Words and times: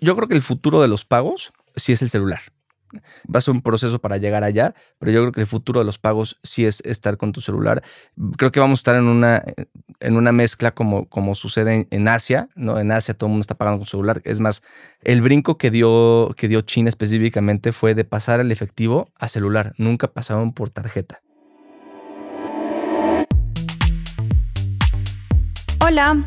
Yo 0.00 0.16
creo 0.16 0.28
que 0.28 0.34
el 0.34 0.42
futuro 0.42 0.80
de 0.80 0.88
los 0.88 1.04
pagos 1.04 1.52
sí 1.76 1.92
es 1.92 2.02
el 2.02 2.08
celular. 2.08 2.40
Va 2.94 3.38
a 3.38 3.40
ser 3.42 3.52
un 3.52 3.60
proceso 3.60 3.98
para 3.98 4.16
llegar 4.16 4.44
allá, 4.44 4.74
pero 4.98 5.12
yo 5.12 5.20
creo 5.20 5.32
que 5.32 5.42
el 5.42 5.46
futuro 5.46 5.80
de 5.80 5.84
los 5.84 5.98
pagos 5.98 6.38
sí 6.42 6.64
es 6.64 6.80
estar 6.86 7.18
con 7.18 7.32
tu 7.32 7.42
celular. 7.42 7.82
Creo 8.38 8.50
que 8.50 8.60
vamos 8.60 8.78
a 8.78 8.80
estar 8.80 8.96
en 8.96 9.04
una, 9.04 9.42
en 10.00 10.16
una 10.16 10.32
mezcla 10.32 10.72
como, 10.72 11.06
como 11.06 11.34
sucede 11.34 11.86
en, 11.90 12.08
Asia, 12.08 12.48
¿no? 12.54 12.78
En 12.78 12.90
Asia 12.90 13.12
todo 13.12 13.26
el 13.26 13.32
mundo 13.32 13.42
está 13.42 13.56
pagando 13.56 13.80
con 13.80 13.86
celular. 13.86 14.22
Es 14.24 14.40
más, 14.40 14.62
el 15.02 15.20
brinco 15.20 15.58
que 15.58 15.70
dio, 15.70 16.34
que 16.36 16.48
dio 16.48 16.62
China 16.62 16.88
específicamente 16.88 17.72
fue 17.72 17.94
de 17.94 18.04
pasar 18.04 18.40
el 18.40 18.50
efectivo 18.52 19.10
a 19.18 19.28
celular. 19.28 19.74
Nunca 19.76 20.08
pasaron 20.08 20.54
por 20.54 20.70
tarjeta. 20.70 21.20
Hola. 25.80 26.26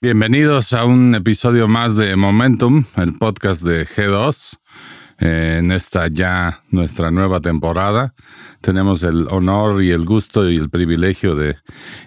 Bienvenidos 0.00 0.74
a 0.74 0.84
un 0.84 1.16
episodio 1.16 1.66
más 1.66 1.96
de 1.96 2.14
Momentum, 2.14 2.84
el 2.94 3.18
podcast 3.18 3.64
de 3.64 3.84
G2. 3.84 4.56
Eh, 5.18 5.56
en 5.58 5.72
esta 5.72 6.06
ya 6.06 6.62
nuestra 6.70 7.10
nueva 7.10 7.40
temporada 7.40 8.14
tenemos 8.60 9.02
el 9.02 9.26
honor 9.28 9.82
y 9.82 9.90
el 9.90 10.04
gusto 10.04 10.48
y 10.48 10.54
el 10.54 10.70
privilegio 10.70 11.34
de 11.34 11.56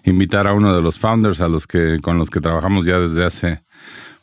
invitar 0.05 0.47
a 0.47 0.53
uno 0.53 0.73
de 0.73 0.81
los 0.81 0.97
founders 0.99 1.41
a 1.41 1.49
los 1.49 1.67
que 1.67 1.99
con 2.01 2.17
los 2.17 2.29
que 2.29 2.39
trabajamos 2.39 2.85
ya 2.85 2.97
desde 2.97 3.25
hace 3.25 3.63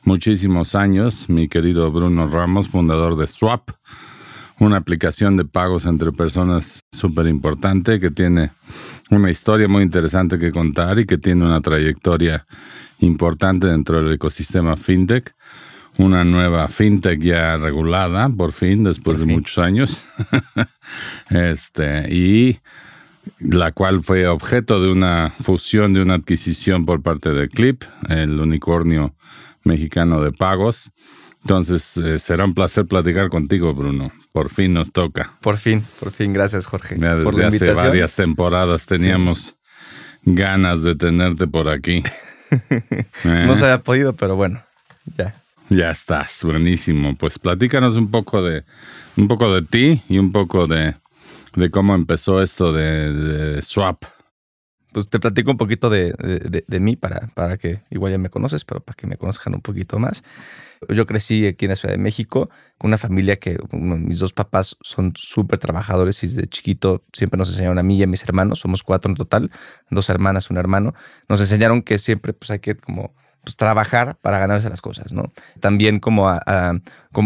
muchísimos 0.02 0.74
años, 0.74 1.28
mi 1.28 1.46
querido 1.46 1.92
Bruno 1.92 2.26
Ramos, 2.26 2.68
fundador 2.68 3.18
de 3.18 3.26
Swap, 3.26 3.68
una 4.60 4.76
aplicación 4.76 5.36
de 5.36 5.44
pagos 5.44 5.86
entre 5.86 6.12
personas 6.12 6.80
súper 6.92 7.26
importante 7.26 8.00
que 8.00 8.10
tiene 8.10 8.50
una 9.10 9.30
historia 9.30 9.68
muy 9.68 9.82
interesante 9.82 10.38
que 10.38 10.52
contar 10.52 10.98
y 10.98 11.06
que 11.06 11.18
tiene 11.18 11.44
una 11.44 11.60
trayectoria 11.60 12.46
importante 13.00 13.66
dentro 13.66 14.02
del 14.02 14.14
ecosistema 14.14 14.76
fintech. 14.76 15.34
Una 15.96 16.24
nueva 16.24 16.68
fintech 16.68 17.20
ya 17.20 17.56
regulada, 17.56 18.28
por 18.28 18.52
fin, 18.52 18.84
después 18.84 19.18
de 19.18 19.26
muchos 19.26 19.58
años. 19.58 20.04
este, 21.30 22.12
y 22.14 22.58
la 23.40 23.72
cual 23.72 24.02
fue 24.02 24.26
objeto 24.28 24.80
de 24.80 24.90
una 24.90 25.32
fusión, 25.40 25.92
de 25.94 26.02
una 26.02 26.14
adquisición 26.14 26.86
por 26.86 27.02
parte 27.02 27.32
de 27.32 27.48
Clip, 27.48 27.82
el 28.08 28.38
unicornio 28.38 29.14
mexicano 29.64 30.22
de 30.22 30.32
pagos. 30.32 30.90
Entonces, 31.48 31.96
eh, 31.96 32.18
será 32.18 32.44
un 32.44 32.52
placer 32.52 32.84
platicar 32.84 33.30
contigo, 33.30 33.72
Bruno. 33.72 34.12
Por 34.32 34.50
fin 34.50 34.74
nos 34.74 34.92
toca. 34.92 35.38
Por 35.40 35.56
fin, 35.56 35.82
por 35.98 36.12
fin. 36.12 36.34
Gracias, 36.34 36.66
Jorge. 36.66 36.96
desde 36.96 37.46
hace 37.46 37.72
varias 37.72 38.14
temporadas 38.14 38.84
teníamos 38.84 39.56
ganas 40.24 40.82
de 40.82 40.94
tenerte 40.94 41.46
por 41.46 41.70
aquí. 41.70 42.02
no 43.24 43.54
se 43.56 43.64
había 43.64 43.78
podido, 43.78 44.14
pero 44.14 44.36
bueno, 44.36 44.62
ya. 45.16 45.36
Ya 45.70 45.90
estás, 45.90 46.40
buenísimo. 46.42 47.16
Pues 47.16 47.38
platícanos 47.38 47.96
un 47.96 48.10
poco 48.10 48.42
de 48.42 48.64
un 49.16 49.26
poco 49.26 49.54
de 49.54 49.62
ti 49.62 50.02
y 50.06 50.18
un 50.18 50.32
poco 50.32 50.66
de, 50.66 50.96
de 51.54 51.70
cómo 51.70 51.94
empezó 51.94 52.42
esto 52.42 52.74
de, 52.74 53.62
Swap. 53.62 54.04
Pues 54.92 55.08
te 55.08 55.20
platico 55.20 55.50
un 55.50 55.58
poquito 55.58 55.90
de, 55.90 56.12
de, 56.66 56.80
mí 56.80 56.96
para, 56.96 57.28
para 57.34 57.58
que 57.58 57.82
igual 57.90 58.12
ya 58.12 58.18
me 58.18 58.30
conoces, 58.30 58.64
pero 58.64 58.80
para 58.80 58.96
que 58.96 59.06
me 59.06 59.18
conozcan 59.18 59.54
un 59.54 59.60
poquito 59.60 59.98
más. 59.98 60.22
Yo 60.88 61.06
crecí 61.06 61.46
aquí 61.46 61.66
en 61.66 61.70
la 61.70 61.76
Ciudad 61.76 61.94
de 61.94 61.98
México 61.98 62.48
con 62.78 62.88
una 62.88 62.98
familia 62.98 63.38
que 63.38 63.58
mis 63.72 64.18
dos 64.18 64.32
papás 64.32 64.76
son 64.80 65.12
súper 65.16 65.58
trabajadores 65.58 66.22
y 66.22 66.28
desde 66.28 66.46
chiquito 66.46 67.04
siempre 67.12 67.36
nos 67.36 67.50
enseñaron 67.50 67.78
a 67.78 67.82
mí 67.82 67.98
y 67.98 68.02
a 68.02 68.06
mis 68.06 68.22
hermanos, 68.22 68.60
somos 68.60 68.82
cuatro 68.82 69.10
en 69.10 69.16
total, 69.16 69.50
dos 69.90 70.08
hermanas, 70.08 70.50
un 70.50 70.56
hermano, 70.56 70.94
nos 71.28 71.40
enseñaron 71.40 71.82
que 71.82 71.98
siempre 71.98 72.32
pues 72.32 72.50
hay 72.50 72.60
que 72.60 72.76
como 72.76 73.12
pues, 73.48 73.56
trabajar 73.56 74.18
para 74.20 74.38
ganarse 74.38 74.68
las 74.68 74.82
cosas, 74.82 75.14
¿no? 75.14 75.32
También 75.58 76.00
como, 76.00 76.28
a, 76.28 76.42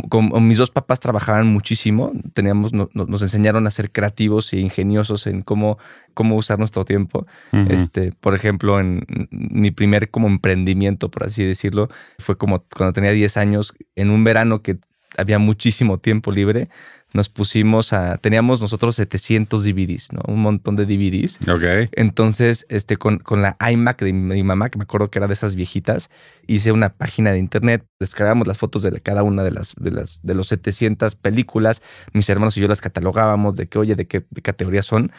como, 0.09 0.39
mis 0.39 0.57
dos 0.57 0.71
papás 0.71 1.01
trabajaban 1.01 1.49
muchísimo, 1.49 2.13
teníamos, 2.33 2.73
nos 2.73 3.23
enseñaron 3.23 3.67
a 3.67 3.73
ser 3.73 3.91
creativos 3.91 4.53
e 4.53 4.61
ingeniosos 4.61 5.27
en 5.27 5.43
cómo, 5.43 5.79
cómo 6.15 6.37
usar 6.37 6.61
nuestro 6.61 6.85
tiempo. 6.85 7.27
este, 7.69 8.13
por 8.13 8.37
ejemplo, 8.37 8.79
en 8.79 9.05
mi 9.33 9.73
primer 9.73 10.11
como 10.11 10.29
emprendimiento, 10.29 11.11
por 11.11 11.25
así 11.25 11.45
decirlo, 11.45 11.89
fue 12.21 12.39
como 12.39 12.63
cuando 12.73 12.93
tenía 12.93 13.11
10 13.11 13.37
años, 13.37 13.75
en 13.97 14.11
un 14.11 14.23
verano 14.23 14.63
que 14.63 14.79
había 15.19 15.41
muchísimo 15.41 15.99
tiempo 15.99 16.31
libre, 16.31 16.69
nos 17.13 17.29
pusimos 17.29 17.93
a, 17.93 18.19
teníamos 18.19 18.61
nosotros 18.61 18.97
700 18.97 19.65
DVDs, 19.65 20.13
¿no? 20.13 20.21
Un 20.27 20.41
montón 20.41 20.77
de 20.77 20.87
DVDs. 20.87 21.39
Ok. 21.49 21.91
Entonces, 21.93 22.67
este, 22.69 22.97
con, 22.97 23.19
con 23.19 23.43
la 23.43 23.57
iMac 23.71 24.03
de 24.03 24.13
mi, 24.13 24.43
mamá, 24.43 24.71
que 24.71 24.79
me 24.79 24.85
acuerdo 24.85 25.11
que 25.11 25.19
era 25.19 25.27
de 25.27 25.35
esas 25.35 25.55
viejitas, 25.55 26.11
hice 26.47 26.73
una 26.73 26.95
página 26.95 27.33
de 27.33 27.39
internet, 27.39 27.85
descargamos 27.99 28.47
las 28.47 28.59
fotos 28.59 28.83
de 28.83 29.01
cada 29.01 29.23
una 29.23 29.43
de 29.43 29.51
las, 29.51 29.75
de 29.77 29.91
las, 29.91 30.21
de 30.23 30.35
los 30.35 30.49
700 30.49 31.15
películas, 31.17 31.83
mis 32.13 32.29
hermanos 32.29 32.57
y 32.57 32.61
yo 32.61 32.69
las 32.69 32.81
catalogábamos 32.81 33.57
de 33.57 33.69
qué, 33.69 33.79
oye, 33.79 33.97
de 33.97 34.07
qué 34.07 34.25
categoría 34.43 34.83
son, 34.83 35.13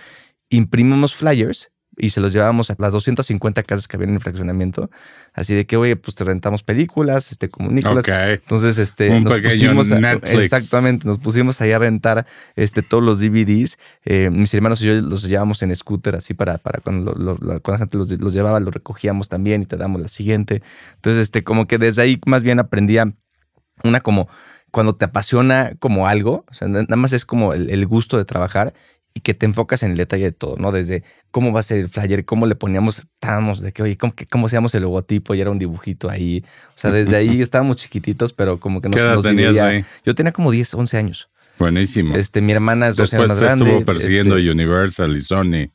imprimimos 0.50 1.16
flyers 1.16 1.73
y 1.98 2.10
se 2.10 2.22
los 2.22 2.34
llevábamos 2.34 2.72
a 2.72 2.76
las 2.78 2.92
250 2.92 3.64
casas 3.64 3.88
que 3.88 3.98
había 3.98 4.08
en 4.08 4.16
el 4.16 4.22
fraccionamiento. 4.22 4.90
Así 5.34 5.54
de 5.54 5.66
que, 5.66 5.78
oye, 5.78 5.96
pues 5.96 6.16
te 6.16 6.24
rentamos 6.24 6.64
películas, 6.64 7.32
este. 7.32 7.50
Entonces, 8.34 8.78
este, 8.78 9.10
Un 9.10 9.24
nos 9.24 9.34
pusimos 9.36 9.92
exactamente, 10.24 11.08
nos 11.08 11.20
pusimos 11.20 11.62
ahí 11.62 11.72
a 11.72 11.80
rentar 11.80 12.26
este, 12.56 12.82
todos 12.82 13.04
los 13.04 13.20
DVDs. 13.20 13.78
Eh, 14.06 14.30
mis 14.30 14.54
hermanos 14.54 14.82
y 14.82 14.86
yo 14.86 14.94
los 14.94 15.24
llevábamos 15.24 15.62
en 15.62 15.76
scooter, 15.76 16.16
así 16.16 16.34
para, 16.34 16.58
para 16.58 16.80
cuando, 16.82 17.14
la 17.16 17.78
gente 17.78 17.98
los, 17.98 18.12
los, 18.12 18.34
llevaba, 18.34 18.60
los 18.60 18.74
recogíamos 18.74 19.30
también 19.30 19.62
y 19.62 19.66
te 19.66 19.78
damos 19.78 20.02
la 20.02 20.08
siguiente. 20.08 20.62
Entonces, 20.96 21.22
este, 21.22 21.44
como 21.44 21.68
que 21.68 21.78
desde 21.78 22.02
ahí 22.02 22.20
más 22.26 22.44
bien 22.44 22.60
aprendía 22.60 23.14
una 23.84 24.02
como 24.02 24.30
cuando 24.72 24.96
te 24.96 25.06
apasiona 25.06 25.74
como 25.80 26.08
algo, 26.08 26.46
o 26.50 26.54
sea, 26.54 26.68
nada 26.68 26.96
más 26.96 27.14
es 27.14 27.26
como 27.26 27.54
el, 27.54 27.70
el 27.70 27.86
gusto 27.86 28.18
de 28.18 28.26
trabajar 28.26 28.74
y 29.14 29.22
que 29.22 29.34
te 29.34 29.46
enfocas 29.46 29.84
en 29.84 29.92
el 29.92 29.98
detalle 29.98 30.26
de 30.26 30.32
todo, 30.32 30.56
¿no? 30.58 30.72
Desde 30.72 31.04
cómo 31.32 31.54
va 31.54 31.60
a 31.60 31.64
ser 31.64 31.80
el 31.80 31.90
flyer, 31.90 32.26
cómo 32.26 32.48
le 32.48 32.56
poníamos, 32.56 33.00
estábamos 33.00 33.62
de 33.62 33.72
que, 33.72 33.84
oye, 33.84 33.98
¿cómo, 33.98 34.14
cómo 34.30 34.48
hacíamos 34.48 34.74
el 34.76 34.84
logotipo? 34.84 35.36
Y 35.36 35.42
era 35.42 35.52
un 35.52 35.60
dibujito 35.60 36.10
ahí. 36.10 36.44
O 36.76 36.80
sea, 36.80 36.92
desde 36.92 37.16
ahí 37.16 37.42
estábamos 37.42 37.78
chiquititos, 37.78 38.34
pero 38.34 38.60
como 38.60 38.82
que 38.82 38.90
no 38.90 38.98
¿Qué 38.98 39.04
nos 39.04 39.24
tenías 39.24 39.58
ahí? 39.58 39.86
Yo 40.06 40.16
tenía 40.16 40.32
como 40.32 40.52
10, 40.52 40.74
11 40.74 40.98
años. 40.98 41.30
Buenísimo. 41.60 42.16
Este, 42.16 42.42
mi 42.42 42.52
hermana 42.52 42.88
es 42.88 43.00
años 43.00 43.30
más 43.30 43.40
grande. 43.40 43.66
estuvo 43.66 43.86
persiguiendo 43.86 44.38
este, 44.38 44.52
Universal 44.52 45.16
y 45.16 45.22
Sony. 45.22 45.70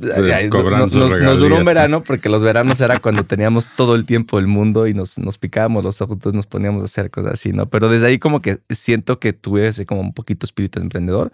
nos, 0.00 0.94
nos, 0.94 1.38
duró 1.38 1.58
un 1.58 1.64
verano 1.64 2.02
porque 2.04 2.28
los 2.28 2.42
veranos 2.42 2.80
era 2.80 2.98
cuando 2.98 3.22
teníamos 3.22 3.68
todo 3.76 3.94
el 3.94 4.04
tiempo 4.04 4.38
del 4.38 4.48
mundo 4.48 4.88
y 4.88 4.94
nos, 4.94 5.18
nos 5.18 5.38
picábamos 5.38 5.84
los 5.84 6.02
ojos, 6.02 6.16
entonces 6.16 6.34
nos 6.34 6.46
poníamos 6.46 6.82
a 6.82 6.86
hacer 6.86 7.10
cosas 7.10 7.34
así, 7.34 7.52
¿no? 7.52 7.66
Pero 7.66 7.88
desde 7.88 8.08
ahí 8.08 8.18
como 8.18 8.42
que 8.42 8.58
siento 8.70 9.20
que 9.20 9.32
tuve 9.32 9.68
ese 9.68 9.86
como 9.86 10.00
un 10.00 10.12
poquito 10.12 10.46
espíritu 10.46 10.80
emprendedor. 10.80 11.30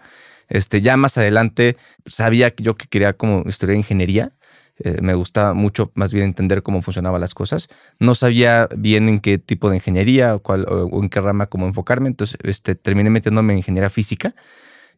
Este, 0.49 0.81
ya 0.81 0.97
más 0.97 1.17
adelante 1.17 1.77
sabía 2.05 2.51
que 2.51 2.63
yo 2.63 2.75
que 2.75 2.87
quería 2.87 3.13
como 3.13 3.43
estudiar 3.47 3.77
ingeniería. 3.77 4.31
Eh, 4.79 4.99
me 5.01 5.15
gustaba 5.15 5.53
mucho 5.55 5.91
más 5.95 6.13
bien 6.13 6.25
entender 6.25 6.61
cómo 6.61 6.81
funcionaban 6.81 7.19
las 7.19 7.33
cosas. 7.33 7.67
No 7.99 8.13
sabía 8.15 8.69
bien 8.75 9.09
en 9.09 9.19
qué 9.19 9.39
tipo 9.39 9.69
de 9.69 9.77
ingeniería 9.77 10.35
o, 10.35 10.39
cuál, 10.39 10.65
o 10.69 11.01
en 11.01 11.09
qué 11.09 11.19
rama 11.19 11.47
cómo 11.47 11.67
enfocarme. 11.67 12.07
Entonces 12.09 12.37
este, 12.43 12.75
terminé 12.75 13.09
metiéndome 13.09 13.53
en 13.53 13.59
ingeniería 13.59 13.89
física. 13.89 14.35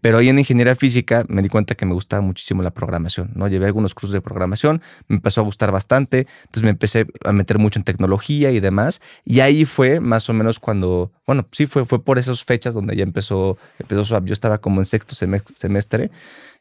Pero 0.01 0.18
ahí 0.18 0.30
en 0.30 0.40
ingeniería 0.40 0.75
física 0.75 1.25
me 1.28 1.42
di 1.42 1.50
cuenta 1.50 1.75
que 1.75 1.86
me 1.86 1.94
gustaba 1.94 2.22
muchísimo 2.22 2.63
la 2.63 2.72
programación, 2.72 3.31
¿no? 3.36 3.48
Llevé 3.48 3.66
algunos 3.66 3.94
cursos 3.94 4.13
de 4.13 4.22
programación, 4.22 4.81
me 5.07 5.18
empezó 5.18 5.42
a 5.42 5.44
gustar 5.44 5.72
bastante, 5.72 6.28
entonces 6.42 6.63
me 6.63 6.69
empecé 6.69 7.07
a 7.25 7.31
meter 7.31 7.60
mucho 7.60 7.80
en 7.80 7.84
tecnología 7.84 8.51
y 8.51 8.60
demás. 8.60 9.01
Y 9.25 9.42
ahí 9.42 9.66
fue 9.66 10.00
más 10.00 10.30
o 10.30 10.34
menos 10.34 10.60
cuando, 10.60 11.12
bueno, 11.25 11.48
sí 11.51 11.66
fue, 11.66 11.86
fue 11.86 12.04
por 12.04 12.18
esas 12.18 12.44
fechas 12.44 12.74
donde 12.74 12.96
ya 12.96 13.04
empezó, 13.04 13.57
empezó 13.78 14.24
Yo 14.25 14.34
estaba 14.34 14.60
como 14.60 14.81
en 14.81 14.86
sexto 14.86 15.16
semestre, 15.16 16.12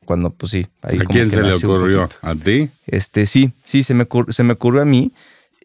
cuando 0.05 0.31
pues 0.31 0.53
sí. 0.53 0.67
Ahí 0.83 0.99
¿A 0.99 1.05
quién 1.05 1.31
se 1.31 1.43
le 1.43 1.55
ocurrió? 1.55 2.09
¿A 2.23 2.35
ti? 2.35 2.71
Este, 2.87 3.27
sí, 3.27 3.53
sí, 3.63 3.83
se 3.83 3.95
me, 3.95 4.07
se 4.29 4.43
me 4.43 4.55
ocurrió 4.55 4.83
a 4.83 4.85
mí. 4.85 5.13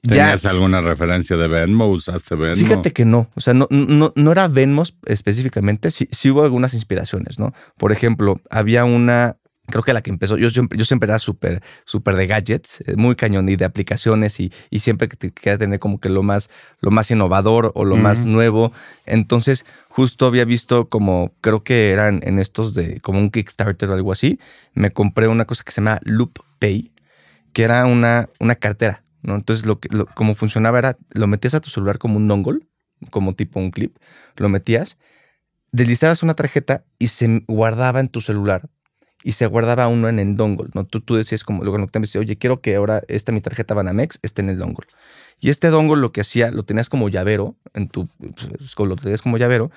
¿Tenías 0.08 0.46
alguna 0.46 0.82
referencia 0.82 1.38
de 1.38 1.48
Venmo? 1.48 1.88
¿Usaste 1.88 2.36
Venmo? 2.36 2.58
Fíjate 2.58 2.92
que 2.92 3.06
no. 3.06 3.30
O 3.36 3.42
sea, 3.42 3.54
no, 3.54 3.68
no, 3.70 4.12
no 4.16 4.32
era 4.32 4.50
Venmo 4.50 4.84
específicamente. 5.06 5.92
Sí, 5.92 6.10
sí, 6.12 6.30
hubo 6.30 6.44
algunas 6.44 6.74
inspiraciones, 6.74 7.40
¿no? 7.40 7.54
Por 7.78 7.94
ejemplo, 7.94 8.42
había 8.50 8.84
una, 8.84 9.38
creo 9.68 9.82
que 9.82 9.94
la 9.94 10.02
que 10.02 10.10
empezó, 10.10 10.38
yo 10.38 10.50
siempre, 10.50 10.78
yo 10.78 10.84
siempre 10.84 11.10
era 11.10 11.20
súper, 11.20 11.64
súper 11.86 12.18
de 12.18 12.28
gadgets, 12.28 12.84
eh, 12.86 12.96
muy 12.98 13.16
cañón 13.16 13.48
y 13.48 13.56
de 13.56 13.64
aplicaciones 13.64 14.42
y, 14.42 14.52
y 14.70 14.80
siempre 14.80 15.08
que 15.08 15.32
quería 15.32 15.58
tener 15.58 15.80
como 15.80 16.02
que 16.02 16.10
lo 16.10 16.22
más, 16.22 16.50
lo 16.82 16.92
más 16.92 17.10
innovador 17.10 17.72
o 17.74 17.86
lo 17.86 17.96
más 17.96 18.26
nuevo. 18.26 18.74
Entonces, 19.06 19.66
justo 19.88 20.26
había 20.26 20.44
visto 20.44 20.90
como, 20.90 21.32
creo 21.40 21.64
que 21.64 21.92
eran 21.92 22.20
en 22.24 22.40
estos 22.40 22.74
de, 22.74 23.00
como 23.00 23.20
un 23.20 23.32
Kickstarter 23.32 23.90
o 23.90 23.94
algo 23.94 24.12
así, 24.12 24.38
me 24.74 24.92
compré 24.92 25.30
una 25.30 25.46
cosa 25.46 25.64
que 25.64 25.72
se 25.72 25.80
llama 25.80 26.02
Loop 26.04 26.40
Pay, 26.60 26.92
que 27.54 27.64
era 27.64 27.86
una, 27.86 28.28
una 28.40 28.56
cartera, 28.56 29.03
¿no? 29.24 29.36
Entonces, 29.36 29.66
lo 29.66 29.80
que, 29.80 29.90
como 30.16 30.36
funcionaba 30.36 30.80
era, 30.80 30.98
lo 31.12 31.28
metías 31.28 31.54
a 31.56 31.62
tu 31.62 31.70
celular 31.70 31.98
como 31.98 32.18
un 32.18 32.28
dongle, 32.28 32.60
como 33.10 33.36
tipo 33.36 33.60
un 33.60 33.72
clip, 33.72 33.98
lo 34.36 34.50
metías, 34.50 34.98
deslizabas 35.72 36.24
una 36.24 36.36
tarjeta 36.36 36.86
y 37.00 37.08
se 37.08 37.44
guardaba 37.48 38.00
en 38.00 38.10
tu 38.10 38.22
celular 38.22 38.70
y 39.24 39.34
se 39.34 39.46
guardaba 39.46 39.88
uno 39.88 40.10
en 40.10 40.20
el 40.20 40.36
dongle, 40.36 40.70
¿no? 40.74 40.86
Tú, 40.86 41.02
tú 41.02 41.16
decías 41.16 41.44
como, 41.44 41.64
luego 41.64 41.88
te 41.88 42.00
decías, 42.00 42.22
oye, 42.22 42.38
quiero 42.38 42.62
que 42.62 42.75
ahora 42.75 43.04
esta 43.08 43.31
mi 43.31 43.42
tarjeta 43.42 43.74
Banamex 43.74 44.20
esté 44.22 44.42
en 44.42 44.50
el 44.50 44.58
dongle. 44.58 44.86
Y 45.40 45.50
este 45.50 45.70
dongle 45.70 45.98
lo 45.98 46.12
que 46.12 46.22
hacía, 46.22 46.52
lo 46.52 46.64
tenías 46.64 46.90
como 46.90 47.10
llavero, 47.10 47.56
en 47.74 47.88
tu, 47.88 48.08
pues, 48.18 48.75
lo 48.78 48.96
tenías 48.98 49.22
como 49.22 49.38
llavero, 49.38 49.72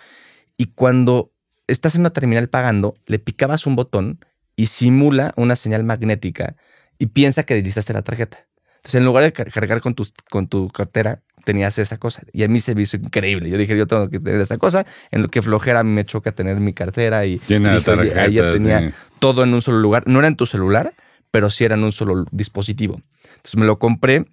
y 0.57 0.67
cuando 0.67 1.33
estás 1.69 1.95
en 1.95 2.03
una 2.03 2.11
terminal 2.11 2.49
pagando, 2.49 2.97
le 3.07 3.19
picabas 3.19 3.67
un 3.67 3.77
botón 3.77 4.19
y 4.57 4.67
simula 4.67 5.33
una 5.37 5.55
señal 5.57 5.85
magnética 5.85 6.57
y 6.99 7.07
piensa 7.07 7.45
que 7.45 7.55
deslizaste 7.55 7.93
la 7.93 8.03
tarjeta. 8.03 8.39
Entonces, 8.87 9.01
en 9.01 9.05
lugar 9.05 9.25
de 9.25 9.33
cargar 9.33 9.81
con 9.81 9.95
tu, 9.97 10.07
con 10.31 10.47
tu 10.47 10.69
cartera, 10.69 11.21
tenías 11.45 11.77
esa 11.79 11.99
cosa. 11.99 12.23
Y 12.33 12.45
a 12.45 12.49
mí 12.49 12.61
se 12.61 12.75
me 12.77 12.83
hizo 12.83 12.97
increíble. 12.97 13.51
Yo 13.51 13.59
dije, 13.59 13.77
yo 13.77 13.89
tengo 13.89 14.09
que 14.09 14.21
tener 14.21 14.41
esa 14.41 14.59
cosa. 14.59 14.87
En 15.11 15.23
lo 15.23 15.29
que 15.29 15.43
flojera 15.43 15.83
me 15.83 16.05
choca 16.05 16.31
tener 16.31 16.61
mi 16.61 16.73
cartera 16.73 17.27
y, 17.27 17.39
Tiene 17.39 17.73
dije, 17.75 17.85
tarjeta, 17.85 18.23
ahí 18.23 18.35
ya 18.35 18.53
tenía 18.53 18.91
sí. 18.91 18.95
todo 19.19 19.43
en 19.43 19.55
un 19.55 19.61
solo 19.63 19.79
lugar. 19.79 20.05
No 20.07 20.21
era 20.21 20.29
en 20.29 20.37
tu 20.37 20.47
celular, 20.47 20.95
pero 21.33 21.51
sí 21.51 21.65
era 21.65 21.75
en 21.75 21.83
un 21.83 21.91
solo 21.91 22.27
dispositivo. 22.31 23.01
Entonces 23.25 23.57
me 23.57 23.67
lo 23.67 23.79
compré. 23.81 24.27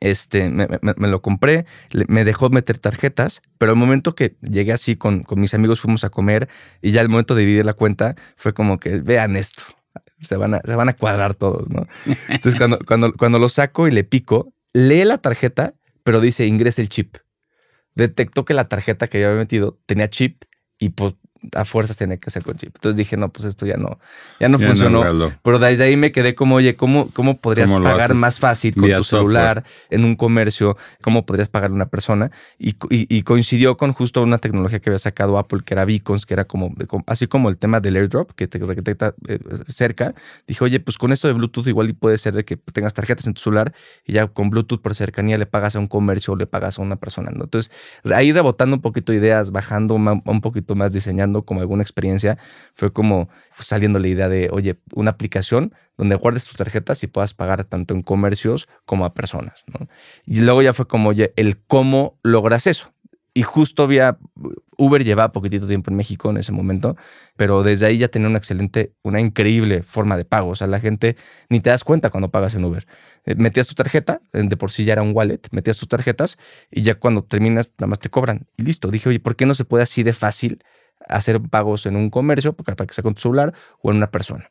Este, 0.00 0.50
me, 0.50 0.68
me- 0.82 0.94
me 0.96 1.08
lo 1.08 1.20
compré, 1.20 1.66
me 2.06 2.24
dejó 2.24 2.48
meter 2.48 2.78
tarjetas, 2.78 3.42
pero 3.58 3.72
el 3.72 3.78
momento 3.78 4.14
que 4.14 4.36
llegué 4.40 4.72
así 4.72 4.94
con, 4.94 5.24
con 5.24 5.40
mis 5.40 5.52
amigos 5.52 5.80
fuimos 5.80 6.04
a 6.04 6.10
comer 6.10 6.48
y 6.80 6.92
ya 6.92 7.00
el 7.00 7.08
momento 7.08 7.34
de 7.34 7.40
dividir 7.40 7.66
la 7.66 7.72
cuenta 7.74 8.14
fue 8.36 8.52
como 8.54 8.78
que 8.78 9.00
vean 9.00 9.34
esto, 9.36 9.64
se 10.22 10.36
van 10.36 10.54
a, 10.54 10.60
se 10.64 10.74
van 10.74 10.88
a 10.88 10.94
cuadrar 10.94 11.34
todos, 11.34 11.70
¿no? 11.70 11.86
Entonces 12.28 12.56
cuando, 12.56 12.78
cuando, 12.86 13.12
cuando 13.14 13.38
lo 13.38 13.48
saco 13.48 13.88
y 13.88 13.90
le 13.90 14.04
pico, 14.04 14.52
lee 14.72 15.04
la 15.04 15.18
tarjeta, 15.18 15.74
pero 16.04 16.20
dice 16.20 16.46
ingrese 16.46 16.82
el 16.82 16.88
chip. 16.88 17.16
Detectó 17.94 18.44
que 18.44 18.54
la 18.54 18.68
tarjeta 18.68 19.08
que 19.08 19.20
yo 19.20 19.26
había 19.28 19.38
metido 19.38 19.78
tenía 19.86 20.08
chip 20.08 20.44
y 20.78 20.90
pues 20.90 21.14
a 21.54 21.64
fuerzas 21.64 21.96
tenía 21.96 22.16
que 22.18 22.28
hacer 22.28 22.42
con 22.44 22.56
chip. 22.56 22.74
Entonces 22.76 22.96
dije, 22.96 23.16
no, 23.16 23.30
pues 23.30 23.44
esto 23.46 23.66
ya 23.66 23.76
no, 23.76 23.98
ya 24.38 24.48
no 24.48 24.58
Ya 24.58 24.66
funcionó. 24.68 25.02
jaló. 25.02 25.32
Pero 25.42 25.58
desde 25.58 25.84
ahí 25.84 25.96
me 25.96 26.12
quedé 26.12 26.34
como, 26.34 26.56
oye, 26.56 26.76
¿cómo, 26.76 27.08
cómo 27.14 27.38
podrías 27.40 27.70
¿Cómo 27.70 27.82
pagar 27.84 28.14
más 28.14 28.38
fácil 28.38 28.74
con 28.74 28.82
tu 28.82 29.02
celular 29.04 29.64
en 29.90 30.04
un 30.04 30.16
comercio? 30.16 30.76
¿Cómo 31.02 31.24
podrías 31.26 31.48
pagar 31.48 31.70
a 31.70 31.74
una 31.74 31.86
persona? 31.86 32.30
Y, 32.58 32.70
y- 32.90 33.06
y 33.08 33.22
coincidió 33.22 33.76
con 33.76 33.92
justo 33.92 34.22
una 34.22 34.38
tecnología 34.38 34.80
que 34.80 34.90
había 34.90 34.98
sacado 34.98 35.38
Apple, 35.38 35.60
que 35.64 35.74
era 35.74 35.84
Beacons, 35.84 36.26
que 36.26 36.34
era 36.34 36.44
como, 36.44 36.74
así 37.06 37.26
como 37.26 37.48
el 37.48 37.56
tema 37.56 37.80
del 37.80 37.96
airdrop, 37.96 38.32
que 38.32 38.46
te 38.48 38.58
detecta 38.58 39.14
eh, 39.28 39.38
cerca. 39.68 40.14
Dije, 40.46 40.62
oye, 40.64 40.80
pues 40.80 40.98
con 40.98 41.12
esto 41.12 41.26
de 41.28 41.34
Bluetooth 41.34 41.66
igual 41.66 41.88
y 41.90 41.92
puede 41.92 42.18
ser 42.18 42.34
de 42.34 42.44
que 42.44 42.56
tengas 42.56 42.94
tarjetas 42.94 43.26
en 43.26 43.34
tu 43.34 43.40
celular 43.42 43.72
y 44.06 44.12
ya 44.14 44.26
con 44.26 44.50
Bluetooth 44.50 44.80
por 44.80 44.94
cercanía 44.94 45.38
le 45.38 45.46
pagas 45.46 45.76
a 45.76 45.78
un 45.78 45.88
comercio 45.88 46.34
o 46.34 46.36
le 46.36 46.46
pagas 46.46 46.78
a 46.78 46.82
una 46.82 46.96
persona, 46.96 47.30
¿no? 47.34 47.44
Entonces, 47.44 47.70
ahí 48.14 48.32
rebotando 48.32 48.76
un 48.76 48.82
poquito 48.82 49.12
ideas, 49.12 49.50
bajando 49.50 49.94
un 49.94 50.40
poquito 50.40 50.74
más, 50.74 50.92
diseñando 50.92 51.29
como 51.44 51.60
alguna 51.60 51.82
experiencia, 51.82 52.38
fue 52.74 52.92
como 52.92 53.28
saliendo 53.58 53.98
la 53.98 54.08
idea 54.08 54.28
de, 54.28 54.48
oye, 54.52 54.76
una 54.94 55.10
aplicación 55.10 55.74
donde 55.96 56.14
guardes 56.16 56.46
tus 56.46 56.56
tarjetas 56.56 57.02
y 57.02 57.06
puedas 57.06 57.34
pagar 57.34 57.64
tanto 57.64 57.94
en 57.94 58.02
comercios 58.02 58.68
como 58.86 59.04
a 59.04 59.14
personas, 59.14 59.64
¿no? 59.66 59.88
Y 60.24 60.40
luego 60.40 60.62
ya 60.62 60.72
fue 60.72 60.86
como, 60.86 61.10
oye, 61.10 61.32
el 61.36 61.58
cómo 61.66 62.18
logras 62.22 62.66
eso. 62.66 62.92
Y 63.32 63.42
justo 63.42 63.84
había, 63.84 64.18
Uber 64.76 65.04
llevaba 65.04 65.32
poquitito 65.32 65.66
tiempo 65.68 65.90
en 65.90 65.96
México 65.96 66.30
en 66.30 66.38
ese 66.38 66.50
momento, 66.50 66.96
pero 67.36 67.62
desde 67.62 67.86
ahí 67.86 67.98
ya 67.98 68.08
tenía 68.08 68.28
una 68.28 68.38
excelente, 68.38 68.92
una 69.02 69.20
increíble 69.20 69.82
forma 69.82 70.16
de 70.16 70.24
pago. 70.24 70.50
O 70.50 70.56
sea, 70.56 70.66
la 70.66 70.80
gente 70.80 71.16
ni 71.48 71.60
te 71.60 71.70
das 71.70 71.84
cuenta 71.84 72.10
cuando 72.10 72.30
pagas 72.30 72.54
en 72.54 72.64
Uber. 72.64 72.86
Eh, 73.24 73.36
Metías 73.36 73.68
tu 73.68 73.74
tarjeta, 73.74 74.20
eh, 74.32 74.42
de 74.42 74.56
por 74.56 74.72
sí 74.72 74.84
ya 74.84 74.94
era 74.94 75.02
un 75.02 75.12
wallet, 75.14 75.40
metías 75.52 75.78
tus 75.78 75.88
tarjetas 75.88 76.38
y 76.70 76.82
ya 76.82 76.96
cuando 76.96 77.22
terminas 77.22 77.70
nada 77.78 77.86
más 77.88 78.00
te 78.00 78.10
cobran 78.10 78.46
y 78.56 78.62
listo. 78.64 78.90
Dije, 78.90 79.08
oye, 79.08 79.20
¿por 79.20 79.36
qué 79.36 79.46
no 79.46 79.54
se 79.54 79.64
puede 79.64 79.84
así 79.84 80.02
de 80.02 80.12
fácil 80.12 80.58
hacer 81.08 81.40
pagos 81.40 81.86
en 81.86 81.96
un 81.96 82.10
comercio 82.10 82.52
para 82.52 82.86
que 82.86 82.94
sea 82.94 83.02
con 83.02 83.14
tu 83.14 83.22
celular 83.22 83.54
o 83.82 83.90
en 83.90 83.96
una 83.96 84.10
persona? 84.10 84.50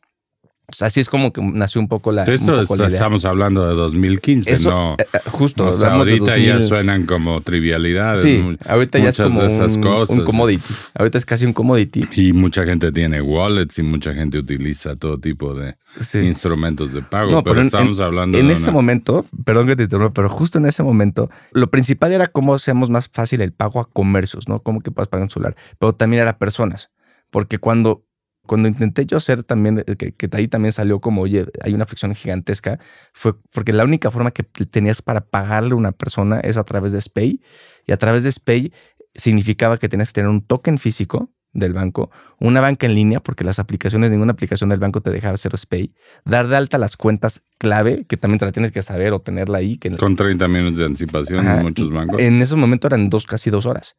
Así 0.80 1.00
es 1.00 1.08
como 1.08 1.32
que 1.32 1.42
nació 1.42 1.80
un 1.80 1.88
poco 1.88 2.12
la, 2.12 2.22
un 2.24 2.30
esto 2.30 2.52
la 2.76 2.84
idea. 2.86 2.88
estamos 2.88 3.24
hablando 3.24 3.66
de 3.66 3.74
2015, 3.74 4.52
Eso, 4.52 4.70
¿no? 4.70 4.94
eh, 4.98 5.06
eh, 5.12 5.18
justo, 5.30 5.66
O 5.68 5.72
sea, 5.72 5.88
hablamos 5.88 6.06
de 6.06 6.12
ahorita 6.14 6.38
ya 6.38 6.52
2000. 6.54 6.68
suenan 6.68 7.06
como 7.06 7.40
trivialidades. 7.40 8.22
Sí, 8.22 8.56
ahorita 8.66 8.98
ya 8.98 9.08
es 9.08 9.18
muchas 9.18 9.26
como 9.28 9.42
de 9.42 9.46
esas 9.54 9.76
un, 9.76 9.82
cosas. 9.82 10.16
un 10.16 10.24
commodity. 10.24 10.74
Ahorita 10.94 11.18
es 11.18 11.24
casi 11.26 11.46
un 11.46 11.52
commodity. 11.52 12.04
Y 12.14 12.32
mucha 12.32 12.64
gente 12.64 12.92
tiene 12.92 13.20
wallets 13.20 13.78
y 13.78 13.82
mucha 13.82 14.12
gente 14.14 14.38
utiliza 14.38 14.96
todo 14.96 15.18
tipo 15.18 15.54
de 15.54 15.76
Sí. 16.00 16.18
instrumentos 16.20 16.92
de 16.92 17.02
pago. 17.02 17.32
No, 17.32 17.42
pero, 17.42 17.54
pero 17.54 17.60
en- 17.62 17.66
estamos 17.66 17.98
hablando 18.00 18.38
En 18.38 18.48
de 18.48 18.54
ese 18.54 18.64
una- 18.64 18.72
momento, 18.72 19.26
perdón 19.44 19.66
que 19.66 19.76
te 19.76 19.82
interrumpa, 19.84 20.14
pero 20.14 20.28
justo 20.28 20.58
en 20.58 20.66
ese 20.66 20.82
momento, 20.82 21.30
lo 21.52 21.68
principal 21.70 22.12
era 22.12 22.28
cómo 22.28 22.54
hacemos 22.54 22.90
más 22.90 23.08
fácil 23.08 23.40
el 23.40 23.52
pago 23.52 23.80
a 23.80 23.84
comercios, 23.90 24.48
¿no? 24.48 24.60
Cómo 24.62 24.80
que 24.80 24.90
puedas 24.90 25.08
pagar 25.08 25.24
en 25.24 25.30
celular, 25.30 25.56
pero 25.78 25.94
también 25.94 26.22
era 26.22 26.38
personas. 26.38 26.90
Porque 27.30 27.58
cuando, 27.58 28.04
cuando 28.50 28.66
intenté 28.66 29.06
yo 29.06 29.16
hacer 29.16 29.44
también, 29.44 29.84
eh, 29.86 29.94
que, 29.94 30.10
que 30.10 30.28
ahí 30.32 30.48
también 30.48 30.72
salió 30.72 31.00
como, 31.00 31.22
oye, 31.22 31.46
hay 31.62 31.72
una 31.72 31.86
fricción 31.86 32.16
gigantesca, 32.16 32.80
fue 33.12 33.34
porque 33.52 33.72
la 33.72 33.84
única 33.84 34.10
forma 34.10 34.32
que 34.32 34.42
tenías 34.42 35.02
para 35.02 35.20
pagarle 35.20 35.74
a 35.74 35.76
una 35.76 35.92
persona 35.92 36.40
es 36.40 36.56
a 36.56 36.64
través 36.64 36.90
de 36.90 37.00
SPAY, 37.00 37.40
y 37.86 37.92
a 37.92 37.96
través 37.96 38.24
de 38.24 38.32
SPAY 38.32 38.72
significaba 39.14 39.78
que 39.78 39.88
tenías 39.88 40.08
que 40.08 40.14
tener 40.14 40.30
un 40.30 40.44
token 40.44 40.78
físico 40.78 41.30
del 41.52 41.74
banco, 41.74 42.10
una 42.40 42.60
banca 42.60 42.88
en 42.88 42.96
línea, 42.96 43.20
porque 43.20 43.44
las 43.44 43.60
aplicaciones, 43.60 44.10
ninguna 44.10 44.32
aplicación 44.32 44.68
del 44.68 44.80
banco 44.80 45.00
te 45.00 45.10
dejaba 45.10 45.34
hacer 45.34 45.56
SPAY, 45.56 45.94
dar 46.24 46.48
de 46.48 46.56
alta 46.56 46.76
las 46.76 46.96
cuentas 46.96 47.44
clave, 47.56 48.04
que 48.08 48.16
también 48.16 48.40
te 48.40 48.46
la 48.46 48.50
tienes 48.50 48.72
que 48.72 48.82
saber 48.82 49.12
o 49.12 49.20
tenerla 49.20 49.58
ahí. 49.58 49.78
Que 49.78 49.96
Con 49.96 50.16
30 50.16 50.48
minutos 50.48 50.78
de 50.80 50.86
anticipación 50.86 51.38
Ajá, 51.38 51.58
en 51.58 51.62
muchos 51.62 51.92
bancos. 51.92 52.20
En 52.20 52.42
ese 52.42 52.56
momento 52.56 52.88
eran 52.88 53.10
dos, 53.10 53.26
casi 53.26 53.48
dos 53.48 53.64
horas. 53.64 53.94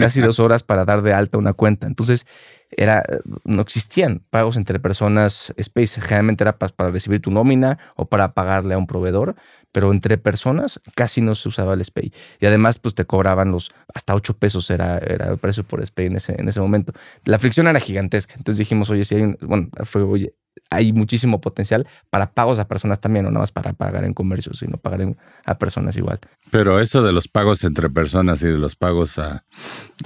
Casi 0.00 0.20
dos 0.20 0.40
horas 0.40 0.62
para 0.62 0.84
dar 0.84 1.02
de 1.02 1.12
alta 1.12 1.38
una 1.38 1.52
cuenta. 1.52 1.86
Entonces, 1.86 2.26
era, 2.70 3.02
no 3.44 3.62
existían 3.62 4.22
pagos 4.30 4.56
entre 4.56 4.78
personas 4.78 5.52
Space. 5.56 6.00
Generalmente 6.00 6.44
era 6.44 6.56
pa- 6.58 6.68
para 6.68 6.90
recibir 6.90 7.20
tu 7.20 7.30
nómina 7.30 7.78
o 7.96 8.06
para 8.06 8.32
pagarle 8.32 8.74
a 8.74 8.78
un 8.78 8.86
proveedor, 8.86 9.34
pero 9.72 9.92
entre 9.92 10.18
personas 10.18 10.80
casi 10.94 11.20
no 11.20 11.34
se 11.34 11.48
usaba 11.48 11.74
el 11.74 11.80
SPAY. 11.84 12.12
Y 12.40 12.46
además, 12.46 12.78
pues 12.78 12.94
te 12.94 13.04
cobraban 13.04 13.50
los 13.50 13.72
hasta 13.92 14.14
8 14.14 14.36
pesos 14.36 14.70
era, 14.70 14.98
era 14.98 15.28
el 15.30 15.38
precio 15.38 15.64
por 15.64 15.84
SPAY 15.84 16.06
en 16.06 16.16
ese, 16.16 16.40
en 16.40 16.48
ese 16.48 16.60
momento. 16.60 16.92
La 17.24 17.38
fricción 17.38 17.66
era 17.66 17.80
gigantesca. 17.80 18.34
Entonces 18.36 18.58
dijimos, 18.58 18.88
oye, 18.90 19.04
si 19.04 19.16
hay 19.16 19.22
un, 19.22 19.38
bueno, 19.40 19.68
fue, 19.84 20.02
oye, 20.02 20.34
hay 20.70 20.92
muchísimo 20.92 21.40
potencial 21.40 21.86
para 22.10 22.30
pagos 22.32 22.58
a 22.60 22.68
personas 22.68 23.00
también, 23.00 23.24
no 23.24 23.30
nada 23.30 23.40
más 23.42 23.52
para 23.52 23.72
pagar 23.72 24.04
en 24.04 24.14
comercios, 24.14 24.58
sino 24.60 24.76
pagar 24.76 25.02
en- 25.02 25.16
a 25.44 25.58
personas 25.58 25.96
igual. 25.96 26.20
Pero 26.50 26.78
eso 26.80 27.02
de 27.02 27.12
los 27.12 27.26
pagos 27.28 27.64
entre 27.64 27.90
personas 27.90 28.42
y 28.42 28.46
de 28.46 28.58
los 28.58 28.76
pagos 28.76 29.18
a, 29.18 29.44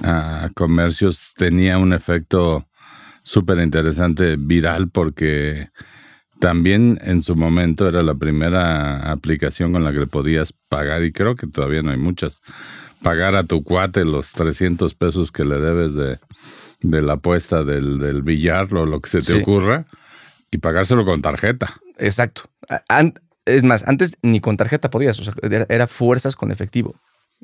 a 0.03 0.49
comercios 0.55 1.33
tenía 1.37 1.77
un 1.77 1.93
efecto 1.93 2.67
súper 3.23 3.59
interesante, 3.59 4.35
viral, 4.37 4.89
porque 4.89 5.69
también 6.39 6.99
en 7.03 7.21
su 7.21 7.35
momento 7.35 7.87
era 7.87 8.03
la 8.03 8.13
primera 8.15 9.11
aplicación 9.11 9.71
con 9.71 9.83
la 9.83 9.93
que 9.93 10.05
podías 10.07 10.53
pagar, 10.67 11.03
y 11.03 11.11
creo 11.11 11.35
que 11.35 11.47
todavía 11.47 11.81
no 11.81 11.91
hay 11.91 11.97
muchas, 11.97 12.41
pagar 13.01 13.35
a 13.35 13.43
tu 13.43 13.63
cuate 13.63 14.03
los 14.03 14.31
300 14.31 14.95
pesos 14.95 15.31
que 15.31 15.45
le 15.45 15.59
debes 15.59 15.93
de, 15.93 16.19
de 16.81 17.01
la 17.01 17.13
apuesta 17.13 17.63
del, 17.63 17.99
del 17.99 18.21
billar 18.21 18.73
o 18.75 18.85
lo 18.85 18.99
que 18.99 19.09
se 19.09 19.19
te 19.19 19.25
Sí. 19.25 19.33
ocurra, 19.33 19.85
y 20.51 20.57
pagárselo 20.57 21.05
con 21.05 21.21
tarjeta. 21.21 21.81
Exacto. 21.97 22.49
An- 22.89 23.19
es 23.45 23.63
más, 23.63 23.87
antes 23.87 24.17
ni 24.21 24.39
con 24.39 24.57
tarjeta 24.57 24.89
podías, 24.89 25.19
o 25.19 25.23
sea, 25.23 25.33
era, 25.69 25.87
fuerzas 25.87 26.35
con 26.35 26.51
efectivo. 26.51 26.95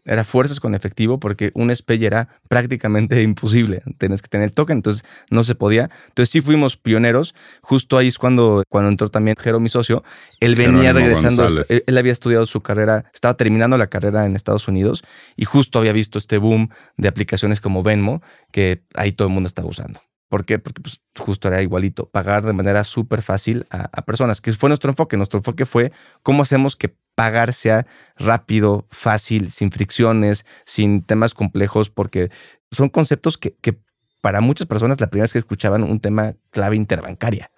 Era 0.05 0.23
fuerzas 0.23 0.59
con 0.59 0.73
efectivo 0.73 1.19
porque 1.19 1.51
un 1.53 1.69
SPAY 1.75 2.05
era 2.05 2.39
prácticamente 2.47 3.21
imposible. 3.21 3.83
Tenías 3.97 4.21
que 4.21 4.29
tener 4.29 4.45
el 4.49 4.53
token, 4.53 4.77
entonces 4.77 5.03
no 5.29 5.43
se 5.43 5.53
podía. 5.53 5.89
Entonces 6.07 6.31
sí 6.31 6.41
fuimos 6.41 6.77
pioneros. 6.77 7.35
Justo 7.61 7.97
ahí 7.97 8.07
es 8.07 8.17
cuando, 8.17 8.63
cuando 8.69 8.89
entró 8.89 9.09
también 9.11 9.35
Jero, 9.37 9.59
mi 9.59 9.69
socio. 9.69 10.03
Él 10.39 10.55
venía 10.55 10.93
Jerónimo 10.93 11.07
regresando. 11.07 11.45
Él, 11.45 11.83
él 11.85 11.97
había 11.97 12.13
estudiado 12.13 12.47
su 12.47 12.61
carrera, 12.61 13.11
estaba 13.13 13.35
terminando 13.35 13.77
la 13.77 13.87
carrera 13.87 14.25
en 14.25 14.35
Estados 14.35 14.67
Unidos 14.67 15.03
y 15.35 15.45
justo 15.45 15.77
había 15.77 15.93
visto 15.93 16.17
este 16.17 16.37
boom 16.37 16.69
de 16.97 17.07
aplicaciones 17.07 17.59
como 17.61 17.83
Venmo 17.83 18.23
que 18.51 18.83
ahí 18.95 19.11
todo 19.11 19.27
el 19.27 19.33
mundo 19.33 19.47
estaba 19.47 19.67
usando. 19.67 20.01
¿Por 20.31 20.45
qué? 20.45 20.59
Porque 20.59 20.81
pues, 20.81 21.01
justo 21.19 21.49
era 21.49 21.61
igualito, 21.61 22.09
pagar 22.09 22.45
de 22.45 22.53
manera 22.53 22.85
súper 22.85 23.21
fácil 23.21 23.67
a, 23.69 23.89
a 23.91 24.01
personas, 24.03 24.39
que 24.39 24.53
fue 24.53 24.69
nuestro 24.69 24.89
enfoque. 24.89 25.17
Nuestro 25.17 25.39
enfoque 25.39 25.65
fue 25.65 25.91
cómo 26.23 26.43
hacemos 26.43 26.77
que 26.77 26.95
pagar 27.15 27.51
sea 27.51 27.85
rápido, 28.15 28.87
fácil, 28.91 29.51
sin 29.51 29.71
fricciones, 29.71 30.45
sin 30.65 31.01
temas 31.01 31.33
complejos, 31.33 31.89
porque 31.89 32.31
son 32.71 32.87
conceptos 32.87 33.37
que, 33.37 33.57
que 33.59 33.77
para 34.21 34.39
muchas 34.39 34.67
personas 34.67 35.01
la 35.01 35.07
primera 35.07 35.25
vez 35.25 35.33
que 35.33 35.39
escuchaban 35.39 35.83
un 35.83 35.99
tema 35.99 36.35
clave 36.49 36.77
interbancaria. 36.77 37.51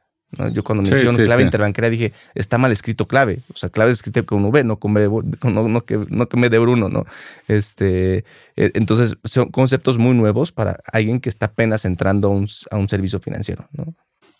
Yo 0.51 0.63
cuando 0.63 0.83
me 0.83 0.89
dijeron 0.89 1.15
clave 1.15 1.43
interbancaria 1.43 1.89
dije, 1.89 2.13
está 2.35 2.57
mal 2.57 2.71
escrito 2.71 3.07
clave. 3.07 3.39
O 3.53 3.57
sea, 3.57 3.69
clave 3.69 3.91
es 3.91 3.97
escrito 3.97 4.25
con 4.25 4.43
V, 4.45 4.63
no 4.63 4.77
con 4.77 4.93
B, 4.93 5.07
no, 5.07 5.67
no, 5.67 5.85
que, 5.85 5.99
no 6.09 6.27
que 6.27 6.37
me 6.37 6.49
de 6.49 6.59
Bruno, 6.59 6.89
¿no? 6.89 7.05
Este, 7.47 8.25
e, 8.55 8.71
entonces, 8.73 9.17
son 9.23 9.49
conceptos 9.49 9.97
muy 9.97 10.15
nuevos 10.15 10.51
para 10.51 10.79
alguien 10.91 11.19
que 11.19 11.29
está 11.29 11.47
apenas 11.47 11.85
entrando 11.85 12.29
a 12.29 12.31
un, 12.31 12.47
a 12.71 12.77
un 12.77 12.89
servicio 12.89 13.19
financiero, 13.19 13.67
¿no? 13.73 13.93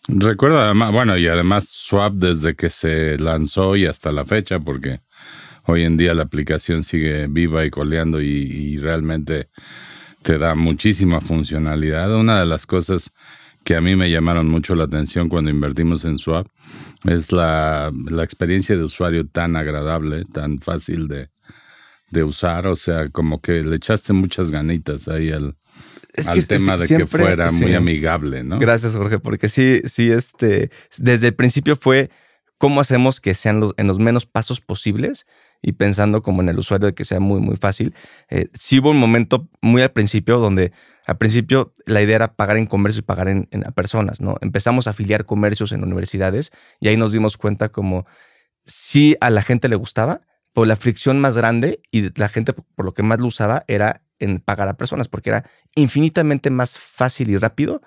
Recuerdo 0.07 0.59
además, 0.59 0.91
bueno, 0.91 1.17
y 1.17 1.27
además 1.27 1.69
Swap 1.69 2.15
desde 2.15 2.55
que 2.55 2.69
se 2.69 3.17
lanzó 3.17 3.77
y 3.77 3.85
hasta 3.85 4.11
la 4.11 4.25
fecha, 4.25 4.59
porque 4.59 4.99
hoy 5.65 5.83
en 5.83 5.95
día 5.95 6.13
la 6.13 6.23
aplicación 6.23 6.83
sigue 6.83 7.27
viva 7.27 7.65
y 7.65 7.69
coleando 7.69 8.21
y, 8.21 8.77
realmente 8.77 9.47
te 10.21 10.37
da 10.37 10.55
muchísima 10.55 11.21
funcionalidad. 11.21 12.13
Una 12.15 12.39
de 12.39 12.45
las 12.45 12.65
cosas 12.65 13.11
que 13.63 13.75
a 13.75 13.81
mí 13.81 13.95
me 13.95 14.09
llamaron 14.09 14.49
mucho 14.49 14.75
la 14.75 14.85
atención 14.85 15.29
cuando 15.29 15.49
invertimos 15.49 16.05
en 16.05 16.19
Swap 16.19 16.47
es 17.05 17.31
la, 17.31 17.91
experiencia 18.21 18.75
de 18.75 18.83
usuario 18.83 19.27
tan 19.27 19.55
agradable, 19.55 20.25
tan 20.25 20.59
fácil 20.59 21.07
de, 21.07 21.29
de 22.09 22.23
usar, 22.23 22.67
o 22.67 22.75
sea, 22.75 23.09
como 23.09 23.41
que 23.41 23.63
le 23.63 23.75
echaste 23.75 24.13
muchas 24.13 24.51
ganitas 24.51 25.07
ahí 25.07 25.31
al, 25.31 25.55
al 26.27 26.47
tema 26.47 26.77
de 26.77 26.87
que 26.87 27.07
fuera 27.07 27.51
muy 27.51 27.73
amigable, 27.73 28.43
¿no? 28.43 28.59
Gracias, 28.59 28.95
Jorge, 28.95 29.19
porque 29.19 29.49
sí, 29.49 29.81
sí, 29.85 30.11
este, 30.11 30.69
desde 30.97 31.27
el 31.27 31.35
principio 31.35 31.75
fue 31.75 32.09
cómo 32.57 32.81
hacemos 32.81 33.19
que 33.19 33.33
sean 33.33 33.59
los, 33.59 33.73
en 33.77 33.87
los 33.87 33.99
menos 33.99 34.25
pasos 34.25 34.61
posibles 34.61 35.25
y 35.63 35.71
pensando 35.71 36.21
como 36.21 36.41
en 36.41 36.49
el 36.49 36.59
usuario 36.59 36.87
de 36.87 36.93
que 36.93 37.05
sea 37.05 37.19
muy, 37.19 37.39
muy 37.39 37.55
fácil. 37.55 37.95
Eh, 38.29 38.49
sí 38.53 38.79
hubo 38.79 38.91
un 38.91 38.99
momento 38.99 39.47
muy 39.61 39.81
al 39.81 39.91
principio 39.91 40.37
donde 40.37 40.73
al 41.07 41.17
principio 41.17 41.73
la 41.85 42.01
idea 42.01 42.17
era 42.17 42.35
pagar 42.35 42.57
en 42.57 42.65
comercio 42.65 42.99
y 42.99 43.03
pagar 43.03 43.29
en, 43.29 43.47
a 43.65 43.71
personas, 43.71 44.21
¿no? 44.21 44.35
Empezamos 44.41 44.87
a 44.87 44.91
afiliar 44.91 45.25
comercios 45.25 45.71
en 45.71 45.83
universidades 45.83 46.51
y 46.79 46.89
ahí 46.89 46.97
nos 46.97 47.13
dimos 47.13 47.37
cuenta 47.37 47.69
como 47.69 48.05
sí 48.65 49.15
a 49.21 49.29
la 49.29 49.41
gente 49.41 49.69
le 49.69 49.75
gustaba, 49.77 50.21
pero 50.53 50.65
la 50.65 50.75
fricción 50.75 51.19
más 51.19 51.37
grande 51.37 51.81
y 51.91 52.17
la 52.19 52.29
gente 52.29 52.53
por 52.53 52.85
lo 52.85 52.93
que 52.93 53.03
más 53.03 53.19
lo 53.19 53.27
usaba 53.27 53.63
era 53.67 54.03
en 54.19 54.39
pagar 54.39 54.67
a 54.67 54.75
personas, 54.75 55.07
porque 55.07 55.29
era 55.29 55.49
infinitamente 55.75 56.49
más 56.49 56.77
fácil 56.77 57.29
y 57.29 57.37
rápido 57.37 57.81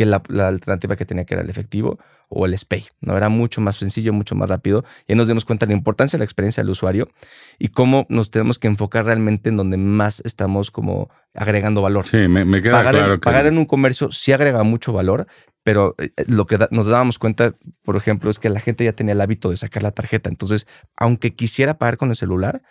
que 0.00 0.06
la, 0.06 0.22
alternativa 0.46 0.96
que 0.96 1.04
tenía 1.04 1.26
que 1.26 1.34
era 1.34 1.42
el 1.42 1.50
efectivo 1.50 1.98
o 2.30 2.46
el 2.46 2.56
SPAY. 2.56 2.86
¿no? 3.02 3.18
Era 3.18 3.28
mucho 3.28 3.60
más 3.60 3.76
sencillo, 3.76 4.14
mucho 4.14 4.34
más 4.34 4.48
rápido. 4.48 4.82
Y 5.06 5.12
ahí 5.12 5.16
nos 5.16 5.28
dimos 5.28 5.44
cuenta 5.44 5.66
de 5.66 5.74
la 5.74 5.76
importancia 5.76 6.16
de 6.16 6.20
la 6.20 6.24
experiencia 6.24 6.62
del 6.62 6.70
usuario 6.70 7.10
y 7.58 7.68
cómo 7.68 8.06
nos 8.08 8.30
tenemos 8.30 8.58
que 8.58 8.66
enfocar 8.66 9.04
realmente 9.04 9.50
en 9.50 9.58
donde 9.58 9.76
más 9.76 10.22
estamos 10.24 10.70
como 10.70 11.10
agregando 11.34 11.82
valor. 11.82 12.06
Sí, 12.06 12.16
me, 12.16 12.62
queda 12.62 12.78
pagar 12.78 12.94
claro 12.94 13.14
en, 13.14 13.20
Pagar 13.20 13.46
en 13.46 13.58
un 13.58 13.66
comercio 13.66 14.10
sí 14.10 14.32
agrega 14.32 14.62
mucho 14.62 14.94
valor, 14.94 15.26
pero 15.64 15.94
eh, 15.98 16.12
lo 16.26 16.46
que 16.46 16.56
nos 16.70 16.86
dábamos 16.86 17.18
cuenta, 17.18 17.54
por 17.82 17.96
ejemplo, 17.96 18.30
es 18.30 18.38
que 18.38 18.48
la 18.48 18.60
gente 18.60 18.84
ya 18.84 18.94
tenía 18.94 19.12
el 19.12 19.20
hábito 19.20 19.50
de 19.50 19.58
sacar 19.58 19.82
la 19.82 19.90
tarjeta. 19.90 20.30
Entonces, 20.30 20.66
aunque 20.96 21.34
quisiera 21.34 21.76
pagar 21.76 21.98
con 21.98 22.08
el 22.08 22.16
celular, 22.16 22.62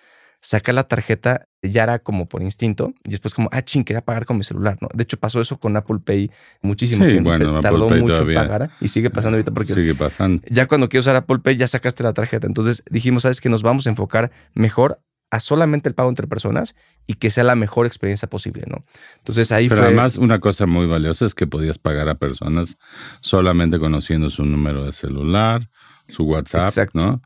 sacar 0.41 0.75
la 0.75 0.83
tarjeta 0.83 1.47
ya 1.61 1.83
era 1.83 1.99
como 1.99 2.27
por 2.27 2.41
instinto 2.41 2.93
y 3.03 3.11
después 3.11 3.33
como, 3.33 3.49
ah, 3.51 3.61
ching, 3.61 3.83
quería 3.83 4.01
pagar 4.01 4.25
con 4.25 4.37
mi 4.37 4.43
celular, 4.43 4.77
¿no? 4.79 4.87
De 4.93 5.03
hecho, 5.03 5.17
pasó 5.17 5.41
eso 5.41 5.59
con 5.59 5.75
Apple 5.75 5.99
Pay 6.03 6.31
muchísimo 6.61 7.05
sí, 7.05 7.19
Bueno, 7.19 7.59
tardó 7.59 7.89
mucho 7.89 8.27
en 8.27 8.35
pagar 8.35 8.71
y 8.79 8.87
sigue 8.87 9.09
pasando 9.09 9.37
ahorita 9.37 9.51
porque 9.51 9.73
sigue 9.73 9.95
pasando. 9.95 10.41
ya 10.49 10.67
cuando 10.67 10.87
quiero 10.87 11.01
usar 11.01 11.15
Apple 11.15 11.39
Pay 11.39 11.57
ya 11.57 11.67
sacaste 11.67 12.03
la 12.03 12.13
tarjeta. 12.13 12.47
Entonces 12.47 12.83
dijimos, 12.89 13.23
¿sabes 13.23 13.41
que 13.41 13.49
Nos 13.49 13.63
vamos 13.63 13.87
a 13.87 13.89
enfocar 13.89 14.31
mejor 14.53 15.01
a 15.31 15.39
solamente 15.39 15.89
el 15.89 15.95
pago 15.95 16.09
entre 16.09 16.27
personas 16.27 16.75
y 17.05 17.15
que 17.15 17.29
sea 17.29 17.43
la 17.43 17.55
mejor 17.55 17.85
experiencia 17.85 18.27
posible, 18.29 18.63
¿no? 18.67 18.83
Entonces 19.17 19.51
ahí 19.51 19.67
Pero 19.69 19.83
además 19.83 20.17
una 20.17 20.39
cosa 20.39 20.65
muy 20.65 20.87
valiosa 20.87 21.25
es 21.25 21.35
que 21.35 21.45
podías 21.45 21.77
pagar 21.77 22.09
a 22.09 22.15
personas 22.15 22.77
solamente 23.21 23.79
conociendo 23.79 24.29
su 24.29 24.45
número 24.45 24.85
de 24.85 24.93
celular, 24.93 25.69
su 26.07 26.23
WhatsApp, 26.23 26.89
¿no? 26.93 27.21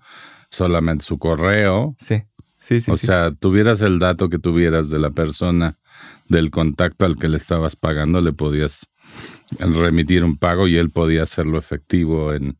Solamente 0.49 1.05
su 1.05 1.17
correo. 1.17 1.95
Sí 1.99 2.23
o 2.87 2.97
sea, 2.97 3.31
tuvieras 3.31 3.81
el 3.81 3.99
dato 3.99 4.29
que 4.29 4.39
tuvieras 4.39 4.89
de 4.89 4.99
la 4.99 5.11
persona, 5.11 5.77
del 6.27 6.51
contacto 6.51 7.05
al 7.05 7.15
que 7.15 7.27
le 7.27 7.37
estabas 7.37 7.75
pagando, 7.75 8.21
le 8.21 8.33
podías 8.33 8.89
remitir 9.59 10.23
un 10.23 10.37
pago 10.37 10.67
y 10.67 10.77
él 10.77 10.89
podía 10.89 11.23
hacerlo 11.23 11.57
efectivo 11.57 12.33
en, 12.33 12.57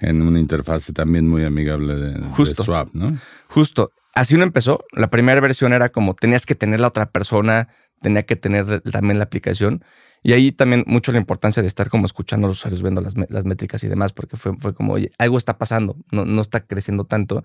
en 0.00 0.22
una 0.22 0.38
interfase 0.38 0.92
también 0.92 1.28
muy 1.28 1.44
amigable 1.44 1.96
de, 1.96 2.20
Justo. 2.30 2.64
Swap, 2.64 2.88
¿no? 2.92 3.18
Justo. 3.48 3.92
Así 4.14 4.34
uno 4.34 4.44
empezó. 4.44 4.84
La 4.92 5.10
primera 5.10 5.40
versión 5.40 5.72
era 5.72 5.90
como 5.90 6.14
tenías 6.14 6.46
que 6.46 6.54
tener 6.54 6.80
la 6.80 6.88
otra 6.88 7.10
persona, 7.10 7.68
tenía 8.00 8.24
que 8.24 8.36
tener 8.36 8.80
también 8.82 9.18
la 9.18 9.24
aplicación. 9.24 9.84
Y 10.22 10.32
ahí 10.32 10.52
también 10.52 10.84
mucho 10.86 11.12
la 11.12 11.18
importancia 11.18 11.62
de 11.62 11.68
estar 11.68 11.88
como 11.88 12.06
escuchando 12.06 12.46
a 12.46 12.48
los 12.48 12.58
usuarios, 12.58 12.82
viendo 12.82 13.00
las, 13.00 13.14
las 13.30 13.44
métricas 13.44 13.82
y 13.84 13.88
demás, 13.88 14.12
porque 14.12 14.36
fue, 14.36 14.54
fue 14.58 14.74
como, 14.74 14.92
oye, 14.94 15.12
algo 15.18 15.38
está 15.38 15.56
pasando, 15.56 15.96
no, 16.12 16.26
no 16.26 16.42
está 16.42 16.60
creciendo 16.66 17.04
tanto. 17.04 17.42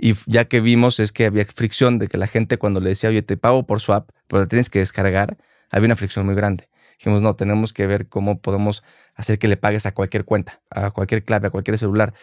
Y 0.00 0.14
ya 0.26 0.44
que 0.44 0.60
vimos 0.60 1.00
es 1.00 1.10
que 1.10 1.26
había 1.26 1.44
fricción 1.44 1.98
de 1.98 2.06
que 2.06 2.18
la 2.18 2.28
gente 2.28 2.56
cuando 2.56 2.78
le 2.78 2.90
decía, 2.90 3.10
oye, 3.10 3.22
te 3.22 3.36
pago 3.36 3.66
por 3.66 3.80
swap, 3.80 4.10
pero 4.28 4.42
la 4.42 4.48
tienes 4.48 4.70
que 4.70 4.78
descargar, 4.78 5.36
había 5.70 5.86
una 5.86 5.96
fricción 5.96 6.24
muy 6.24 6.36
grande. 6.36 6.68
Dijimos, 6.98 7.20
no, 7.20 7.34
tenemos 7.34 7.72
que 7.72 7.86
ver 7.86 8.08
cómo 8.08 8.40
podemos 8.40 8.84
hacer 9.16 9.40
que 9.40 9.48
le 9.48 9.56
pagues 9.56 9.86
a 9.86 9.92
cualquier 9.92 10.24
cuenta, 10.24 10.60
a 10.70 10.92
cualquier 10.92 11.24
clave, 11.24 11.48
a 11.48 11.50
cualquier 11.50 11.78
celular. 11.78 12.14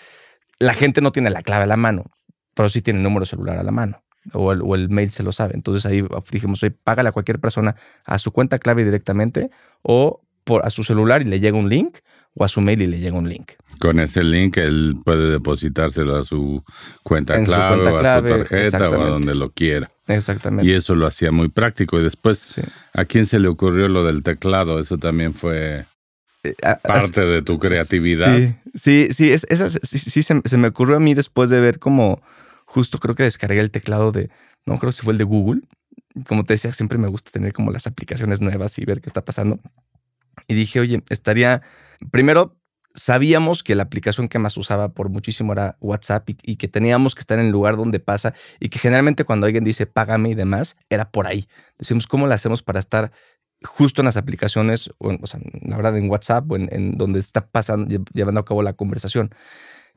La 0.57 0.73
gente 0.73 1.01
no 1.01 1.11
tiene 1.11 1.29
la 1.29 1.41
clave 1.41 1.65
a 1.65 1.67
la 1.67 1.75
mano, 1.75 2.05
pero 2.53 2.69
sí 2.69 2.81
tiene 2.81 2.99
el 2.99 3.03
número 3.03 3.25
celular 3.25 3.57
a 3.57 3.63
la 3.63 3.71
mano. 3.71 4.03
O 4.33 4.53
el, 4.53 4.61
o 4.63 4.73
el 4.73 4.89
mail 4.89 5.11
se 5.11 5.21
lo 5.21 5.31
sabe. 5.31 5.53
Entonces 5.53 5.85
ahí 5.85 6.01
dijimos, 6.31 6.63
oye, 6.63 6.71
págale 6.71 7.09
a 7.09 7.11
cualquier 7.11 7.39
persona 7.39 7.75
a 8.05 8.17
su 8.17 8.31
cuenta 8.31 8.57
clave 8.57 8.83
directamente 8.83 9.51
o 9.83 10.25
por, 10.45 10.65
a 10.65 10.69
su 10.69 10.83
celular 10.83 11.21
y 11.21 11.25
le 11.25 11.39
llega 11.39 11.57
un 11.57 11.69
link 11.69 11.97
o 12.35 12.43
a 12.43 12.47
su 12.47 12.61
mail 12.61 12.81
y 12.81 12.87
le 12.87 12.99
llega 12.99 13.17
un 13.17 13.29
link. 13.29 13.53
Con 13.79 13.99
ese 13.99 14.23
link 14.23 14.57
él 14.57 14.95
puede 15.03 15.31
depositárselo 15.31 16.15
a 16.17 16.25
su 16.25 16.63
cuenta 17.03 17.41
clave 17.43 17.89
o 17.89 17.97
a 17.97 18.21
su 18.21 18.27
tarjeta 18.27 18.89
o 18.89 19.01
a 19.01 19.09
donde 19.09 19.35
lo 19.35 19.51
quiera. 19.51 19.89
Exactamente. 20.07 20.69
Y 20.69 20.75
eso 20.75 20.95
lo 20.95 21.07
hacía 21.07 21.31
muy 21.31 21.49
práctico. 21.49 21.99
Y 21.99 22.03
después, 22.03 22.59
¿a 22.93 23.05
quién 23.05 23.25
se 23.25 23.39
le 23.39 23.47
ocurrió 23.47 23.87
lo 23.87 24.03
del 24.03 24.21
teclado? 24.21 24.79
Eso 24.79 24.97
también 24.97 25.33
fue 25.33 25.85
eh, 26.43 26.53
parte 26.83 27.21
de 27.21 27.41
tu 27.41 27.57
creatividad. 27.57 28.37
Sí, 28.37 28.55
sí, 28.75 29.07
sí, 29.11 29.31
es, 29.31 29.45
sí, 29.83 30.23
se, 30.23 30.57
me 30.57 30.67
ocurrió 30.67 30.97
a 30.97 30.99
mí 30.99 31.13
después 31.13 31.49
de 31.49 31.59
ver 31.59 31.79
como, 31.79 32.21
justo 32.65 32.99
creo 32.99 33.15
que 33.15 33.23
descargué 33.23 33.59
el 33.59 33.71
teclado 33.71 34.11
de, 34.11 34.29
no 34.65 34.77
creo 34.77 34.91
si 34.91 35.01
fue 35.01 35.13
el 35.13 35.17
de 35.17 35.23
Google. 35.23 35.61
Como 36.27 36.43
te 36.43 36.53
decía, 36.53 36.71
siempre 36.71 36.97
me 36.97 37.07
gusta 37.07 37.31
tener 37.31 37.51
como 37.53 37.71
las 37.71 37.87
aplicaciones 37.87 38.41
nuevas 38.41 38.77
y 38.77 38.85
ver 38.85 39.01
qué 39.01 39.09
está 39.09 39.23
pasando. 39.23 39.59
Y 40.47 40.55
dije, 40.55 40.79
oye, 40.79 41.03
estaría 41.09 41.61
primero, 42.11 42.55
sabíamos 42.95 43.63
que 43.63 43.75
la 43.75 43.83
aplicación 43.83 44.27
que 44.27 44.39
más 44.39 44.57
usaba 44.57 44.89
por 44.89 45.09
muchísimo 45.09 45.53
era 45.53 45.77
WhatsApp 45.81 46.29
y, 46.29 46.55
que 46.55 46.67
teníamos 46.67 47.13
que 47.13 47.19
estar 47.19 47.37
en 47.37 47.45
el 47.45 47.51
lugar 47.51 47.75
donde 47.77 47.99
pasa 47.99 48.33
y 48.59 48.69
que 48.69 48.79
generalmente 48.79 49.25
cuando 49.25 49.45
alguien 49.45 49.63
dice 49.63 49.85
págame 49.85 50.29
y 50.29 50.35
demás, 50.35 50.77
era 50.89 51.11
por 51.11 51.27
ahí. 51.27 51.47
Decimos, 51.77 52.07
¿cómo 52.07 52.25
lo 52.27 52.33
hacemos 52.33 52.63
para 52.63 52.79
estar 52.79 53.11
justo 53.63 54.01
en 54.01 54.05
las 54.05 54.17
aplicaciones, 54.17 54.91
o, 54.97 55.27
sea, 55.27 55.39
la 55.61 55.75
verdad, 55.75 55.97
en 55.97 56.09
WhatsApp 56.09 56.49
o 56.51 56.55
en, 56.55 56.97
donde 56.97 57.19
está 57.19 57.47
pasando, 57.47 58.03
llevando 58.13 58.39
a 58.39 58.45
cabo 58.45 58.63
la 58.63 58.73
conversación? 58.73 59.31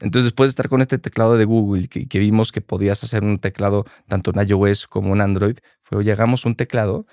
Entonces, 0.00 0.24
después 0.24 0.48
de 0.48 0.50
estar 0.50 0.68
con 0.68 0.80
este 0.80 0.98
teclado 0.98 1.36
de 1.36 1.44
Google 1.44 1.88
que, 1.88 2.06
que 2.06 2.18
vimos 2.20 2.52
que 2.52 2.60
podías 2.60 3.02
hacer 3.02 3.24
un 3.24 3.38
teclado 3.38 3.84
tanto 4.06 4.32
en 4.32 4.48
iOS 4.48 4.86
como 4.86 5.14
en 5.14 5.20
Android, 5.20 5.58
fue, 5.82 6.04
llegamos 6.04 6.44
a 6.44 6.48
un 6.48 6.54
teclado 6.54 7.06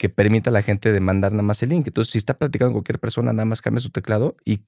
que 0.00 0.08
permita 0.08 0.48
a 0.48 0.52
la 0.54 0.62
gente 0.62 0.92
de 0.92 1.00
mandar 1.00 1.32
nada 1.32 1.42
más 1.42 1.62
el 1.62 1.68
link. 1.68 1.86
Entonces, 1.86 2.12
si 2.12 2.16
está 2.16 2.38
platicando 2.38 2.72
con 2.72 2.80
cualquier 2.80 2.98
persona, 2.98 3.34
nada 3.34 3.44
más 3.44 3.60
cambia 3.60 3.82
su 3.82 3.90
teclado 3.90 4.34
y 4.46 4.60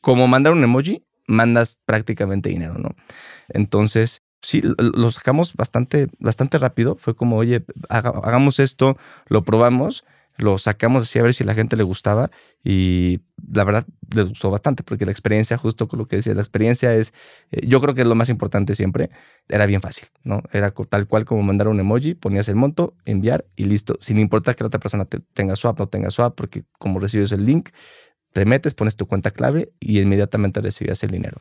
como 0.00 0.28
mandar 0.28 0.52
un 0.52 0.62
emoji, 0.62 1.04
mandas 1.26 1.80
prácticamente 1.84 2.48
dinero, 2.48 2.74
¿no? 2.78 2.90
Entonces, 3.48 4.22
sí, 4.40 4.62
lo 4.62 5.10
sacamos 5.10 5.54
bastante, 5.54 6.06
bastante 6.20 6.58
rápido. 6.58 6.94
Fue 6.94 7.16
como, 7.16 7.38
oye, 7.38 7.64
hagamos 7.88 8.60
esto, 8.60 8.96
lo 9.26 9.42
probamos 9.42 10.04
lo 10.38 10.56
sacamos 10.58 11.02
así 11.02 11.18
a 11.18 11.22
ver 11.22 11.34
si 11.34 11.44
la 11.44 11.54
gente 11.54 11.76
le 11.76 11.82
gustaba 11.82 12.30
y 12.64 13.20
la 13.52 13.64
verdad 13.64 13.86
le 14.14 14.22
gustó 14.22 14.50
bastante 14.50 14.82
porque 14.82 15.04
la 15.04 15.10
experiencia, 15.10 15.58
justo 15.58 15.88
con 15.88 15.98
lo 15.98 16.06
que 16.06 16.16
decía, 16.16 16.34
la 16.34 16.40
experiencia 16.40 16.94
es, 16.94 17.12
eh, 17.50 17.66
yo 17.66 17.80
creo 17.80 17.94
que 17.94 18.02
es 18.02 18.06
lo 18.06 18.14
más 18.14 18.28
importante 18.28 18.74
siempre, 18.74 19.10
era 19.48 19.66
bien 19.66 19.80
fácil, 19.80 20.06
¿no? 20.22 20.42
Era 20.52 20.70
tal 20.70 21.06
cual 21.06 21.24
como 21.24 21.42
mandar 21.42 21.68
un 21.68 21.80
emoji, 21.80 22.14
ponías 22.14 22.48
el 22.48 22.54
monto, 22.54 22.94
enviar 23.04 23.44
y 23.56 23.64
listo, 23.64 23.96
sin 24.00 24.18
importar 24.18 24.56
que 24.56 24.64
la 24.64 24.68
otra 24.68 24.80
persona 24.80 25.06
tenga 25.34 25.56
swap 25.56 25.78
no 25.78 25.88
tenga 25.88 26.10
swap, 26.10 26.34
porque 26.34 26.64
como 26.78 27.00
recibes 27.00 27.32
el 27.32 27.44
link, 27.44 27.70
te 28.32 28.44
metes, 28.44 28.74
pones 28.74 28.96
tu 28.96 29.06
cuenta 29.06 29.30
clave 29.30 29.72
y 29.80 30.00
inmediatamente 30.00 30.60
recibías 30.60 31.02
el 31.02 31.10
dinero. 31.10 31.40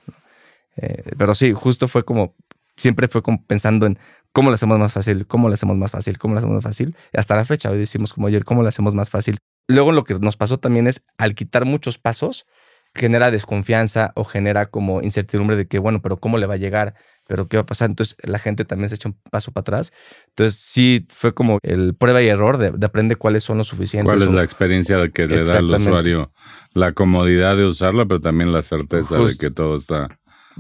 Eh, 0.78 1.04
pero 1.18 1.36
sí, 1.36 1.54
justo 1.54 1.88
fue 1.88 2.06
como, 2.06 2.36
siempre 2.76 3.08
fue 3.08 3.22
como 3.22 3.44
pensando 3.46 3.86
en 3.86 4.00
¿Cómo 4.38 4.52
lo 4.52 4.54
hacemos 4.54 4.78
más 4.78 4.94
fácil? 4.94 5.26
¿Cómo 5.26 5.48
lo 5.48 5.56
hacemos 5.56 5.78
más 5.78 5.90
fácil? 5.90 6.20
¿Cómo 6.20 6.36
lo 6.36 6.38
hacemos 6.38 6.54
más 6.54 6.64
fácil? 6.64 6.96
hasta 7.12 7.36
la 7.36 7.44
fecha, 7.44 7.72
hoy 7.72 7.80
decimos 7.80 8.14
como 8.14 8.28
ayer, 8.28 8.46
¿cómo 8.46 8.62
lo 8.62 8.70
hacemos 8.70 8.94
más 8.94 9.10
fácil? 9.10 9.40
Luego 9.68 9.92
lo 9.92 10.04
que 10.04 10.14
nos 10.20 10.38
pasó 10.38 10.60
también 10.60 10.86
es, 10.86 11.04
al 11.18 11.34
quitar 11.34 11.66
muchos 11.66 11.98
pasos, 11.98 12.46
genera 12.94 13.32
desconfianza 13.32 14.12
o 14.14 14.26
genera 14.26 14.68
como 14.68 15.02
incertidumbre 15.02 15.56
de 15.56 15.66
que, 15.68 15.80
bueno, 15.80 16.04
pero 16.04 16.18
¿cómo 16.18 16.38
le 16.38 16.46
va 16.46 16.54
a 16.54 16.58
llegar? 16.58 16.94
pero 17.28 17.48
¿qué 17.48 17.58
va 17.58 17.64
a 17.64 17.66
pasar? 17.66 17.90
Entonces 17.90 18.16
la 18.24 18.38
gente 18.38 18.64
también 18.64 18.90
se 18.90 18.96
echa 18.96 19.10
un 19.10 19.18
paso 19.32 19.52
para 19.52 19.62
atrás. 19.62 19.92
Entonces 20.30 20.60
sí 20.60 21.08
fue 21.10 21.34
como 21.34 21.58
el 21.64 21.96
prueba 21.96 22.22
y 22.22 22.28
error 22.28 22.58
de, 22.58 22.72
de 22.72 22.86
aprender 22.86 23.18
cuáles 23.18 23.44
son 23.44 23.58
los 23.58 23.68
suficientes. 23.68 24.06
¿Cuál 24.06 24.22
es 24.22 24.34
la 24.34 24.44
experiencia 24.44 24.98
de 24.98 25.12
que 25.12 25.28
le 25.28 25.44
da 25.44 25.58
al 25.58 25.70
usuario 25.70 26.32
la 26.74 26.94
comodidad 26.94 27.58
de 27.58 27.66
usarla, 27.66 28.06
pero 28.06 28.22
también 28.22 28.54
la 28.54 28.62
certeza 28.62 29.18
de 29.18 29.36
que 29.36 29.50
todo 29.50 29.76
está 29.76 30.08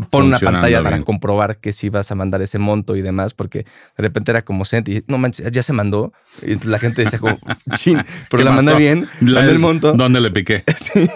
pon 0.10 0.26
una 0.26 0.40
pantalla 0.40 0.84
para 0.84 1.02
comprobar 1.04 1.58
que 1.58 1.74
si 1.74 1.90
vas 1.90 2.12
a 2.12 2.16
mandar 2.16 2.42
ese 2.42 2.60
monto 2.60 2.96
y 2.96 3.02
demás, 3.02 3.34
porque 3.34 3.60
de 3.60 4.02
repente 4.02 4.32
era 4.32 4.44
como 4.44 4.66
Sent 4.66 4.90
y 4.90 5.04
no 5.08 5.18
manches, 5.18 5.52
ya 5.52 5.64
se 5.64 5.74
mandó. 5.74 6.14
Y 6.42 6.54
entonces 6.54 6.72
la 6.72 6.80
gente 6.80 7.04
decía 7.04 7.20
como, 7.20 7.38
chin, 7.76 8.00
pero 8.30 8.44
la 8.44 8.52
mandé 8.52 8.76
bien, 8.76 9.08
mandé 9.22 9.52
el 9.52 9.60
monto. 9.60 9.94
¿Dónde 9.94 10.22
le 10.22 10.32
piqué? 10.32 10.64
Sí. 10.78 11.10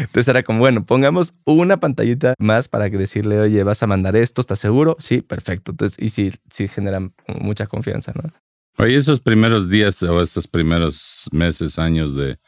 Entonces 0.00 0.28
era 0.28 0.42
como, 0.42 0.60
bueno, 0.60 0.86
pongamos 0.86 1.34
una 1.44 1.78
pantallita 1.78 2.34
más 2.38 2.68
para 2.68 2.88
que 2.88 2.96
decirle, 2.96 3.40
oye, 3.40 3.62
vas 3.62 3.82
a 3.82 3.86
mandar 3.86 4.16
esto, 4.16 4.40
¿estás 4.40 4.58
seguro? 4.58 4.96
Sí, 5.00 5.20
perfecto. 5.20 5.72
Entonces, 5.72 5.98
y 6.00 6.08
sí, 6.08 6.32
sí 6.50 6.68
generan 6.68 7.12
mucha 7.26 7.66
confianza, 7.66 8.12
¿no? 8.14 8.30
Oye, 8.78 8.96
esos 8.96 9.20
primeros 9.20 9.68
días 9.68 10.02
o 10.02 10.22
esos 10.22 10.48
primeros 10.48 11.28
meses, 11.30 11.78
años 11.78 12.16
de, 12.16 12.38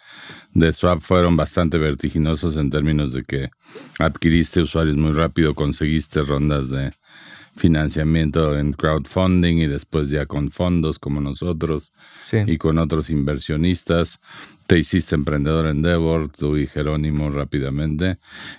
de 0.52 0.72
Swap 0.72 1.00
fueron 1.00 1.36
bastante 1.36 1.76
vertiginosos 1.76 2.56
en 2.56 2.70
términos 2.70 3.12
de 3.12 3.22
que 3.22 3.50
adquiriste 3.98 4.60
usuarios 4.60 4.96
muy 4.96 5.12
rápido, 5.12 5.54
conseguiste 5.54 6.22
rondas 6.22 6.70
de 6.70 6.92
financiamiento 7.56 8.58
en 8.58 8.72
crowdfunding 8.72 9.58
y 9.58 9.66
después 9.66 10.10
ya 10.10 10.26
con 10.26 10.50
fondos 10.50 10.98
como 10.98 11.20
nosotros 11.20 11.92
y 12.46 12.58
con 12.58 12.78
otros 12.78 13.10
inversionistas. 13.10 14.18
Te 14.66 14.78
hiciste 14.78 15.14
emprendedor 15.14 15.66
en 15.66 15.82
Devor, 15.82 16.30
tú 16.30 16.56
y 16.56 16.66
Jerónimo 16.66 17.30
rápidamente 17.30 18.18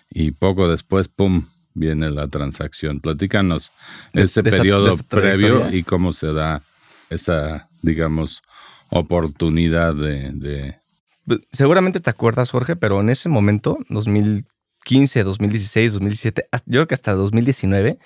y 0.10 0.32
poco 0.32 0.70
después, 0.70 1.08
¡pum!, 1.08 1.44
viene 1.74 2.10
la 2.10 2.28
transacción. 2.28 3.02
Platícanos 3.02 3.72
ese 4.14 4.44
periodo 4.44 4.98
previo 5.10 5.74
y 5.74 5.84
cómo 5.84 6.14
se 6.14 6.32
da 6.32 6.64
esa, 7.10 7.70
digamos, 7.82 8.42
oportunidad 8.90 9.96
de, 9.96 10.80
pues, 11.26 11.40
Seguramente 11.52 12.00
te 12.00 12.10
acuerdas, 12.10 12.52
Jorge, 12.52 12.76
pero 12.76 13.02
en 13.02 13.10
ese 13.10 13.30
momento, 13.30 13.78
2015, 13.90 15.24
2016, 15.24 15.94
2017, 15.94 16.48
yo 16.52 16.60
creo 16.68 16.88
que 16.88 16.96
hasta 16.96 17.14
2019, 17.14 17.98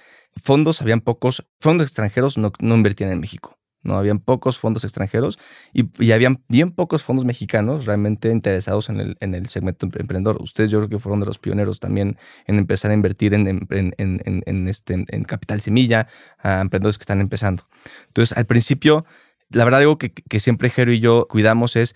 fondos, 0.42 0.82
habían 0.82 1.02
pocos, 1.02 1.46
fondos 1.60 1.88
extranjeros 1.88 2.38
no, 2.38 2.52
no 2.60 2.76
invertían 2.76 3.12
en 3.12 3.20
México. 3.20 3.59
¿No? 3.82 3.98
Habían 3.98 4.20
pocos 4.20 4.58
fondos 4.58 4.84
extranjeros 4.84 5.40
y, 5.74 5.90
y, 6.04 6.12
habían 6.12 6.44
bien 6.48 6.72
pocos 6.72 7.04
fondos 7.04 7.26
mexicanos 7.26 7.86
realmente 7.86 8.30
interesados 8.32 8.90
en 8.90 9.00
el, 9.00 9.18
en 9.20 9.36
el 9.36 9.48
segmento 9.48 9.86
emprendedor. 9.86 10.42
Ustedes 10.42 10.70
yo 10.70 10.80
creo 10.80 10.90
que 10.90 11.00
fueron 11.00 11.20
de 11.20 11.26
los 11.26 11.40
pioneros 11.40 11.80
también 11.80 12.18
en 12.46 12.58
empezar 12.58 12.92
a 12.92 12.94
invertir 12.94 13.34
en, 13.34 13.48
en, 13.48 13.94
en 13.98 14.68
este, 14.68 15.06
en 15.08 15.24
capital 15.24 15.62
semilla 15.62 16.08
a 16.40 16.62
emprendedores 16.62 16.98
que 16.98 17.04
están 17.04 17.22
empezando. 17.22 17.68
Entonces, 18.08 18.38
al 18.38 18.46
principio, 18.46 19.06
la 19.50 19.64
verdad 19.64 19.82
algo 19.82 19.98
que, 19.98 20.12
que 20.12 20.40
siempre 20.40 20.70
Jero 20.70 20.92
y 20.92 21.00
yo 21.00 21.28
cuidamos 21.30 21.76
es 21.76 21.96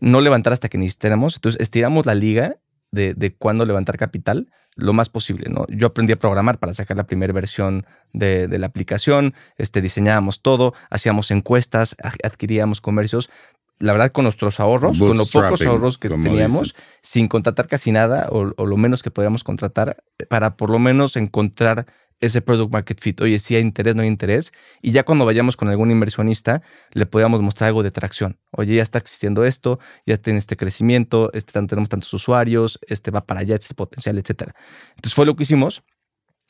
no 0.00 0.20
levantar 0.20 0.52
hasta 0.52 0.68
que 0.68 0.78
necesitemos. 0.78 1.36
Entonces, 1.36 1.60
estiramos 1.60 2.06
la 2.06 2.14
liga 2.14 2.56
de, 2.90 3.14
de 3.14 3.34
cuándo 3.34 3.64
levantar 3.64 3.98
capital 3.98 4.48
lo 4.76 4.92
más 4.92 5.08
posible, 5.08 5.48
¿no? 5.50 5.66
Yo 5.68 5.86
aprendí 5.86 6.12
a 6.12 6.18
programar 6.18 6.58
para 6.58 6.74
sacar 6.74 6.96
la 6.96 7.04
primera 7.04 7.32
versión 7.32 7.86
de, 8.12 8.48
la 8.58 8.66
aplicación, 8.66 9.34
este, 9.56 9.80
diseñábamos 9.80 10.42
todo, 10.42 10.74
hacíamos 10.90 11.30
encuestas, 11.30 11.96
adquiríamos 12.22 12.80
comercios. 12.80 13.30
La 13.80 13.92
verdad, 13.92 14.12
con 14.12 14.24
nuestros 14.24 14.60
ahorros, 14.60 14.98
con 14.98 15.16
los 15.16 15.30
pocos 15.30 15.60
ahorros 15.62 15.98
que 15.98 16.08
teníamos, 16.08 16.76
sin 17.02 17.28
contratar 17.28 17.66
casi 17.66 17.90
nada 17.90 18.28
o, 18.30 18.52
o, 18.56 18.66
lo 18.66 18.76
menos 18.76 19.02
que 19.02 19.10
podíamos 19.10 19.42
contratar, 19.42 20.02
para 20.28 20.56
por 20.56 20.70
lo 20.70 20.78
menos 20.78 21.16
encontrar 21.16 21.86
ese 22.24 22.40
product 22.40 22.72
market 22.72 23.00
fit. 23.00 23.20
Oye, 23.20 23.38
si 23.38 23.56
hay 23.56 23.62
interés, 23.62 23.94
no 23.94 24.02
hay 24.02 24.08
interés. 24.08 24.52
Y 24.82 24.92
ya 24.92 25.04
cuando 25.04 25.24
vayamos 25.24 25.56
con 25.56 25.68
algún 25.68 25.90
inversionista, 25.90 26.62
le 26.92 27.06
podamos 27.06 27.40
mostrar 27.40 27.68
algo 27.68 27.82
de 27.82 27.90
tracción. 27.90 28.38
Oye, 28.50 28.76
ya 28.76 28.82
está 28.82 28.98
existiendo 28.98 29.44
esto, 29.44 29.78
ya 30.06 30.16
tiene 30.16 30.38
este 30.38 30.56
crecimiento, 30.56 31.32
este, 31.32 31.52
tenemos 31.52 31.88
tantos 31.88 32.12
usuarios, 32.12 32.78
este 32.86 33.10
va 33.10 33.24
para 33.26 33.40
allá, 33.40 33.54
este 33.56 33.74
potencial, 33.74 34.18
etc. 34.18 34.52
Entonces 34.90 35.14
fue 35.14 35.26
lo 35.26 35.36
que 35.36 35.42
hicimos. 35.44 35.82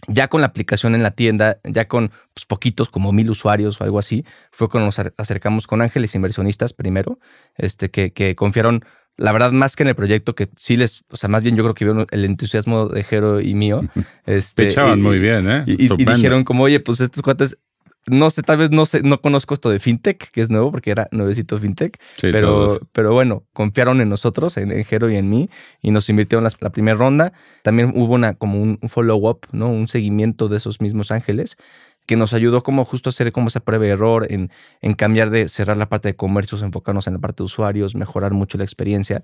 Ya 0.08 0.28
con 0.28 0.40
la 0.40 0.48
aplicación 0.48 0.94
en 0.94 1.02
la 1.02 1.12
tienda, 1.12 1.60
ya 1.64 1.88
con 1.88 2.10
pues, 2.34 2.44
poquitos, 2.46 2.90
como 2.90 3.12
mil 3.12 3.30
usuarios 3.30 3.80
o 3.80 3.84
algo 3.84 3.98
así, 3.98 4.24
fue 4.50 4.68
cuando 4.68 4.86
nos 4.86 4.98
acercamos 5.16 5.66
con 5.66 5.80
ángeles 5.80 6.14
inversionistas 6.14 6.72
primero, 6.74 7.20
este, 7.56 7.90
que 7.90 8.34
confiaron 8.36 8.84
la 9.16 9.32
verdad, 9.32 9.52
más 9.52 9.76
que 9.76 9.84
en 9.84 9.88
el 9.88 9.94
proyecto, 9.94 10.34
que 10.34 10.48
sí 10.56 10.76
les, 10.76 11.04
o 11.08 11.16
sea, 11.16 11.28
más 11.28 11.42
bien 11.42 11.56
yo 11.56 11.62
creo 11.62 11.74
que 11.74 11.84
vieron 11.84 12.06
el 12.10 12.24
entusiasmo 12.24 12.88
de 12.88 13.04
Jero 13.04 13.40
y 13.40 13.54
mío. 13.54 13.82
Este, 14.26 14.68
echaban 14.68 15.02
muy 15.02 15.18
bien, 15.18 15.48
¿eh? 15.50 15.64
Y, 15.66 15.88
dijeron 16.04 16.44
como, 16.44 16.64
oye, 16.64 16.80
pues 16.80 17.00
estos 17.00 17.22
cuates, 17.22 17.58
no 18.06 18.30
sé, 18.30 18.42
tal 18.42 18.56
vez 18.56 18.70
no 18.70 18.86
sé, 18.86 19.02
no 19.02 19.20
conozco 19.20 19.52
esto 19.52 19.68
de 19.68 19.80
FinTech, 19.80 20.30
que 20.30 20.40
es 20.40 20.48
nuevo 20.48 20.70
porque 20.70 20.90
era 20.90 21.08
nuevecito 21.10 21.58
FinTech, 21.58 21.98
pero, 22.20 22.80
pero 22.92 23.12
bueno, 23.12 23.44
confiaron 23.52 24.00
en 24.00 24.08
nosotros, 24.08 24.56
en, 24.56 24.82
Jero 24.84 25.10
y 25.10 25.16
en 25.16 25.28
mí, 25.28 25.50
y 25.82 25.90
nos 25.90 26.08
invirtieron 26.08 26.42
la, 26.42 26.70
primera 26.70 26.96
ronda. 26.96 27.34
También 27.62 27.92
hubo 27.94 28.14
una, 28.14 28.32
como 28.32 28.58
un 28.62 28.78
follow-up, 28.88 29.46
¿no? 29.52 29.68
Un 29.68 29.88
seguimiento 29.88 30.48
de 30.48 30.56
esos 30.56 30.80
mismos 30.80 31.10
ángeles 31.10 31.58
que 32.06 32.16
nos 32.16 32.34
ayudó 32.34 32.62
como 32.62 32.84
justo 32.84 33.08
a 33.08 33.12
hacer 33.12 33.32
como 33.32 33.48
esa 33.48 33.60
prueba 33.60 33.84
de 33.84 33.90
error, 33.90 34.26
en, 34.30 34.50
en 34.80 34.94
cambiar 34.94 35.30
de 35.30 35.48
cerrar 35.48 35.76
la 35.76 35.88
parte 35.88 36.08
de 36.08 36.16
comercios, 36.16 36.62
enfocarnos 36.62 37.06
en 37.06 37.14
la 37.14 37.18
parte 37.18 37.38
de 37.38 37.44
usuarios, 37.44 37.94
mejorar 37.94 38.32
mucho 38.32 38.58
la 38.58 38.64
experiencia. 38.64 39.22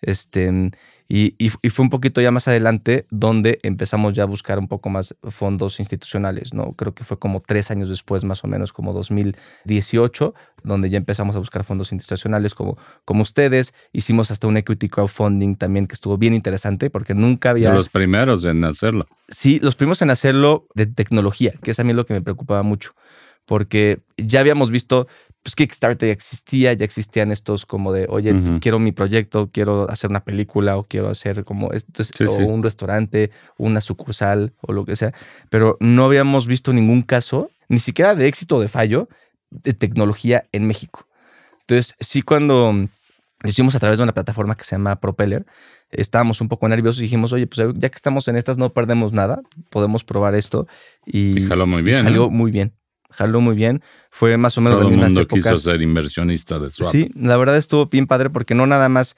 Este, 0.00 0.70
y, 1.14 1.34
y, 1.36 1.50
fue 1.50 1.82
un 1.82 1.90
poquito 1.90 2.22
ya 2.22 2.30
más 2.30 2.48
adelante 2.48 3.04
donde 3.10 3.58
empezamos 3.64 4.14
ya 4.14 4.22
a 4.22 4.26
buscar 4.26 4.58
un 4.58 4.66
poco 4.66 4.88
más 4.88 5.14
fondos 5.28 5.78
institucionales, 5.78 6.54
¿no? 6.54 6.72
Creo 6.72 6.94
que 6.94 7.04
fue 7.04 7.18
como 7.18 7.40
tres 7.40 7.70
años 7.70 7.90
después, 7.90 8.24
más 8.24 8.42
o 8.44 8.48
menos, 8.48 8.72
como 8.72 8.94
2018, 8.94 10.34
donde 10.64 10.88
ya 10.88 10.96
empezamos 10.96 11.36
a 11.36 11.38
buscar 11.38 11.64
fondos 11.64 11.92
institucionales 11.92 12.54
como, 12.54 12.78
como 13.04 13.24
ustedes. 13.24 13.74
Hicimos 13.92 14.30
hasta 14.30 14.46
un 14.46 14.56
equity 14.56 14.88
crowdfunding 14.88 15.56
también 15.56 15.86
que 15.86 15.92
estuvo 15.92 16.16
bien 16.16 16.32
interesante 16.32 16.88
porque 16.88 17.12
nunca 17.12 17.50
había... 17.50 17.74
Los 17.74 17.90
primeros 17.90 18.42
en 18.46 18.64
hacerlo. 18.64 19.06
Sí, 19.28 19.60
los 19.60 19.76
primeros 19.76 20.00
en 20.00 20.08
hacerlo 20.08 20.66
de 20.74 20.86
tecnología, 20.86 21.52
que 21.62 21.72
es 21.72 21.78
a 21.78 21.84
mí 21.84 21.92
lo 21.92 22.06
que 22.06 22.14
me 22.14 22.22
preocupaba 22.22 22.62
mucho 22.62 22.94
porque 23.44 24.00
ya 24.16 24.40
habíamos 24.40 24.70
visto 24.70 25.08
pues 25.42 25.56
Kickstarter 25.56 26.08
ya 26.08 26.12
existía, 26.12 26.72
ya 26.72 26.84
existían 26.84 27.32
estos 27.32 27.66
como 27.66 27.92
de, 27.92 28.06
oye, 28.08 28.34
quiero 28.60 28.78
mi 28.78 28.92
proyecto, 28.92 29.50
quiero 29.52 29.90
hacer 29.90 30.10
una 30.10 30.22
película 30.22 30.76
o 30.76 30.84
quiero 30.84 31.08
hacer 31.08 31.44
como 31.44 31.72
esto, 31.72 32.02
o 32.28 32.36
un 32.46 32.62
restaurante, 32.62 33.32
una 33.58 33.80
sucursal 33.80 34.52
o 34.60 34.72
lo 34.72 34.84
que 34.84 34.94
sea, 34.94 35.12
pero 35.50 35.76
no 35.80 36.04
habíamos 36.04 36.46
visto 36.46 36.72
ningún 36.72 37.02
caso, 37.02 37.50
ni 37.68 37.80
siquiera 37.80 38.14
de 38.14 38.28
éxito 38.28 38.56
o 38.56 38.60
de 38.60 38.68
fallo, 38.68 39.08
de 39.50 39.74
tecnología 39.74 40.44
en 40.52 40.66
México. 40.68 41.08
Entonces, 41.62 41.96
sí, 41.98 42.22
cuando 42.22 42.72
lo 42.72 43.48
hicimos 43.48 43.74
a 43.74 43.80
través 43.80 43.98
de 43.98 44.04
una 44.04 44.14
plataforma 44.14 44.54
que 44.54 44.64
se 44.64 44.76
llama 44.76 45.00
Propeller, 45.00 45.44
estábamos 45.90 46.40
un 46.40 46.48
poco 46.48 46.68
nerviosos 46.68 47.00
y 47.00 47.04
dijimos, 47.04 47.32
oye, 47.32 47.48
pues 47.48 47.68
ya 47.74 47.88
que 47.88 47.96
estamos 47.96 48.28
en 48.28 48.36
estas 48.36 48.58
no 48.58 48.72
perdemos 48.72 49.12
nada, 49.12 49.42
podemos 49.70 50.04
probar 50.04 50.36
esto. 50.36 50.68
Y, 51.04 51.46
jaló 51.48 51.66
muy 51.66 51.82
bien. 51.82 52.04
Jaló 52.04 52.30
muy 52.30 52.52
bien 52.52 52.72
jaló 53.12 53.40
muy 53.40 53.54
bien. 53.54 53.82
Fue 54.10 54.36
más 54.36 54.58
o 54.58 54.60
menos 54.60 54.78
Todo 54.78 54.88
de 54.88 54.94
el 54.94 55.00
mundo 55.00 55.26
quiso 55.26 55.56
ser 55.56 55.80
inversionista 55.80 56.58
de 56.58 56.70
Swap. 56.70 56.90
Sí, 56.90 57.10
la 57.14 57.36
verdad 57.36 57.56
estuvo 57.56 57.86
bien 57.86 58.06
padre 58.06 58.30
porque 58.30 58.54
no 58.54 58.66
nada 58.66 58.88
más 58.88 59.16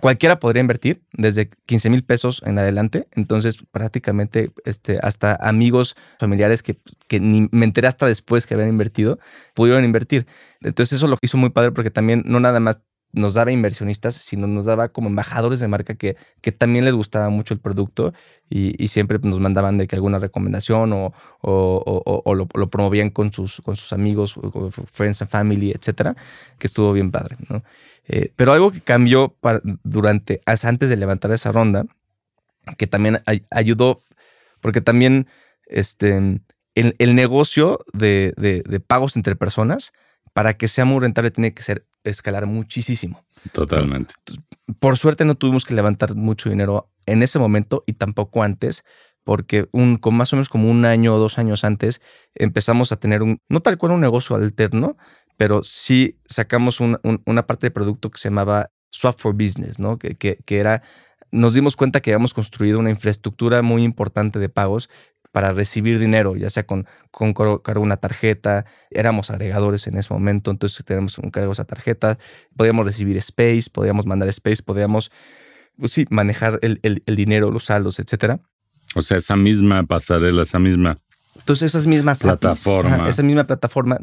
cualquiera 0.00 0.38
podría 0.38 0.60
invertir 0.60 1.02
desde 1.12 1.50
15 1.66 1.90
mil 1.90 2.04
pesos 2.04 2.42
en 2.44 2.58
adelante. 2.58 3.08
Entonces, 3.12 3.58
prácticamente 3.70 4.50
este, 4.64 4.98
hasta 5.02 5.36
amigos, 5.36 5.96
familiares 6.18 6.62
que, 6.62 6.78
que 7.08 7.20
ni 7.20 7.48
me 7.52 7.64
enteré 7.64 7.88
hasta 7.88 8.06
después 8.06 8.46
que 8.46 8.54
habían 8.54 8.68
invertido, 8.68 9.18
pudieron 9.54 9.84
invertir. 9.84 10.26
Entonces, 10.60 10.96
eso 10.96 11.06
lo 11.06 11.18
hizo 11.22 11.36
muy 11.38 11.50
padre 11.50 11.72
porque 11.72 11.90
también 11.90 12.22
no 12.26 12.40
nada 12.40 12.60
más 12.60 12.82
nos 13.16 13.32
daba 13.32 13.50
inversionistas, 13.50 14.14
sino 14.14 14.46
nos 14.46 14.66
daba 14.66 14.90
como 14.90 15.08
embajadores 15.08 15.58
de 15.58 15.68
marca 15.68 15.94
que, 15.94 16.16
que 16.42 16.52
también 16.52 16.84
les 16.84 16.94
gustaba 16.94 17.30
mucho 17.30 17.54
el 17.54 17.60
producto 17.60 18.12
y, 18.50 18.88
siempre 18.88 19.18
nos 19.22 19.40
mandaban 19.40 19.78
de 19.78 19.88
que 19.88 19.96
alguna 19.96 20.18
recomendación 20.18 20.92
o, 20.92 21.12
o, 21.40 22.34
lo, 22.34 22.46
promovían 22.46 23.10
con 23.10 23.32
sus, 23.32 23.62
con 23.62 23.74
sus 23.74 23.92
amigos, 23.94 24.38
friends 24.92 25.22
and 25.22 25.30
family, 25.30 25.72
etcétera, 25.72 26.14
que 26.58 26.66
estuvo 26.66 26.92
bien 26.92 27.10
padre. 27.10 27.36
¿no? 27.48 27.62
Eh, 28.06 28.32
pero 28.36 28.52
algo 28.52 28.70
que 28.70 28.82
cambió 28.82 29.34
durante, 29.82 30.42
antes 30.44 30.88
de 30.88 30.96
levantar 30.96 31.32
esa 31.32 31.52
ronda, 31.52 31.86
que 32.76 32.86
también 32.86 33.22
ayudó, 33.50 34.02
porque 34.60 34.82
también 34.82 35.26
este, 35.66 36.16
el, 36.74 36.94
el 36.98 37.14
negocio 37.14 37.84
de, 37.94 38.34
de 38.36 38.80
pagos 38.80 39.16
entre 39.16 39.36
personas, 39.36 39.94
para 40.36 40.58
que 40.58 40.68
sea 40.68 40.84
muy 40.84 41.00
rentable 41.00 41.30
tiene 41.30 41.54
que 41.54 41.62
ser 41.62 41.86
escalar 42.04 42.44
muchísimo. 42.44 43.24
Totalmente. 43.52 44.12
Por 44.78 44.98
suerte 44.98 45.24
no 45.24 45.34
tuvimos 45.34 45.64
que 45.64 45.72
levantar 45.72 46.14
mucho 46.14 46.50
dinero 46.50 46.90
en 47.06 47.22
ese 47.22 47.38
momento 47.38 47.84
y 47.86 47.94
tampoco 47.94 48.42
antes, 48.42 48.84
porque 49.24 49.66
un, 49.72 49.96
con 49.96 50.14
más 50.14 50.34
o 50.34 50.36
menos 50.36 50.50
como 50.50 50.70
un 50.70 50.84
año 50.84 51.14
o 51.14 51.18
dos 51.18 51.38
años 51.38 51.64
antes 51.64 52.02
empezamos 52.34 52.92
a 52.92 52.96
tener 52.96 53.22
un, 53.22 53.40
no 53.48 53.60
tal 53.60 53.78
cual 53.78 53.92
un 53.92 54.02
negocio 54.02 54.36
alterno, 54.36 54.98
pero 55.38 55.64
sí 55.64 56.18
sacamos 56.26 56.80
una 56.80 57.46
parte 57.46 57.68
de 57.68 57.70
producto 57.70 58.10
que 58.10 58.18
se 58.18 58.28
llamaba 58.28 58.70
Swap 58.90 59.18
for 59.18 59.32
Business, 59.32 59.78
¿no? 59.78 59.98
Que, 59.98 60.16
que, 60.16 60.36
que, 60.44 60.58
era, 60.58 60.82
nos 61.30 61.54
dimos 61.54 61.76
cuenta 61.76 62.02
que 62.02 62.10
habíamos 62.10 62.34
construido 62.34 62.78
una 62.78 62.90
infraestructura 62.90 63.62
muy 63.62 63.84
importante 63.84 64.38
de 64.38 64.50
pagos 64.50 64.90
para 65.36 65.52
recibir 65.52 65.98
dinero, 65.98 66.34
ya 66.34 66.48
sea 66.48 66.64
con, 66.64 66.86
con 67.10 67.34
cargo 67.34 67.82
una 67.82 67.98
tarjeta, 67.98 68.64
éramos 68.90 69.30
agregadores 69.30 69.86
en 69.86 69.98
ese 69.98 70.14
momento, 70.14 70.50
entonces 70.50 70.82
tenemos 70.82 71.18
un 71.18 71.30
cargo 71.30 71.52
esa 71.52 71.66
tarjeta, 71.66 72.16
podíamos 72.56 72.86
recibir 72.86 73.18
space, 73.18 73.64
podíamos 73.70 74.06
mandar 74.06 74.30
space, 74.30 74.62
podíamos, 74.62 75.12
pues 75.76 75.92
sí, 75.92 76.06
manejar 76.08 76.58
el, 76.62 76.80
el, 76.82 77.02
el 77.04 77.16
dinero, 77.16 77.50
los 77.50 77.66
saldos, 77.66 77.98
etcétera. 77.98 78.40
O 78.94 79.02
sea, 79.02 79.18
esa 79.18 79.36
misma 79.36 79.82
pasarela, 79.82 80.42
esa 80.42 80.58
misma 80.58 80.96
entonces 81.34 81.70
esas 81.70 81.86
mismas 81.86 82.20
plataforma, 82.20 83.06
esa 83.06 83.22
misma 83.22 83.46
plataforma, 83.46 83.98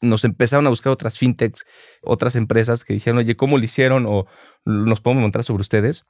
nos 0.00 0.24
empezaron 0.24 0.66
a 0.66 0.70
buscar 0.70 0.94
otras 0.94 1.18
fintechs, 1.18 1.66
otras 2.00 2.36
empresas 2.36 2.84
que 2.84 2.94
dijeron, 2.94 3.18
oye, 3.18 3.36
¿cómo 3.36 3.58
lo 3.58 3.64
hicieron? 3.64 4.06
O 4.06 4.24
nos 4.64 5.02
podemos 5.02 5.20
montar 5.20 5.44
sobre 5.44 5.60
ustedes 5.60 6.06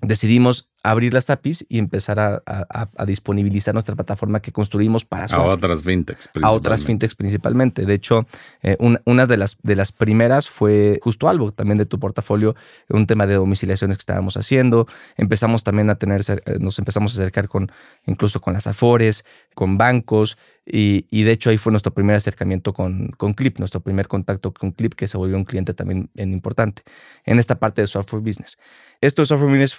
decidimos 0.00 0.68
abrir 0.82 1.14
las 1.14 1.30
APIs 1.30 1.64
y 1.68 1.78
empezar 1.78 2.20
a, 2.20 3.04
disponibilizar 3.06 3.72
nuestra 3.72 3.94
plataforma 3.94 4.40
que 4.40 4.52
construimos 4.52 5.06
para 5.06 5.24
A 5.24 5.42
otras 5.42 5.80
fintechs. 5.80 6.28
A 6.42 6.50
otras 6.50 6.84
fintechs 6.84 7.14
principalmente. 7.14 7.86
De 7.86 7.94
hecho, 7.94 8.26
eh, 8.62 8.76
una 9.06 9.26
de 9.26 9.36
las, 9.38 9.56
de 9.62 9.76
las 9.76 9.92
primeras 9.92 10.50
fue 10.50 11.00
justo 11.02 11.26
algo 11.28 11.52
también 11.52 11.78
de 11.78 11.86
tu 11.86 11.98
portafolio, 11.98 12.54
un 12.90 13.06
tema 13.06 13.26
de 13.26 13.34
domiciliaciones 13.34 13.96
que 13.96 14.02
estábamos 14.02 14.36
haciendo. 14.36 14.86
Empezamos 15.16 15.64
también 15.64 15.88
a 15.88 15.94
tener, 15.94 16.20
eh, 16.28 16.58
nos 16.60 16.78
empezamos 16.78 17.16
a 17.16 17.22
acercar 17.22 17.48
con, 17.48 17.72
incluso 18.06 18.42
con 18.42 18.52
las 18.52 18.66
Afores, 18.66 19.24
con 19.54 19.78
bancos. 19.78 20.36
Y, 20.66 21.24
de 21.24 21.32
hecho 21.32 21.50
ahí 21.50 21.58
fue 21.58 21.72
nuestro 21.72 21.92
primer 21.92 22.16
acercamiento 22.16 22.72
con, 22.72 23.08
con 23.18 23.34
Clip, 23.34 23.58
nuestro 23.58 23.80
primer 23.80 24.08
contacto 24.08 24.52
con 24.52 24.72
Clip, 24.72 24.94
que 24.94 25.08
se 25.08 25.18
volvió 25.18 25.36
un 25.36 25.44
cliente 25.44 25.74
también 25.74 26.10
importante 26.14 26.82
en 27.24 27.38
esta 27.38 27.58
parte 27.58 27.82
de 27.82 27.86
software 27.86 28.22
business. 28.22 28.56
Esto 29.00 29.22
de 29.22 29.26
software 29.26 29.50
business 29.50 29.76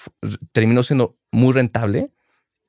terminó 0.52 0.84
siendo 0.84 1.18
muy 1.32 1.54
rentable 1.54 2.12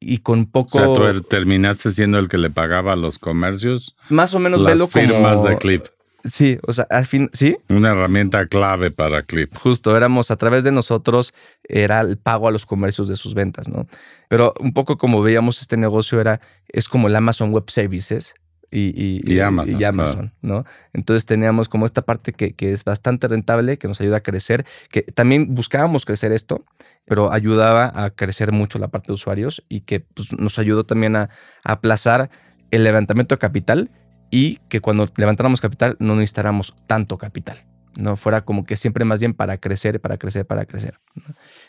y 0.01 0.19
con 0.19 0.47
poco... 0.47 0.79
O 0.79 0.95
sea, 0.97 1.13
tú 1.13 1.23
terminaste 1.23 1.93
siendo 1.93 2.19
el 2.19 2.29
que 2.29 2.39
le 2.39 2.51
pagaba 2.51 2.93
a 2.93 2.97
los 2.97 3.19
comercios. 3.19 3.97
Más 4.09 4.35
o 4.35 4.39
menos 4.39 4.61
las 4.61 4.91
firmas 4.91 5.45
de 5.45 5.59
Clip. 5.59 5.87
Sí, 6.27 6.59
o 6.67 6.73
sea, 6.73 6.87
al 6.91 7.07
fin, 7.07 7.31
sí. 7.33 7.57
Una 7.69 7.93
herramienta 7.93 8.47
clave 8.47 8.91
para 8.91 9.23
Clip. 9.23 9.55
Justo, 9.57 9.97
éramos 9.97 10.31
a 10.31 10.37
través 10.37 10.65
de 10.65 10.73
nosotros, 10.73 11.33
era 11.65 12.01
el 12.01 12.19
pago 12.19 12.49
a 12.49 12.51
los 12.51 12.67
comercios 12.67 13.09
de 13.09 13.17
sus 13.17 13.35
ventas, 13.35 13.69
¿no? 13.69 13.87
Pero 14.29 14.53
un 14.61 14.73
poco 14.73 14.99
como 14.99 15.23
veíamos 15.23 15.61
este 15.61 15.77
negocio 15.77 16.21
era, 16.21 16.41
es 16.69 16.89
como 16.89 17.09
el 17.09 17.17
Amazon 17.17 17.53
Web 17.53 17.71
Services, 17.71 18.35
y, 18.73 19.23
y, 19.25 19.41
Amazon, 19.41 20.33
¿no? 20.43 20.65
Entonces 20.93 21.25
teníamos 21.25 21.69
como 21.69 21.87
esta 21.87 22.03
parte 22.03 22.33
que, 22.33 22.55
que, 22.55 22.73
es 22.73 22.85
bastante 22.85 23.29
rentable, 23.29 23.79
que 23.79 23.87
nos 23.89 24.01
ayuda 24.01 24.19
a 24.19 24.23
crecer, 24.23 24.67
que 24.91 25.03
también 25.03 25.55
buscábamos 25.55 26.05
crecer 26.05 26.33
esto, 26.33 26.65
pero 27.05 27.33
ayudaba 27.33 27.93
a 27.95 28.11
crecer 28.11 28.53
mucho 28.53 28.79
la 28.79 28.89
parte 28.89 29.09
de 29.09 29.15
usuarios 29.15 29.65
y 29.69 29.83
que 29.83 30.01
pues, 30.01 30.33
nos 30.33 30.59
ayudó 30.59 30.85
también 30.85 31.17
a, 31.17 31.31
a 31.65 31.73
aplazar 31.73 32.29
el 32.71 32.83
levantamiento 32.83 33.37
de 33.37 33.39
capital 33.39 33.91
y 34.31 34.59
que 34.69 34.81
cuando 34.81 35.09
levantáramos 35.17 35.61
capital 35.61 35.97
no 35.99 36.17
necesitáramos 36.17 36.75
tanto 36.87 37.19
capital. 37.19 37.59
No 37.97 38.17
fuera 38.17 38.43
como 38.43 38.67
que 38.67 38.77
siempre 38.77 39.05
más 39.05 39.21
bien 39.21 39.33
para 39.33 39.57
crecer, 39.57 40.01
para 40.01 40.19
crecer, 40.19 40.45
para 40.45 40.67
crecer. 40.67 40.99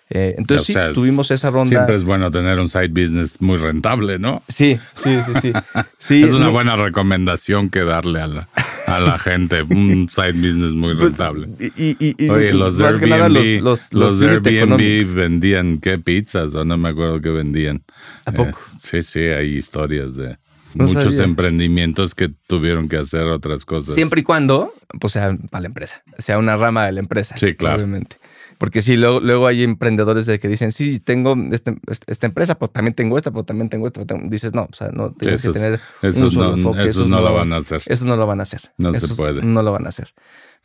Eh, 0.09 0.35
entonces 0.37 0.67
sí, 0.67 0.73
tuvimos 0.93 1.31
esa 1.31 1.49
ronda. 1.49 1.69
Siempre 1.69 1.95
es 1.95 2.03
bueno 2.03 2.29
tener 2.31 2.59
un 2.59 2.67
side 2.67 2.89
business 2.89 3.41
muy 3.41 3.57
rentable, 3.57 4.19
¿no? 4.19 4.43
Sí, 4.47 4.77
sí, 4.91 5.19
sí, 5.21 5.53
sí. 5.99 6.23
es 6.23 6.33
una 6.33 6.49
buena 6.49 6.75
recomendación 6.75 7.69
que 7.69 7.83
darle 7.83 8.21
a 8.21 8.27
la, 8.27 8.49
a 8.87 8.99
la 8.99 9.17
gente, 9.17 9.61
un 9.63 10.09
side 10.11 10.33
business 10.33 10.71
muy 10.73 10.95
pues, 10.95 11.17
rentable. 11.17 11.49
y, 11.59 12.29
Oye, 12.29 12.53
los 12.53 12.77
de 12.77 12.87
Airbnb, 12.87 13.61
los, 13.61 13.93
los, 13.93 14.21
Airbnb 14.21 15.13
vendían 15.13 15.79
qué 15.79 15.97
pizzas 15.97 16.53
o 16.55 16.65
no 16.65 16.77
me 16.77 16.89
acuerdo 16.89 17.21
qué 17.21 17.29
vendían. 17.29 17.83
¿A 18.25 18.33
poco? 18.33 18.59
Eh, 18.59 18.79
sí, 18.81 19.03
sí, 19.03 19.19
hay 19.19 19.57
historias 19.57 20.15
de 20.15 20.37
muchos 20.77 21.19
emprendimientos 21.19 22.15
que 22.15 22.29
tuvieron 22.47 22.89
que 22.89 22.97
hacer 22.97 23.25
otras 23.25 23.65
cosas. 23.65 23.95
Siempre 23.95 24.21
y 24.21 24.23
cuando, 24.23 24.73
pues 24.99 25.13
sea 25.13 25.37
para 25.49 25.61
la 25.61 25.67
empresa, 25.67 26.03
sea 26.17 26.37
una 26.37 26.55
rama 26.55 26.85
de 26.85 26.93
la 26.93 26.99
empresa. 26.99 27.35
Sí, 27.37 27.55
claro. 27.55 27.77
Obviamente. 27.77 28.17
Porque 28.57 28.81
sí, 28.81 28.97
luego, 28.97 29.19
luego 29.19 29.45
hay 29.45 29.63
emprendedores 29.63 30.25
de 30.25 30.39
que 30.39 30.47
dicen, 30.47 30.71
sí, 30.71 30.99
tengo 30.99 31.35
este, 31.51 31.75
esta 32.07 32.25
empresa, 32.25 32.57
pues 32.57 32.71
también 32.71 32.95
tengo 32.95 33.17
esta, 33.17 33.31
pues 33.31 33.45
también 33.45 33.69
tengo 33.69 33.87
esta. 33.87 34.03
Dices, 34.23 34.53
no, 34.53 34.67
o 34.71 34.73
sea, 34.73 34.89
no 34.89 35.11
tienes 35.11 35.43
que 35.43 35.49
tener 35.49 35.79
un 36.01 36.13
solo 36.13 36.51
no, 36.51 36.57
enfoque. 36.57 36.83
Esos, 36.85 37.07
no, 37.07 37.21
lo 37.21 37.33
van 37.33 37.53
a 37.53 37.57
hacer. 37.57 37.83
Eso 37.85 38.05
no 38.05 38.15
lo 38.15 38.25
van 38.25 38.39
a 38.39 38.43
hacer. 38.43 38.61
No 38.77 38.93
se 38.95 39.13
puede. 39.13 39.43
No 39.43 39.61
lo 39.61 39.71
van 39.71 39.85
a 39.85 39.89
hacer. 39.89 40.13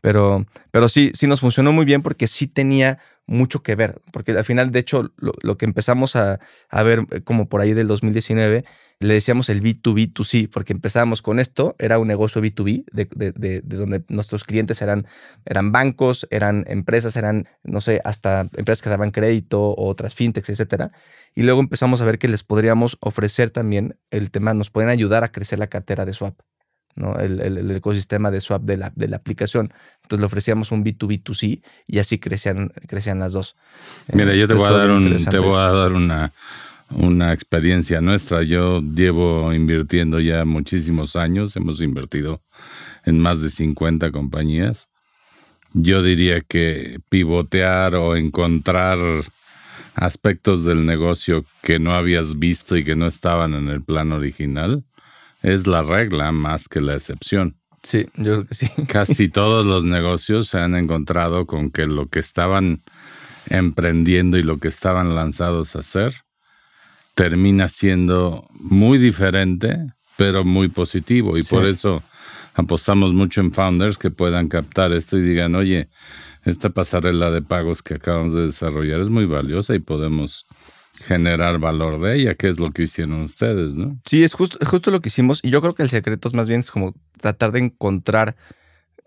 Pero, 0.00 0.46
pero 0.70 0.88
sí, 0.88 1.12
sí 1.14 1.26
nos 1.26 1.40
funcionó 1.40 1.72
muy 1.72 1.84
bien 1.84 2.02
porque 2.02 2.26
sí 2.26 2.46
tenía 2.46 2.98
mucho 3.26 3.62
que 3.62 3.74
ver. 3.74 4.00
Porque 4.10 4.32
al 4.32 4.44
final, 4.44 4.72
de 4.72 4.78
hecho, 4.78 5.12
lo, 5.16 5.34
lo 5.42 5.58
que 5.58 5.66
empezamos 5.66 6.16
a, 6.16 6.40
a, 6.70 6.82
ver 6.82 7.06
eh, 7.10 7.20
como 7.20 7.48
por 7.48 7.60
ahí 7.60 7.74
del 7.74 7.88
2019 7.88 8.64
le 9.02 9.14
decíamos 9.14 9.48
el 9.48 9.62
B2B2C, 9.62 10.48
porque 10.50 10.72
empezábamos 10.72 11.22
con 11.22 11.38
esto, 11.38 11.76
era 11.78 11.98
un 11.98 12.08
negocio 12.08 12.40
B2B, 12.42 12.84
de, 12.92 13.08
de, 13.14 13.32
de, 13.32 13.60
donde 13.62 14.04
nuestros 14.08 14.44
clientes 14.44 14.80
eran, 14.82 15.06
eran 15.44 15.72
bancos, 15.72 16.26
eran 16.30 16.64
empresas, 16.68 17.16
eran, 17.16 17.48
no 17.62 17.80
sé, 17.80 18.00
hasta 18.04 18.48
empresas 18.56 18.82
que 18.82 18.90
daban 18.90 19.10
crédito 19.10 19.60
o 19.60 19.88
otras 19.88 20.14
fintechs, 20.14 20.48
etcétera. 20.48 20.92
Y 21.34 21.42
luego 21.42 21.60
empezamos 21.60 22.00
a 22.00 22.04
ver 22.04 22.18
que 22.18 22.28
les 22.28 22.42
podríamos 22.42 22.96
ofrecer 23.00 23.50
también 23.50 23.96
el 24.10 24.30
tema, 24.30 24.54
nos 24.54 24.70
pueden 24.70 24.90
ayudar 24.90 25.24
a 25.24 25.32
crecer 25.32 25.58
la 25.58 25.66
cartera 25.66 26.04
de 26.04 26.12
Swap. 26.12 26.40
¿no? 26.94 27.18
El, 27.18 27.40
el, 27.40 27.70
ecosistema 27.70 28.30
de 28.30 28.42
swap 28.42 28.62
de 28.62 28.76
la, 28.76 28.92
de 28.94 29.08
la 29.08 29.16
aplicación. 29.16 29.72
Entonces 30.02 30.20
le 30.20 30.26
ofrecíamos 30.26 30.72
un 30.72 30.84
B2B2C 30.84 31.62
y 31.86 31.98
así 31.98 32.18
crecían, 32.18 32.68
crecían 32.86 33.18
las 33.18 33.32
dos. 33.32 33.56
Mira, 34.12 34.34
yo 34.34 34.46
te 34.46 34.52
voy, 34.52 34.68
a 34.68 34.72
dar 34.72 34.90
un, 34.90 35.16
te 35.16 35.38
voy 35.38 35.54
a 35.54 35.72
dar 35.72 35.92
una, 35.92 36.32
una 36.94 37.32
experiencia 37.32 38.00
nuestra. 38.00 38.42
Yo 38.42 38.80
llevo 38.80 39.52
invirtiendo 39.52 40.20
ya 40.20 40.44
muchísimos 40.44 41.16
años, 41.16 41.56
hemos 41.56 41.80
invertido 41.80 42.42
en 43.04 43.18
más 43.18 43.40
de 43.40 43.50
50 43.50 44.10
compañías. 44.10 44.88
Yo 45.74 46.02
diría 46.02 46.40
que 46.42 46.98
pivotear 47.08 47.94
o 47.96 48.16
encontrar 48.16 48.98
aspectos 49.94 50.64
del 50.64 50.86
negocio 50.86 51.44
que 51.62 51.78
no 51.78 51.92
habías 51.92 52.38
visto 52.38 52.76
y 52.76 52.84
que 52.84 52.96
no 52.96 53.06
estaban 53.06 53.54
en 53.54 53.68
el 53.68 53.82
plan 53.82 54.12
original 54.12 54.84
es 55.42 55.66
la 55.66 55.82
regla 55.82 56.30
más 56.32 56.68
que 56.68 56.80
la 56.80 56.94
excepción. 56.94 57.56
Sí, 57.82 58.06
yo 58.14 58.24
creo 58.24 58.46
que 58.46 58.54
sí. 58.54 58.68
Casi 58.88 59.28
todos 59.28 59.66
los 59.66 59.84
negocios 59.84 60.48
se 60.48 60.58
han 60.58 60.76
encontrado 60.76 61.46
con 61.46 61.70
que 61.70 61.86
lo 61.86 62.06
que 62.06 62.20
estaban 62.20 62.82
emprendiendo 63.48 64.38
y 64.38 64.42
lo 64.42 64.58
que 64.58 64.68
estaban 64.68 65.16
lanzados 65.16 65.74
a 65.74 65.80
hacer 65.80 66.14
termina 67.14 67.68
siendo 67.68 68.46
muy 68.52 68.98
diferente, 68.98 69.78
pero 70.16 70.44
muy 70.44 70.68
positivo. 70.68 71.36
Y 71.38 71.42
por 71.42 71.66
eso 71.66 72.02
apostamos 72.54 73.12
mucho 73.12 73.40
en 73.40 73.52
founders 73.52 73.98
que 73.98 74.10
puedan 74.10 74.48
captar 74.48 74.92
esto 74.92 75.18
y 75.18 75.22
digan, 75.22 75.54
oye, 75.54 75.88
esta 76.44 76.70
pasarela 76.70 77.30
de 77.30 77.42
pagos 77.42 77.82
que 77.82 77.94
acabamos 77.94 78.34
de 78.34 78.46
desarrollar 78.46 79.00
es 79.00 79.08
muy 79.08 79.26
valiosa 79.26 79.74
y 79.74 79.78
podemos 79.78 80.46
generar 81.06 81.58
valor 81.58 82.00
de 82.00 82.16
ella, 82.16 82.34
que 82.34 82.48
es 82.48 82.60
lo 82.60 82.70
que 82.70 82.82
hicieron 82.82 83.22
ustedes, 83.22 83.74
¿no? 83.74 83.98
Sí, 84.04 84.22
es 84.24 84.34
justo, 84.34 84.58
justo 84.64 84.90
lo 84.90 85.00
que 85.00 85.08
hicimos. 85.08 85.40
Y 85.42 85.50
yo 85.50 85.60
creo 85.60 85.74
que 85.74 85.82
el 85.82 85.88
secreto 85.88 86.28
es 86.28 86.34
más 86.34 86.48
bien 86.48 86.60
es 86.60 86.70
como 86.70 86.94
tratar 87.18 87.52
de 87.52 87.60
encontrar 87.60 88.36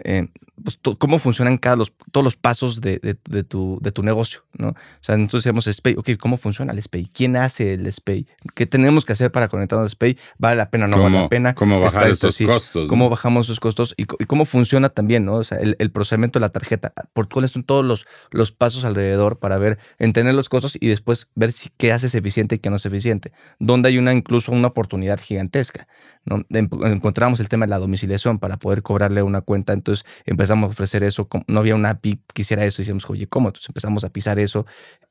eh, 0.03 0.27
pues, 0.61 0.79
cómo 0.97 1.19
funcionan 1.19 1.57
cada 1.57 1.75
los, 1.75 1.93
todos 2.11 2.23
los 2.23 2.35
pasos 2.35 2.81
de, 2.81 2.99
de, 2.99 3.43
tu, 3.43 3.79
de 3.81 3.91
tu 3.91 4.03
negocio, 4.03 4.41
¿no? 4.53 4.69
O 4.69 4.75
sea, 5.01 5.15
entonces 5.15 5.43
decíamos 5.43 5.65
SPAY, 5.65 5.95
ok, 5.97 6.09
¿cómo 6.19 6.37
funciona 6.37 6.73
el 6.73 6.81
SPAY? 6.81 7.09
¿Quién 7.13 7.35
hace 7.37 7.73
el 7.73 7.91
SPAY? 7.91 8.25
¿Qué 8.55 8.65
tenemos 8.65 9.05
que 9.05 9.13
hacer 9.13 9.31
para 9.31 9.47
conectarnos 9.47 9.85
al 9.85 9.89
SPAY? 9.89 10.17
¿Vale 10.37 10.57
la 10.57 10.69
pena 10.69 10.85
o 10.85 10.87
no 10.87 11.01
vale 11.01 11.21
la 11.21 11.29
pena? 11.29 11.55
¿Cómo 11.55 11.79
bajar 11.79 12.09
estos 12.09 12.37
costos? 12.37 12.87
¿Cómo 12.87 13.09
bajamos 13.09 13.47
esos 13.47 13.59
costos? 13.59 13.93
Y, 13.97 14.05
cómo 14.05 14.45
funciona 14.45 14.89
también, 14.89 15.25
¿no? 15.25 15.35
O 15.35 15.43
sea, 15.43 15.59
el, 15.59 15.91
procesamiento 15.91 16.39
de 16.39 16.41
la 16.41 16.49
tarjeta, 16.49 16.93
por 17.13 17.29
cuáles 17.29 17.51
son 17.51 17.63
todos 17.63 17.85
los, 17.85 18.05
los 18.31 18.51
pasos 18.51 18.85
alrededor 18.85 19.39
para 19.39 19.57
ver, 19.57 19.77
entender 19.97 20.33
los 20.35 20.49
costos 20.49 20.77
y 20.79 20.87
después 20.87 21.29
ver 21.35 21.51
si 21.51 21.69
qué 21.77 21.91
haces 21.91 22.15
eficiente 22.15 22.55
y 22.55 22.59
qué 22.59 22.69
no 22.69 22.77
es 22.77 22.85
eficiente. 22.85 23.31
Donde 23.59 23.89
hay 23.89 23.97
una 23.97 24.13
incluso 24.13 24.51
una 24.51 24.67
oportunidad 24.69 25.19
gigantesca, 25.19 25.87
¿no? 26.25 26.43
Encontramos 26.49 27.39
el 27.39 27.47
tema 27.47 27.65
de 27.65 27.69
la 27.69 27.79
domiciliación 27.79 28.39
para 28.39 28.57
poder 28.57 28.81
cobrarle 28.81 29.21
una 29.21 29.41
cuenta, 29.41 29.73
entonces 29.73 30.05
empezamos 30.25 30.67
a 30.67 30.71
ofrecer 30.71 31.03
eso 31.03 31.27
no 31.47 31.59
había 31.59 31.75
una 31.75 31.91
API 31.91 32.19
que 32.33 32.41
hiciera 32.41 32.65
eso. 32.65 32.81
Decíamos, 32.81 33.09
oye, 33.09 33.27
¿cómo? 33.27 33.49
Entonces 33.49 33.69
empezamos 33.69 34.03
a 34.03 34.09
pisar 34.09 34.39
eso. 34.39 34.65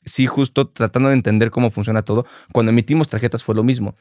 Sí, 0.05 0.27
justo 0.27 0.69
tratando 0.69 1.09
de 1.09 1.15
entender 1.15 1.51
cómo 1.51 1.71
funciona 1.71 2.03
todo. 2.03 2.27
Cuando 2.53 2.71
emitimos 2.71 3.09
tarjetas 3.09 3.43
fue 3.43 3.55
lo 3.55 3.63
mismo. 3.63 3.97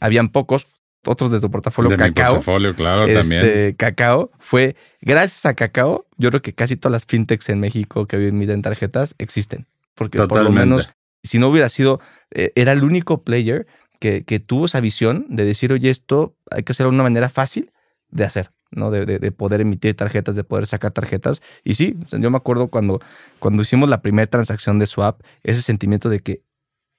Habían 0.00 0.28
pocos, 0.28 0.66
otros 1.04 1.30
de 1.30 1.40
tu 1.40 1.50
portafolio, 1.50 1.90
de 1.90 1.96
Cacao. 1.96 2.12
Mi 2.12 2.36
portafolio, 2.36 2.74
claro, 2.74 3.06
este, 3.06 3.20
también. 3.20 3.74
Cacao 3.76 4.30
fue, 4.38 4.76
gracias 5.00 5.46
a 5.46 5.54
Cacao, 5.54 6.06
yo 6.16 6.30
creo 6.30 6.42
que 6.42 6.54
casi 6.54 6.76
todas 6.76 6.92
las 6.92 7.06
fintechs 7.06 7.48
en 7.48 7.60
México 7.60 8.06
que 8.06 8.16
hoy 8.16 8.26
emiten 8.28 8.62
tarjetas 8.62 9.14
existen. 9.18 9.66
Porque 9.94 10.18
por 10.18 10.42
lo 10.42 10.50
menos, 10.50 10.90
si 11.22 11.38
no 11.38 11.48
hubiera 11.48 11.68
sido, 11.68 12.00
eh, 12.30 12.52
era 12.54 12.72
el 12.72 12.84
único 12.84 13.22
player 13.22 13.66
que, 14.00 14.24
que 14.24 14.40
tuvo 14.40 14.66
esa 14.66 14.80
visión 14.80 15.26
de 15.28 15.44
decir, 15.44 15.72
oye, 15.72 15.90
esto 15.90 16.36
hay 16.50 16.62
que 16.62 16.72
hacerlo 16.72 16.90
de 16.90 16.96
una 16.96 17.04
manera 17.04 17.28
fácil 17.28 17.72
de 18.10 18.24
hacer. 18.24 18.52
¿no? 18.72 18.90
De, 18.90 19.06
de, 19.06 19.32
poder 19.32 19.60
emitir 19.60 19.94
tarjetas, 19.94 20.34
de 20.34 20.44
poder 20.44 20.66
sacar 20.66 20.90
tarjetas. 20.92 21.40
Y 21.64 21.74
sí, 21.74 21.96
yo 22.10 22.30
me 22.30 22.36
acuerdo 22.36 22.68
cuando, 22.68 23.00
cuando 23.38 23.62
hicimos 23.62 23.88
la 23.88 24.02
primera 24.02 24.28
transacción 24.28 24.78
de 24.78 24.86
swap, 24.86 25.22
ese 25.44 25.62
sentimiento 25.62 26.08
de 26.08 26.20
que 26.20 26.42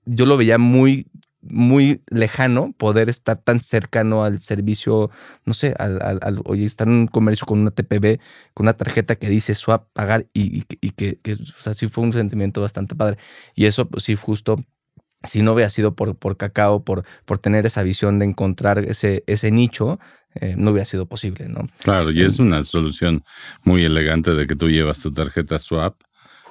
yo 0.05 0.25
lo 0.25 0.37
veía 0.37 0.57
muy 0.57 1.07
muy 1.41 2.01
lejano 2.09 2.73
poder 2.73 3.09
estar 3.09 3.37
tan 3.37 3.61
cercano 3.61 4.23
al 4.23 4.39
servicio, 4.39 5.11
no 5.45 5.53
sé, 5.53 5.73
al, 5.77 6.01
al, 6.01 6.41
oye, 6.45 6.65
estar 6.65 6.87
en 6.87 6.93
un 6.93 7.07
comercio 7.07 7.45
con 7.45 7.59
una 7.59 7.71
TPB, 7.71 8.19
con 8.53 8.65
una 8.65 8.73
tarjeta 8.73 9.15
que 9.15 9.29
dice 9.29 9.55
swap, 9.55 9.87
pagar 9.93 10.27
y, 10.33 10.65
y, 10.81 10.91
que, 10.91 11.19
que, 11.19 11.33
o 11.33 11.61
sea, 11.61 11.73
sí 11.73 11.87
fue 11.87 12.03
un 12.03 12.13
sentimiento 12.13 12.61
bastante 12.61 12.95
padre. 12.95 13.17
Y 13.55 13.65
eso, 13.65 13.87
pues 13.87 14.03
sí, 14.03 14.15
justo 14.15 14.57
si 15.23 15.41
no 15.41 15.53
hubiera 15.53 15.69
sido 15.69 15.95
por, 15.95 16.15
por 16.15 16.37
Cacao, 16.37 16.83
por, 16.83 17.03
por 17.25 17.39
tener 17.39 17.65
esa 17.65 17.83
visión 17.83 18.19
de 18.19 18.25
encontrar 18.25 18.79
ese, 18.79 19.23
ese 19.27 19.51
nicho, 19.51 19.99
eh, 20.35 20.55
no 20.57 20.71
hubiera 20.71 20.85
sido 20.85 21.05
posible, 21.05 21.47
¿no? 21.49 21.67
Claro, 21.81 22.11
y 22.11 22.21
es 22.21 22.39
una 22.39 22.63
solución 22.63 23.23
muy 23.63 23.83
elegante 23.83 24.31
de 24.31 24.45
que 24.45 24.55
tú 24.55 24.69
llevas 24.69 24.99
tu 24.99 25.11
tarjeta 25.11 25.59
swap 25.59 25.95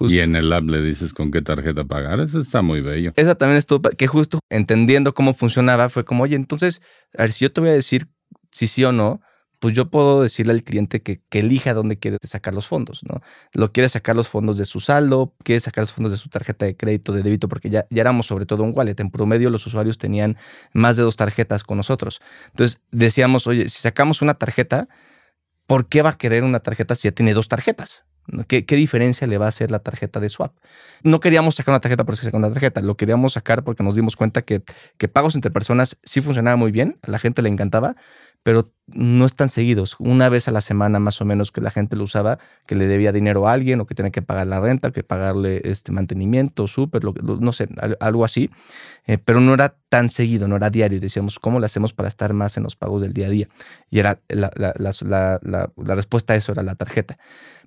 y 0.01 0.21
en 0.21 0.37
el 0.37 0.53
app 0.53 0.65
le 0.65 0.83
dices 0.83 1.15
con 1.15 1.31
qué 1.31 1.43
tarjeta 1.43 1.85
pagar. 1.85 2.21
Eso 2.21 2.41
está 2.41 2.63
muy 2.63 2.81
bello. 2.81 3.13
Esa 3.17 3.35
también 3.35 3.59
estuvo, 3.59 3.81
que 3.91 4.07
justo 4.07 4.41
entendiendo 4.51 5.15
cómo 5.15 5.35
funcionaba, 5.35 5.89
fue 5.89 6.05
como, 6.05 6.25
oye, 6.25 6.37
entonces, 6.37 6.83
a 7.17 7.23
ver, 7.23 7.33
si 7.33 7.45
yo 7.45 7.53
te 7.53 7.61
voy 7.61 7.71
a 7.71 7.75
decir 7.75 8.09
si 8.51 8.67
sí 8.67 8.85
o 8.85 8.93
no, 8.93 9.21
pues 9.59 9.75
yo 9.75 9.91
puedo 9.91 10.23
decirle 10.23 10.53
al 10.53 10.63
cliente 10.63 11.03
que, 11.03 11.21
elija 11.31 11.75
dónde 11.75 11.99
quiere 11.99 12.19
sacar 12.23 12.55
los 12.55 12.67
fondos, 12.67 13.03
¿no? 13.05 13.21
Lo 13.53 13.73
quiere 13.73 13.89
sacar 13.89 14.17
los 14.17 14.29
fondos 14.29 14.57
de 14.57 14.65
su 14.65 14.81
saldo, 14.81 15.35
quiere 15.45 15.61
sacar 15.61 15.83
los 15.83 15.93
fondos 15.93 16.13
de 16.13 16.19
su 16.19 16.31
tarjeta 16.31 16.65
de 16.65 16.77
crédito, 16.77 17.13
de 17.13 17.23
débito, 17.23 17.49
porque 17.49 17.69
ya, 17.69 17.87
ya 17.91 18.01
éramos 18.01 18.27
sobre 18.27 18.47
todo 18.47 18.63
un 18.63 18.73
wallet. 18.75 18.99
En 18.99 19.11
promedio 19.11 19.51
los 19.51 19.67
usuarios 19.67 19.99
tenían 19.99 20.39
más 20.73 20.97
de 20.97 21.03
dos 21.03 21.17
tarjetas 21.17 21.63
con 21.63 21.77
nosotros. 21.77 22.23
Entonces 22.47 22.81
decíamos, 22.91 23.47
oye, 23.47 23.69
si 23.69 23.81
sacamos 23.83 24.23
una 24.23 24.35
tarjeta, 24.35 24.89
¿por 25.67 25.89
qué 25.89 26.03
va 26.03 26.11
a 26.11 26.19
querer 26.19 26.45
una 26.45 26.61
tarjeta 26.61 26.95
si 26.97 27.09
ya 27.09 27.13
tiene 27.13 27.35
dos 27.35 27.49
tarjetas? 27.49 28.06
¿Qué, 28.49 28.63
diferencia 28.63 29.27
le 29.27 29.39
va 29.39 29.47
a 29.47 29.49
hacer 29.49 29.71
la 29.71 29.79
tarjeta 29.79 30.21
de 30.21 30.29
swap? 30.29 30.53
No 31.03 31.21
queríamos 31.21 31.55
sacar 31.55 31.73
una 31.73 31.81
tarjeta 31.81 32.05
por 32.05 32.17
sacar 32.17 32.37
una 32.37 32.53
tarjeta, 32.53 32.81
lo 32.81 32.97
queríamos 32.97 33.35
sacar 33.35 33.63
porque 33.65 33.83
nos 33.83 33.95
dimos 33.95 34.17
cuenta 34.17 34.43
que, 34.43 34.63
que 34.99 35.09
pagos 35.09 35.35
entre 35.35 35.51
personas 35.51 35.97
sí 36.05 36.21
funcionaba 36.21 36.57
muy 36.57 36.73
bien, 36.73 36.99
a 37.03 37.11
la 37.11 37.19
gente 37.19 37.43
le 37.43 37.49
encantaba, 37.49 37.97
pero 38.47 38.71
no 38.87 39.25
están 39.25 39.51
seguidos. 39.51 39.97
Una 39.99 40.29
vez 40.29 40.47
a 40.47 40.53
la 40.53 40.61
semana 40.61 41.01
más 41.01 41.21
o 41.21 41.25
menos 41.25 41.51
que 41.51 41.61
la 41.61 41.73
gente 41.73 41.97
lo 41.97 42.05
usaba, 42.05 42.39
que 42.65 42.77
le 42.77 42.87
debía 42.87 43.11
dinero 43.11 43.49
a 43.49 43.53
alguien 43.53 43.81
o 43.81 43.87
que 43.87 43.97
tenía 43.97 44.13
que 44.13 44.23
pagar 44.23 44.47
la 44.47 44.61
renta, 44.61 44.93
que 44.93 45.03
pagarle 45.03 45.63
este 45.65 45.91
mantenimiento, 45.91 46.69
súper, 46.69 47.03
no 47.03 47.53
sé, 47.53 47.69
algo 47.99 48.25
así. 48.25 48.49
Eh, 49.09 49.19
pero 49.19 49.41
no 49.41 49.53
era 49.53 49.75
tan 49.89 50.11
seguido, 50.11 50.47
no 50.47 50.55
era 50.55 50.71
diario. 50.71 51.01
Decíamos, 51.01 51.41
¿cómo 51.41 51.59
lo 51.59 51.67
hacemos 51.67 51.93
para 51.93 52.09
estar 52.09 52.35
más 52.35 52.57
en 52.57 52.63
los 52.63 52.77
pagos 52.77 53.03
del 53.03 53.15
día 53.15 53.27
a 53.27 53.31
día? 53.31 53.49
Y 53.91 53.99
era 53.99 54.21
la, 54.29 54.53
la, 54.55 55.95
respuesta 55.97 56.35
a 56.35 56.37
eso 56.37 56.53
era 56.53 56.63
la 56.63 56.77
tarjeta. 56.77 57.19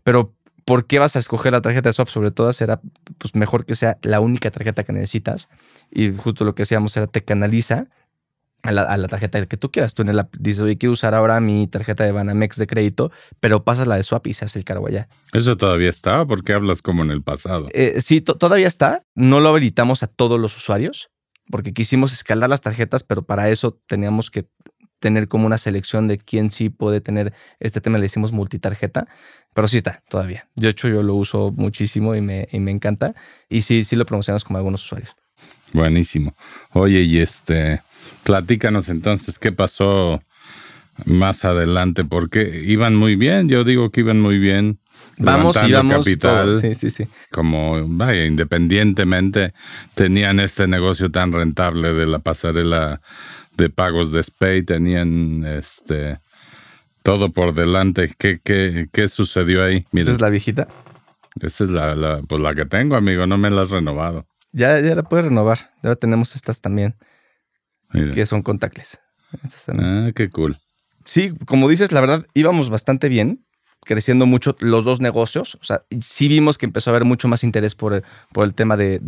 Pero 0.04 0.34
¿por 0.70 0.86
qué 0.86 1.00
vas 1.00 1.16
a 1.16 1.20
escoger 1.20 1.52
la 1.52 1.62
tarjeta 1.62 1.90
de 1.90 1.94
swap? 1.94 2.10
Sobre 2.10 2.30
todo 2.30 2.52
era 2.60 2.80
pues, 3.18 3.34
mejor 3.34 3.66
que 3.66 3.74
sea 3.74 3.98
la 4.04 4.20
única 4.20 4.52
tarjeta 4.52 4.84
que 4.84 4.94
necesitas. 4.94 5.50
Y 5.90 6.14
justo 6.16 6.46
lo 6.46 6.54
que 6.54 6.62
hacíamos 6.62 6.96
era 6.96 7.08
te 7.08 7.24
canaliza 7.24 7.88
a 8.62 8.72
la, 8.72 9.08
tarjeta 9.08 9.44
que 9.48 9.58
tú 9.58 9.72
quieras. 9.72 9.96
Tú 9.96 10.04
en 10.04 10.10
el 10.10 10.22
dices, 10.38 10.62
oye, 10.62 10.78
quiero 10.78 10.94
usar 10.94 11.16
ahora 11.16 11.40
mi 11.40 11.66
tarjeta 11.66 12.04
de 12.04 12.12
Banamex 12.12 12.58
de 12.58 12.68
crédito, 12.68 13.12
pero 13.40 13.64
pasas 13.64 13.88
la 13.88 13.96
de 13.96 14.04
Swap 14.04 14.28
y 14.28 14.34
se 14.34 14.46
hace 14.46 14.60
el 14.60 14.66
cargo 14.66 14.86
allá. 14.86 15.08
¿Eso 15.34 15.58
todavía 15.58 15.90
está? 15.90 16.24
¿Por 16.28 16.44
qué 16.44 16.54
hablas 16.54 16.84
como 16.84 17.04
en 17.04 17.10
el 17.10 17.24
pasado? 17.24 17.68
Eh, 17.74 18.00
sí, 18.00 18.22
todavía 18.22 18.68
está. 18.68 19.04
No 19.16 19.40
lo 19.40 19.50
habilitamos 19.50 20.04
a 20.04 20.08
todos 20.08 20.40
los 20.40 20.56
usuarios 20.56 21.10
porque 21.50 21.74
quisimos 21.74 22.14
escalar 22.14 22.48
las 22.48 22.62
tarjetas, 22.62 23.02
pero 23.02 23.24
para 23.24 23.50
eso 23.50 23.82
teníamos 23.88 24.30
que 24.30 24.48
tener 25.00 25.28
como 25.28 25.46
una 25.46 25.58
selección 25.58 26.08
de 26.08 26.18
quién 26.18 26.52
sí 26.52 26.70
puede 26.70 27.02
tener 27.02 27.34
este 27.60 27.82
tema, 27.82 27.98
le 27.98 28.04
decimos 28.04 28.32
multitarjeta, 28.32 29.08
pero 29.54 29.68
sí 29.68 29.78
está 29.78 30.02
todavía. 30.10 30.48
De 30.56 30.70
hecho, 30.70 30.88
yo 30.88 31.04
lo 31.04 31.16
uso 31.16 31.52
muchísimo 31.56 32.16
y 32.16 32.22
me, 32.22 32.48
y 32.52 32.60
me 32.60 32.72
encanta. 32.72 33.16
Y 33.50 33.62
sí, 33.62 33.84
sí 33.84 33.96
lo 33.96 34.06
promocionamos 34.06 34.44
con 34.44 34.56
algunos 34.56 34.84
usuarios. 34.84 35.16
Buenísimo. 35.74 36.36
Oye, 36.72 37.02
y 37.02 37.20
este, 37.20 37.82
Platícanos 38.24 38.90
entonces 38.90 39.40
qué 39.40 39.52
pasó 39.52 40.22
más 41.06 41.46
adelante, 41.46 42.04
porque 42.04 42.64
iban 42.66 42.96
muy 42.96 43.16
bien, 43.16 43.48
yo 43.48 43.64
digo 43.64 43.90
que 43.90 44.02
iban 44.02 44.20
muy 44.20 44.38
bien. 44.38 44.80
Vamos 45.18 45.58
y 45.66 45.72
vamos 45.72 46.06
capital, 46.06 46.60
sí, 46.60 46.76
sí, 46.76 46.90
sí. 46.90 47.08
Como, 47.32 47.86
vaya, 47.88 48.26
independientemente 48.26 49.54
tenían 49.96 50.40
este 50.40 50.68
negocio 50.68 51.10
tan 51.10 51.32
rentable 51.32 51.94
de 51.94 52.06
la 52.06 52.20
pasarela 52.20 53.02
de 53.58 53.70
pagos 53.70 54.12
de 54.12 54.24
Spay, 54.24 54.64
tenían 54.64 55.46
este 55.46 56.20
todo 57.10 57.32
por 57.32 57.56
delante. 57.56 58.14
¿Qué, 58.20 58.40
qué, 58.44 58.86
qué 58.94 59.08
sucedió 59.08 59.64
ahí? 59.64 59.84
¿Esa 59.94 60.12
es 60.12 60.22
la 60.22 60.30
viejita? 60.30 60.68
Esa 61.42 61.64
es 61.64 61.70
la, 61.72 61.96
la, 61.96 62.22
pues 62.22 62.40
la 62.40 62.54
que 62.54 62.66
tengo, 62.66 62.96
amigo, 62.96 63.26
no 63.26 63.36
me 63.36 63.50
la 63.50 63.64
has 63.64 63.72
renovado. 63.72 64.28
Ya, 64.52 64.80
ya 64.80 64.94
la 64.94 65.02
puedes 65.02 65.26
renovar, 65.26 65.72
ya 65.82 65.96
tenemos 65.96 66.36
estas 66.36 66.62
también 66.62 66.96
que 68.14 68.26
son 68.28 68.44
contactless. 68.44 69.00
Ah, 69.70 70.12
qué 70.16 70.30
cool. 70.30 70.60
Sí, 71.04 71.34
como 71.46 71.68
dices, 71.68 71.92
la 71.92 72.02
verdad, 72.02 72.28
íbamos 72.36 72.70
bastante 72.70 73.10
bien, 73.10 73.44
creciendo 73.90 74.28
mucho 74.28 74.56
los 74.60 74.86
dos 74.86 75.02
negocios. 75.02 75.56
O 75.56 75.64
sea, 75.64 75.84
sí 76.00 76.28
vimos 76.28 76.60
que 76.60 76.68
empezó 76.68 76.92
a 76.92 76.94
haber 76.94 77.06
mucho 77.06 77.28
más 77.28 77.44
interés 77.44 77.74
por 77.74 77.96
el, 77.96 78.54
tema 78.54 78.78
de, 78.78 79.02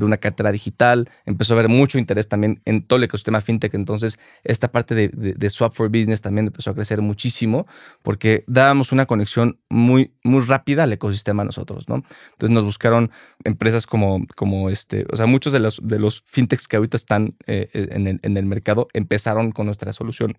una 0.00 0.16
cartera 0.16 0.50
digital, 0.50 1.10
empezó 1.26 1.52
a 1.52 1.58
haber 1.58 1.68
mucho 1.68 1.98
interés 1.98 2.28
también 2.28 2.62
en 2.64 2.86
todo 2.86 2.96
el 2.96 3.04
ecosistema 3.04 3.42
fintech. 3.42 3.74
Entonces, 3.74 4.18
esta 4.42 4.72
parte 4.72 4.94
de, 4.94 5.50
Swap 5.50 5.74
for 5.74 5.90
Business 5.90 6.22
también 6.22 6.46
empezó 6.46 6.70
a 6.70 6.74
crecer 6.74 7.02
muchísimo 7.02 7.66
porque 8.00 8.42
dábamos 8.46 8.90
una 8.90 9.04
conexión 9.04 9.58
muy, 9.68 10.14
muy 10.24 10.40
rápida 10.40 10.84
al 10.84 10.92
ecosistema 10.94 11.44
nosotros, 11.44 11.86
¿no? 11.86 11.96
Entonces, 11.96 12.54
nos 12.54 12.64
buscaron 12.64 13.10
empresas 13.44 13.86
como, 13.86 14.70
este, 14.70 15.04
o 15.12 15.16
sea, 15.16 15.26
muchos 15.26 15.52
de 15.52 15.60
los, 15.60 15.78
de 15.82 15.98
los 15.98 16.22
fintechs 16.24 16.68
que 16.68 16.76
ahorita 16.76 16.96
están 16.96 17.36
eh, 17.46 17.68
el, 17.74 18.18
en 18.22 18.36
el 18.38 18.46
mercado 18.46 18.88
empezaron 18.94 19.52
con 19.52 19.66
nuestra 19.66 19.92
solución 19.92 20.38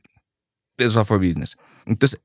de 0.77 0.89
software 0.89 1.19
business. 1.19 1.57
Entonces, 1.85 2.21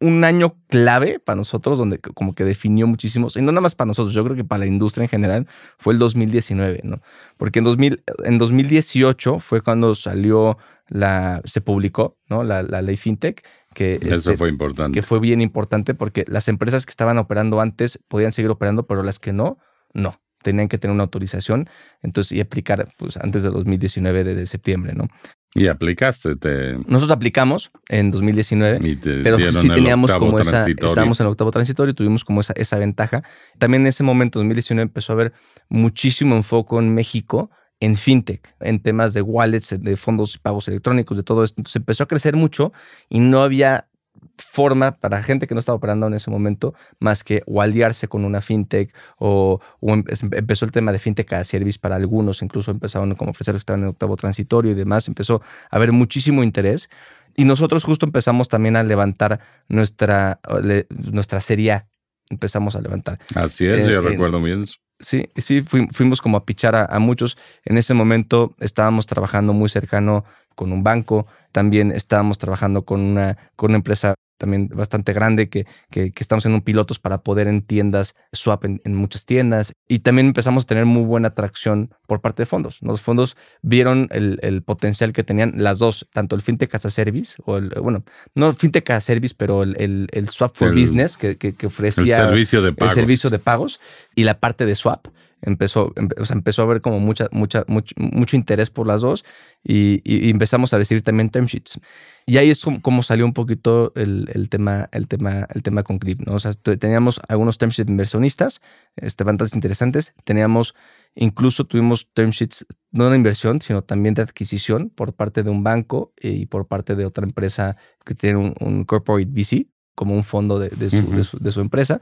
un, 0.00 0.24
año 0.24 0.56
clave 0.68 1.18
para 1.18 1.36
nosotros, 1.36 1.76
donde 1.76 1.98
como 1.98 2.34
que 2.34 2.44
definió 2.44 2.86
muchísimo, 2.86 3.28
y 3.34 3.42
no 3.42 3.52
nada 3.52 3.60
más 3.60 3.74
para 3.74 3.88
nosotros, 3.88 4.14
yo 4.14 4.24
creo 4.24 4.36
que 4.36 4.44
para 4.44 4.60
la 4.60 4.66
industria 4.66 5.04
en 5.04 5.08
general, 5.08 5.46
fue 5.78 5.92
el 5.92 5.98
2019, 5.98 6.80
¿no? 6.84 7.00
Porque 7.36 7.58
en, 7.58 7.66
2000, 7.66 8.02
en 8.24 8.38
2018 8.38 9.40
fue 9.40 9.60
cuando 9.60 9.94
salió 9.94 10.56
la, 10.88 11.42
se 11.44 11.60
publicó, 11.60 12.16
¿no? 12.28 12.44
La, 12.44 12.62
ley 12.62 12.96
FinTech. 12.96 13.46
Que, 13.74 13.96
Eso 13.96 14.12
este, 14.12 14.36
fue 14.36 14.48
importante. 14.48 14.98
Que 14.98 15.02
fue 15.02 15.20
bien 15.20 15.40
importante 15.40 15.94
porque 15.94 16.24
las 16.28 16.48
empresas 16.48 16.86
que 16.86 16.90
estaban 16.90 17.18
operando 17.18 17.60
antes 17.60 17.98
podían 18.08 18.32
seguir 18.32 18.50
operando, 18.50 18.86
pero 18.86 19.02
las 19.02 19.18
que 19.18 19.32
no, 19.32 19.58
no 19.92 20.20
tenían 20.42 20.68
que 20.68 20.78
tener 20.78 20.94
una 20.94 21.04
autorización, 21.04 21.68
entonces 22.02 22.32
y 22.32 22.40
aplicar 22.40 22.86
pues 22.98 23.16
antes 23.16 23.42
de 23.42 23.50
2019 23.50 24.24
de 24.24 24.46
septiembre, 24.46 24.92
¿no? 24.94 25.08
Y 25.54 25.68
aplicaste. 25.68 26.34
Te... 26.36 26.72
Nosotros 26.86 27.12
aplicamos 27.12 27.70
en 27.88 28.10
2019, 28.10 28.98
pero 29.22 29.38
sí 29.52 29.68
teníamos 29.68 30.12
como 30.12 30.38
esa, 30.38 30.66
estábamos 30.66 31.20
en 31.20 31.26
el 31.26 31.30
octavo 31.30 31.52
transitorio 31.52 31.92
y 31.92 31.94
tuvimos 31.94 32.24
como 32.24 32.40
esa, 32.40 32.52
esa 32.56 32.76
ventaja. 32.76 33.22
También 33.58 33.82
en 33.82 33.86
ese 33.88 34.02
momento, 34.02 34.40
2019, 34.40 34.82
empezó 34.82 35.12
a 35.12 35.14
haber 35.14 35.32
muchísimo 35.68 36.34
enfoque 36.36 36.76
en 36.76 36.92
México 36.92 37.50
en 37.80 37.96
fintech, 37.96 38.54
en 38.60 38.80
temas 38.80 39.12
de 39.14 39.22
wallets, 39.22 39.76
de 39.78 39.96
fondos 39.96 40.34
y 40.34 40.38
pagos 40.38 40.68
electrónicos, 40.68 41.16
de 41.16 41.22
todo 41.22 41.44
esto. 41.44 41.56
Entonces 41.58 41.76
empezó 41.76 42.04
a 42.04 42.06
crecer 42.08 42.34
mucho 42.34 42.72
y 43.08 43.20
no 43.20 43.42
había 43.42 43.88
forma 44.36 44.92
para 44.92 45.22
gente 45.22 45.46
que 45.46 45.54
no 45.54 45.60
estaba 45.60 45.76
operando 45.76 46.06
en 46.06 46.14
ese 46.14 46.30
momento 46.30 46.74
más 46.98 47.24
que 47.24 47.42
o 47.46 47.60
aliarse 47.60 48.08
con 48.08 48.24
una 48.24 48.40
fintech 48.40 48.94
o, 49.18 49.60
em, 49.82 50.04
empezó 50.32 50.64
el 50.64 50.72
tema 50.72 50.92
de 50.92 50.98
fintech 50.98 51.32
a 51.32 51.44
service 51.44 51.78
para 51.78 51.96
algunos, 51.96 52.42
incluso 52.42 52.70
empezaron 52.70 53.14
como 53.14 53.30
ofrecer 53.30 53.54
que 53.54 53.58
estaban 53.58 53.82
en 53.82 53.88
octavo 53.88 54.16
transitorio 54.16 54.72
y 54.72 54.74
demás, 54.74 55.08
empezó 55.08 55.42
a 55.70 55.76
haber 55.76 55.92
muchísimo 55.92 56.42
interés 56.42 56.88
y 57.36 57.44
nosotros 57.44 57.84
justo 57.84 58.06
empezamos 58.06 58.48
también 58.48 58.76
a 58.76 58.82
levantar 58.82 59.40
nuestra, 59.68 60.40
nuestra 60.88 61.40
serie 61.40 61.72
A, 61.72 61.86
empezamos 62.30 62.76
a 62.76 62.80
levantar. 62.80 63.18
Así 63.34 63.66
es, 63.66 63.86
yo 63.86 64.00
recuerdo 64.00 64.40
bien. 64.40 64.66
Sí, 65.00 65.28
sí, 65.36 65.62
fuimos 65.62 66.22
como 66.22 66.36
a 66.36 66.46
pichar 66.46 66.76
a, 66.76 66.84
a 66.84 66.98
muchos. 67.00 67.36
En 67.64 67.76
ese 67.76 67.94
momento 67.94 68.54
estábamos 68.60 69.06
trabajando 69.06 69.52
muy 69.52 69.68
cercano 69.68 70.24
con 70.54 70.72
un 70.72 70.84
banco, 70.84 71.26
también 71.54 71.92
estábamos 71.92 72.38
trabajando 72.38 72.84
con 72.84 73.00
una, 73.00 73.38
con 73.54 73.70
una 73.70 73.76
empresa 73.76 74.16
también 74.38 74.66
bastante 74.66 75.12
grande 75.12 75.48
que, 75.48 75.66
que, 75.88 76.12
estamos 76.16 76.44
en 76.46 76.52
un 76.52 76.62
pilotos 76.62 76.98
para 76.98 77.18
poder 77.18 77.46
en 77.46 77.62
tiendas 77.62 78.16
swap 78.32 78.64
en, 78.64 78.80
muchas 78.88 79.24
tiendas 79.24 79.72
y 79.86 80.00
también 80.00 80.26
empezamos 80.26 80.64
a 80.64 80.66
tener 80.66 80.84
muy 80.84 81.04
buena 81.04 81.28
atracción 81.28 81.94
por 82.08 82.20
parte 82.20 82.42
de 82.42 82.46
fondos. 82.46 82.78
Los 82.82 83.00
fondos 83.00 83.36
vieron 83.62 84.08
el, 84.10 84.40
el 84.42 84.62
potencial 84.62 85.12
que 85.12 85.22
tenían 85.22 85.52
las 85.58 85.78
dos, 85.78 86.08
tanto 86.12 86.34
el 86.34 86.42
fintech 86.42 86.74
as 86.74 86.86
a 86.86 86.90
service 86.90 87.36
o 87.46 87.58
el, 87.58 87.68
bueno, 87.80 88.04
no 88.34 88.52
fintech 88.52 88.90
as 88.90 88.96
a 88.96 89.00
service, 89.00 89.32
pero 89.38 89.62
el, 89.62 90.08
el, 90.10 90.28
swap 90.28 90.56
for 90.56 90.74
business 90.74 91.16
que, 91.16 91.38
que, 91.38 91.66
ofrecía 91.66 92.16
el 92.16 92.24
servicio 92.24 92.62
de 92.62 92.72
pagos. 92.72 92.90
el 92.92 93.00
servicio 93.00 93.30
de 93.30 93.38
pagos 93.38 93.80
y 94.16 94.24
la 94.24 94.40
parte 94.40 94.66
de 94.66 94.74
swap 94.74 95.06
empezó, 95.44 95.92
o 96.18 96.24
sea, 96.24 96.34
empezó 96.34 96.62
a 96.62 96.64
haber 96.64 96.80
como 96.80 97.00
mucha, 97.00 97.28
mucha, 97.32 97.64
mucho, 97.68 97.94
mucho 97.96 98.36
interés 98.36 98.70
por 98.70 98.86
las 98.86 99.02
dos 99.02 99.24
y, 99.62 100.02
empezamos 100.30 100.72
a 100.74 100.78
recibir 100.78 101.02
también 101.02 101.30
term 101.30 101.46
sheets. 101.46 101.78
Y 102.26 102.38
ahí 102.38 102.50
es 102.50 102.64
como, 102.82 103.02
salió 103.02 103.26
un 103.26 103.34
poquito 103.34 103.92
el, 103.96 104.30
el, 104.32 104.48
tema, 104.48 104.88
el, 104.92 105.08
tema, 105.08 105.46
el 105.54 105.62
tema 105.62 105.82
con 105.82 105.98
Grip, 105.98 106.22
¿no? 106.22 106.34
O 106.34 106.38
sea, 106.38 106.52
teníamos 106.54 107.20
algunos 107.28 107.58
term 107.58 107.70
sheets 107.70 107.90
inversionistas, 107.90 108.62
este, 108.96 109.24
bastante 109.24 109.56
interesantes. 109.56 110.14
Teníamos, 110.24 110.74
incluso 111.14 111.64
tuvimos 111.64 112.08
term 112.14 112.30
sheets 112.30 112.66
no 112.92 113.10
de 113.10 113.16
inversión, 113.16 113.60
sino 113.60 113.82
también 113.82 114.14
de 114.14 114.22
adquisición 114.22 114.90
por 114.90 115.14
parte 115.14 115.42
de 115.42 115.50
un 115.50 115.62
banco 115.62 116.14
y 116.20 116.46
por 116.46 116.66
parte 116.66 116.94
de 116.94 117.04
otra 117.04 117.24
empresa 117.24 117.76
que 118.04 118.14
tiene 118.14 118.54
un, 118.58 118.84
corporate 118.84 119.30
VC, 119.30 119.66
como 119.94 120.14
un 120.14 120.24
fondo 120.24 120.58
de, 120.58 120.70
su, 120.90 121.38
de, 121.40 121.50
su, 121.50 121.60
empresa. 121.60 122.00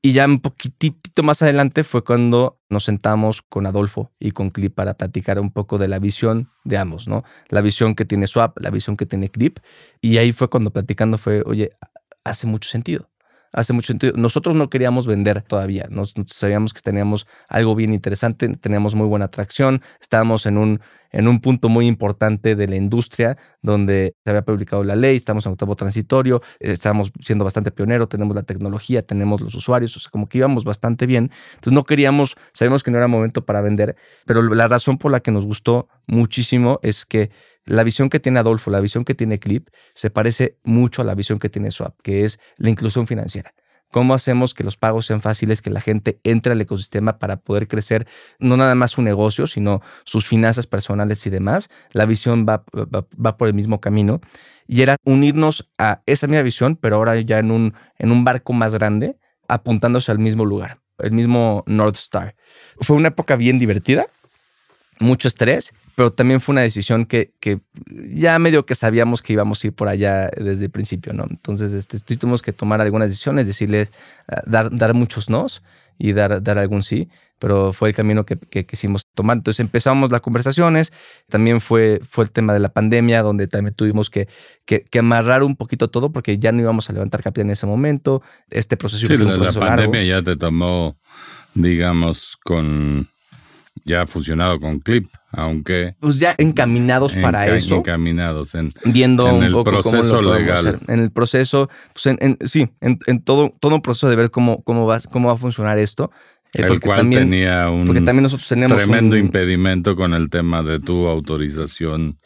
Y 0.00 0.12
ya 0.12 0.26
un 0.26 0.40
poquitito 0.40 1.22
más 1.24 1.42
adelante 1.42 1.82
fue 1.82 2.04
cuando 2.04 2.60
nos 2.68 2.84
sentamos 2.84 3.42
con 3.42 3.66
Adolfo 3.66 4.12
y 4.20 4.30
con 4.30 4.50
Clip 4.50 4.72
para 4.72 4.94
platicar 4.94 5.40
un 5.40 5.50
poco 5.50 5.76
de 5.76 5.88
la 5.88 5.98
visión 5.98 6.50
de 6.64 6.78
ambos, 6.78 7.08
¿no? 7.08 7.24
La 7.48 7.60
visión 7.62 7.96
que 7.96 8.04
tiene 8.04 8.28
Swap, 8.28 8.58
la 8.60 8.70
visión 8.70 8.96
que 8.96 9.06
tiene 9.06 9.28
Clip. 9.28 9.58
Y 10.00 10.18
ahí 10.18 10.32
fue 10.32 10.48
cuando 10.48 10.70
platicando 10.70 11.18
fue, 11.18 11.42
oye, 11.44 11.72
hace 12.24 12.46
mucho 12.46 12.68
sentido 12.68 13.08
hace 13.52 13.72
mucho 13.72 13.88
sentido. 13.88 14.12
Nosotros 14.16 14.56
no 14.56 14.70
queríamos 14.70 15.06
vender 15.06 15.42
todavía, 15.42 15.86
nos, 15.90 16.14
sabíamos 16.26 16.72
que 16.72 16.80
teníamos 16.80 17.26
algo 17.48 17.74
bien 17.74 17.92
interesante, 17.92 18.48
teníamos 18.56 18.94
muy 18.94 19.06
buena 19.06 19.26
atracción, 19.26 19.82
estábamos 20.00 20.46
en 20.46 20.58
un, 20.58 20.80
en 21.10 21.28
un 21.28 21.40
punto 21.40 21.68
muy 21.68 21.86
importante 21.86 22.54
de 22.54 22.68
la 22.68 22.76
industria 22.76 23.36
donde 23.62 24.14
se 24.24 24.30
había 24.30 24.42
publicado 24.42 24.84
la 24.84 24.96
ley, 24.96 25.16
estamos 25.16 25.46
en 25.46 25.52
octavo 25.52 25.76
transitorio, 25.76 26.42
estábamos 26.60 27.12
siendo 27.20 27.44
bastante 27.44 27.70
pioneros, 27.70 28.08
tenemos 28.08 28.34
la 28.34 28.42
tecnología, 28.42 29.02
tenemos 29.02 29.40
los 29.40 29.54
usuarios, 29.54 29.96
o 29.96 30.00
sea, 30.00 30.10
como 30.10 30.28
que 30.28 30.38
íbamos 30.38 30.64
bastante 30.64 31.06
bien. 31.06 31.30
Entonces 31.54 31.72
no 31.72 31.84
queríamos, 31.84 32.36
sabíamos 32.52 32.82
que 32.82 32.90
no 32.90 32.98
era 32.98 33.08
momento 33.08 33.44
para 33.44 33.60
vender, 33.60 33.96
pero 34.26 34.42
la 34.42 34.68
razón 34.68 34.98
por 34.98 35.10
la 35.10 35.20
que 35.20 35.30
nos 35.30 35.46
gustó 35.46 35.88
muchísimo 36.06 36.78
es 36.82 37.04
que 37.04 37.30
la 37.68 37.84
visión 37.84 38.08
que 38.08 38.18
tiene 38.18 38.38
Adolfo, 38.38 38.70
la 38.70 38.80
visión 38.80 39.04
que 39.04 39.14
tiene 39.14 39.38
Clip, 39.38 39.68
se 39.94 40.10
parece 40.10 40.56
mucho 40.64 41.02
a 41.02 41.04
la 41.04 41.14
visión 41.14 41.38
que 41.38 41.48
tiene 41.48 41.70
Swap, 41.70 42.00
que 42.02 42.24
es 42.24 42.40
la 42.56 42.70
inclusión 42.70 43.06
financiera. 43.06 43.54
¿Cómo 43.90 44.12
hacemos 44.12 44.52
que 44.52 44.64
los 44.64 44.76
pagos 44.76 45.06
sean 45.06 45.22
fáciles, 45.22 45.62
que 45.62 45.70
la 45.70 45.80
gente 45.80 46.20
entre 46.22 46.52
al 46.52 46.60
ecosistema 46.60 47.18
para 47.18 47.36
poder 47.36 47.68
crecer 47.68 48.06
no 48.38 48.56
nada 48.56 48.74
más 48.74 48.90
su 48.92 49.02
negocio, 49.02 49.46
sino 49.46 49.80
sus 50.04 50.26
finanzas 50.26 50.66
personales 50.66 51.26
y 51.26 51.30
demás? 51.30 51.70
La 51.92 52.04
visión 52.04 52.44
va, 52.46 52.64
va, 52.74 53.36
por 53.36 53.48
el 53.48 53.54
mismo 53.54 53.80
camino 53.80 54.20
y 54.66 54.82
era 54.82 54.96
unirnos 55.04 55.70
a 55.78 56.02
esa 56.04 56.26
misma 56.26 56.42
visión, 56.42 56.76
pero 56.76 56.96
ahora 56.96 57.18
ya 57.20 57.38
en 57.38 57.50
un, 57.50 57.74
en 57.98 58.12
un 58.12 58.24
barco 58.24 58.52
más 58.52 58.74
grande, 58.74 59.16
apuntándose 59.46 60.12
al 60.12 60.18
mismo 60.18 60.44
lugar, 60.44 60.80
el 60.98 61.12
mismo 61.12 61.64
North 61.66 61.96
Star. 61.96 62.34
Fue 62.80 62.94
una 62.94 63.08
época 63.08 63.36
bien 63.36 63.58
divertida, 63.58 64.08
mucho 65.00 65.28
estrés, 65.28 65.72
pero 65.98 66.12
también 66.12 66.40
fue 66.40 66.52
una 66.52 66.60
decisión 66.60 67.06
que, 67.06 67.32
que, 67.40 67.58
ya 68.14 68.38
medio 68.38 68.64
que 68.64 68.76
sabíamos 68.76 69.20
que 69.20 69.32
íbamos 69.32 69.64
a 69.64 69.66
ir 69.66 69.72
por 69.72 69.88
allá 69.88 70.30
desde 70.30 70.66
el 70.66 70.70
principio, 70.70 71.12
¿no? 71.12 71.26
Entonces 71.28 71.72
este, 71.72 72.16
tuvimos 72.16 72.40
que 72.40 72.52
tomar 72.52 72.80
algunas 72.80 73.08
decisiones, 73.08 73.48
decirles, 73.48 73.92
ah, 74.28 74.40
dar, 74.46 74.70
dar 74.70 74.94
muchos 74.94 75.28
nos 75.28 75.60
y 75.98 76.12
dar, 76.12 76.40
dar 76.40 76.56
algún 76.56 76.84
sí, 76.84 77.08
pero 77.40 77.72
fue 77.72 77.88
el 77.88 77.96
camino 77.96 78.24
que, 78.24 78.36
que, 78.36 78.64
quisimos 78.64 79.08
tomar. 79.12 79.38
Entonces 79.38 79.58
empezamos 79.58 80.12
las 80.12 80.20
conversaciones, 80.20 80.92
también 81.28 81.60
fue, 81.60 82.00
fue 82.08 82.22
el 82.22 82.30
tema 82.30 82.52
de 82.52 82.60
la 82.60 82.68
pandemia, 82.68 83.22
donde 83.22 83.48
también 83.48 83.74
tuvimos 83.74 84.08
que, 84.08 84.28
que, 84.66 84.98
amarrar 85.00 85.42
un 85.42 85.56
poquito 85.56 85.90
todo 85.90 86.12
porque 86.12 86.38
ya 86.38 86.52
no 86.52 86.62
íbamos 86.62 86.88
a 86.88 86.92
levantar 86.92 87.24
capital 87.24 87.46
en 87.46 87.50
ese 87.50 87.66
momento. 87.66 88.22
Este 88.50 88.76
proceso... 88.76 89.04
Sí, 89.04 89.16
la, 89.16 89.36
la 89.36 89.52
pandemia 89.52 90.04
ya 90.04 90.22
te 90.22 90.36
tomó, 90.36 90.96
digamos, 91.54 92.36
con 92.44 93.08
ya 93.84 94.06
fusionado 94.06 94.58
con 94.60 94.80
Clip, 94.80 95.06
aunque... 95.32 95.94
Pues 96.00 96.18
ya 96.18 96.34
encaminados 96.38 97.14
para 97.14 97.46
eso. 97.54 97.76
Encaminados 97.76 98.54
en, 98.54 98.72
viendo 98.84 99.28
en 99.28 99.42
el 99.42 99.62
proceso 99.62 100.22
legal. 100.22 100.80
En 100.88 101.00
el 101.00 101.10
proceso, 101.10 101.68
pues 101.92 102.06
en, 102.06 102.38
sí, 102.46 102.68
en, 102.80 103.22
todo, 103.22 103.54
todo 103.60 103.74
un 103.74 103.82
proceso 103.82 104.08
de 104.08 104.16
ver 104.16 104.30
cómo, 104.30 104.62
cómo, 104.62 104.86
va, 104.86 105.00
cómo 105.10 105.28
va 105.28 105.34
a 105.34 105.38
funcionar 105.38 105.78
esto. 105.78 106.10
Eh, 106.54 106.62
el 106.62 106.80
cual 106.80 107.10
tenía 107.10 107.68
un 107.68 107.86
tremendo 107.86 109.16
impedimento 109.18 109.94
con 109.94 110.14
el 110.14 110.30
tema 110.30 110.62
de 110.62 110.80
tu 110.80 111.06
autorización 111.06 112.16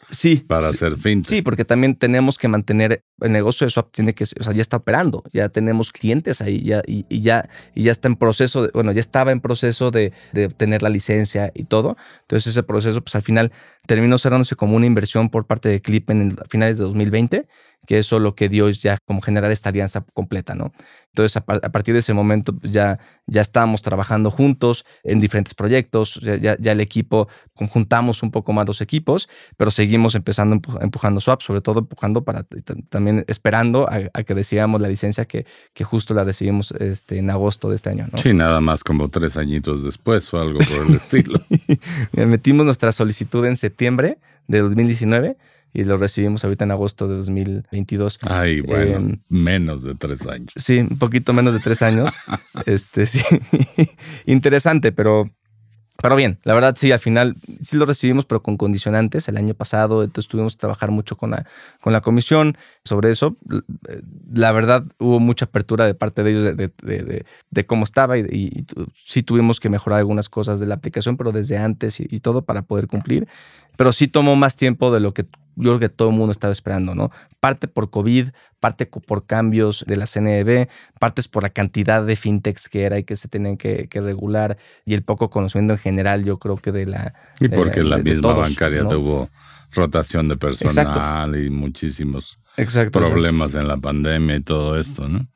para 0.47 0.69
hacer 0.69 0.95
fintech. 0.95 1.29
Sí, 1.29 1.41
porque 1.41 1.65
también 1.65 1.95
tenemos 1.95 2.37
que 2.37 2.47
mantener 2.47 3.03
el 3.19 3.31
negocio 3.33 3.65
de 3.65 3.71
Swap 3.71 3.91
tiene 3.91 4.13
que, 4.13 4.23
o 4.23 4.43
sea, 4.43 4.53
ya 4.53 4.61
está 4.61 4.77
operando, 4.77 5.23
ya 5.33 5.49
tenemos 5.49 5.91
clientes 5.91 6.39
ahí, 6.39 6.63
ya, 6.63 6.81
y, 6.87 7.05
ya, 7.21 7.49
y 7.75 7.83
ya 7.83 7.91
está 7.91 8.07
en 8.07 8.15
proceso, 8.15 8.63
de, 8.63 8.69
bueno, 8.73 8.93
ya 8.93 9.01
estaba 9.01 9.33
en 9.33 9.41
proceso 9.41 9.91
de, 9.91 10.13
de 10.31 10.45
obtener 10.45 10.83
la 10.83 10.89
licencia 10.89 11.51
y 11.53 11.65
todo. 11.65 11.97
Entonces 12.21 12.51
ese 12.51 12.63
proceso, 12.63 13.01
pues 13.01 13.15
al 13.15 13.23
final 13.23 13.51
terminó 13.85 14.17
cerrándose 14.17 14.55
como 14.55 14.77
una 14.77 14.85
inversión 14.85 15.29
por 15.29 15.45
parte 15.45 15.67
de 15.67 15.81
Clip 15.81 16.09
en 16.09 16.37
finales 16.49 16.77
de 16.77 16.85
2020 16.85 17.45
que 17.85 17.97
eso 17.97 18.19
lo 18.19 18.35
que 18.35 18.49
dio 18.49 18.67
es 18.67 18.79
ya 18.79 18.97
como 19.05 19.21
generar 19.21 19.51
esta 19.51 19.69
alianza 19.69 20.05
completa, 20.13 20.55
¿no? 20.55 20.71
Entonces, 21.09 21.37
a, 21.37 21.41
partir 21.43 21.93
de 21.93 21.99
ese 21.99 22.11
momento 22.15 22.55
ya, 22.63 22.97
ya 23.27 23.41
estábamos 23.41 23.83
trabajando 23.83 24.31
juntos 24.31 24.83
en 25.03 25.19
diferentes 25.19 25.53
proyectos, 25.53 26.19
ya, 26.23 26.57
ya, 26.57 26.71
el 26.71 26.81
equipo, 26.81 27.27
conjuntamos 27.53 28.23
un 28.23 28.31
poco 28.31 28.51
más 28.51 28.65
los 28.65 28.81
equipos, 28.81 29.29
pero 29.55 29.69
seguimos 29.69 30.15
empezando 30.15 30.59
empujando 30.81 31.21
swap, 31.21 31.41
sobre 31.41 31.61
todo 31.61 31.81
empujando 31.81 32.23
para 32.23 32.47
también 32.89 33.25
esperando 33.27 33.87
a, 33.87 34.23
que 34.23 34.33
recibamos 34.33 34.81
la 34.81 34.87
licencia 34.87 35.25
que, 35.25 35.45
que 35.75 35.83
justo 35.83 36.15
la 36.15 36.23
recibimos 36.23 36.71
este, 36.71 37.19
en 37.19 37.29
agosto 37.29 37.69
de 37.69 37.75
este 37.75 37.91
año, 37.91 38.07
¿no? 38.11 38.17
Sí, 38.17 38.33
nada 38.33 38.59
más 38.59 38.83
como 38.83 39.09
tres 39.09 39.37
añitos 39.37 39.83
después 39.83 40.33
o 40.33 40.41
algo 40.41 40.59
por 40.59 40.87
el 40.87 40.95
estilo. 40.95 41.39
Metimos 42.13 42.65
nuestra 42.65 42.91
solicitud 42.91 43.45
en 43.45 43.55
septiembre 43.55 44.17
de 44.47 44.61
2019 44.61 45.37
y 45.73 45.83
lo 45.83 45.97
recibimos 45.97 46.43
ahorita 46.43 46.65
en 46.65 46.71
agosto 46.71 47.07
de 47.07 47.15
2022. 47.15 48.19
Ay, 48.21 48.61
bueno, 48.61 48.95
em, 48.97 49.21
menos 49.29 49.83
de 49.83 49.95
tres 49.95 50.25
años. 50.27 50.53
Sí, 50.55 50.79
un 50.79 50.99
poquito 50.99 51.33
menos 51.33 51.53
de 51.53 51.59
tres 51.59 51.81
años. 51.81 52.11
este, 52.65 53.05
sí, 53.05 53.21
interesante, 54.25 54.91
pero 54.91 55.31
pero 56.01 56.15
bien, 56.15 56.39
la 56.43 56.53
verdad 56.53 56.75
sí, 56.77 56.91
al 56.91 56.99
final 56.99 57.35
sí 57.61 57.77
lo 57.77 57.85
recibimos, 57.85 58.25
pero 58.25 58.41
con 58.41 58.57
condicionantes. 58.57 59.29
El 59.29 59.37
año 59.37 59.53
pasado, 59.53 60.03
entonces 60.03 60.27
tuvimos 60.27 60.55
que 60.55 60.59
trabajar 60.59 60.91
mucho 60.91 61.15
con 61.15 61.31
la, 61.31 61.45
con 61.81 61.93
la 61.93 62.01
comisión 62.01 62.57
sobre 62.83 63.11
eso. 63.11 63.37
La 64.33 64.51
verdad, 64.51 64.83
hubo 64.97 65.19
mucha 65.19 65.45
apertura 65.45 65.85
de 65.85 65.93
parte 65.93 66.23
de 66.23 66.31
ellos 66.31 66.57
de, 66.57 67.25
de, 67.51 67.65
cómo 67.65 67.83
estaba 67.83 68.17
y, 68.17 68.65
sí 69.05 69.23
tuvimos 69.23 69.59
que 69.59 69.69
mejorar 69.69 69.99
algunas 69.99 70.29
cosas 70.29 70.59
de 70.59 70.65
la 70.65 70.75
aplicación, 70.75 71.15
pero 71.15 71.31
desde 71.31 71.57
antes 71.57 71.99
y, 71.99 72.19
todo 72.19 72.43
para 72.43 72.63
poder 72.63 72.87
cumplir. 72.87 73.27
Pero 73.77 73.93
sí 73.93 74.07
tomó 74.07 74.35
más 74.35 74.55
tiempo 74.55 74.91
de 74.91 74.99
lo 74.99 75.13
que 75.13 75.25
yo 75.55 75.71
creo 75.71 75.79
que 75.79 75.89
todo 75.89 76.09
el 76.09 76.15
mundo 76.15 76.31
estaba 76.31 76.51
esperando, 76.51 76.95
¿no? 76.95 77.11
Parte 77.39 77.67
por 77.67 77.89
COVID, 77.89 78.29
parte 78.59 78.85
por 78.85 79.25
cambios 79.25 79.83
de 79.87 79.97
la 79.97 80.07
CNEB, 80.07 80.69
partes 80.99 81.27
por 81.27 81.43
la 81.43 81.49
cantidad 81.49 82.05
de 82.05 82.15
fintechs 82.15 82.69
que 82.69 82.83
era 82.83 82.97
y 82.97 83.03
que 83.03 83.15
se 83.15 83.27
tenían 83.27 83.57
que, 83.57 83.87
regular 83.93 84.57
y 84.85 84.93
el 84.93 85.03
poco 85.03 85.29
conocimiento 85.29 85.73
en 85.73 85.79
general, 85.79 86.23
yo 86.23 86.39
creo 86.39 86.57
que 86.57 86.71
de 86.71 86.85
la... 86.85 87.13
Y 87.39 87.49
porque 87.49 87.83
la 87.83 87.97
misma 87.97 88.33
bancaria 88.33 88.87
tuvo 88.87 89.29
rotación 89.73 90.27
de 90.27 90.37
personal 90.37 91.35
y 91.35 91.49
muchísimos 91.49 92.39
problemas 92.91 93.55
en 93.55 93.67
la 93.67 93.77
pandemia 93.77 94.37
y 94.37 94.41
todo 94.41 94.77
esto, 94.77 95.07
¿no? 95.09 95.27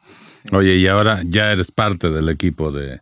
Oye, 0.52 0.76
y 0.76 0.88
ahora 0.88 1.22
ya 1.26 1.52
eres 1.52 1.72
parte 1.72 2.10
del 2.10 2.30
equipo 2.30 2.72
de, 2.72 3.02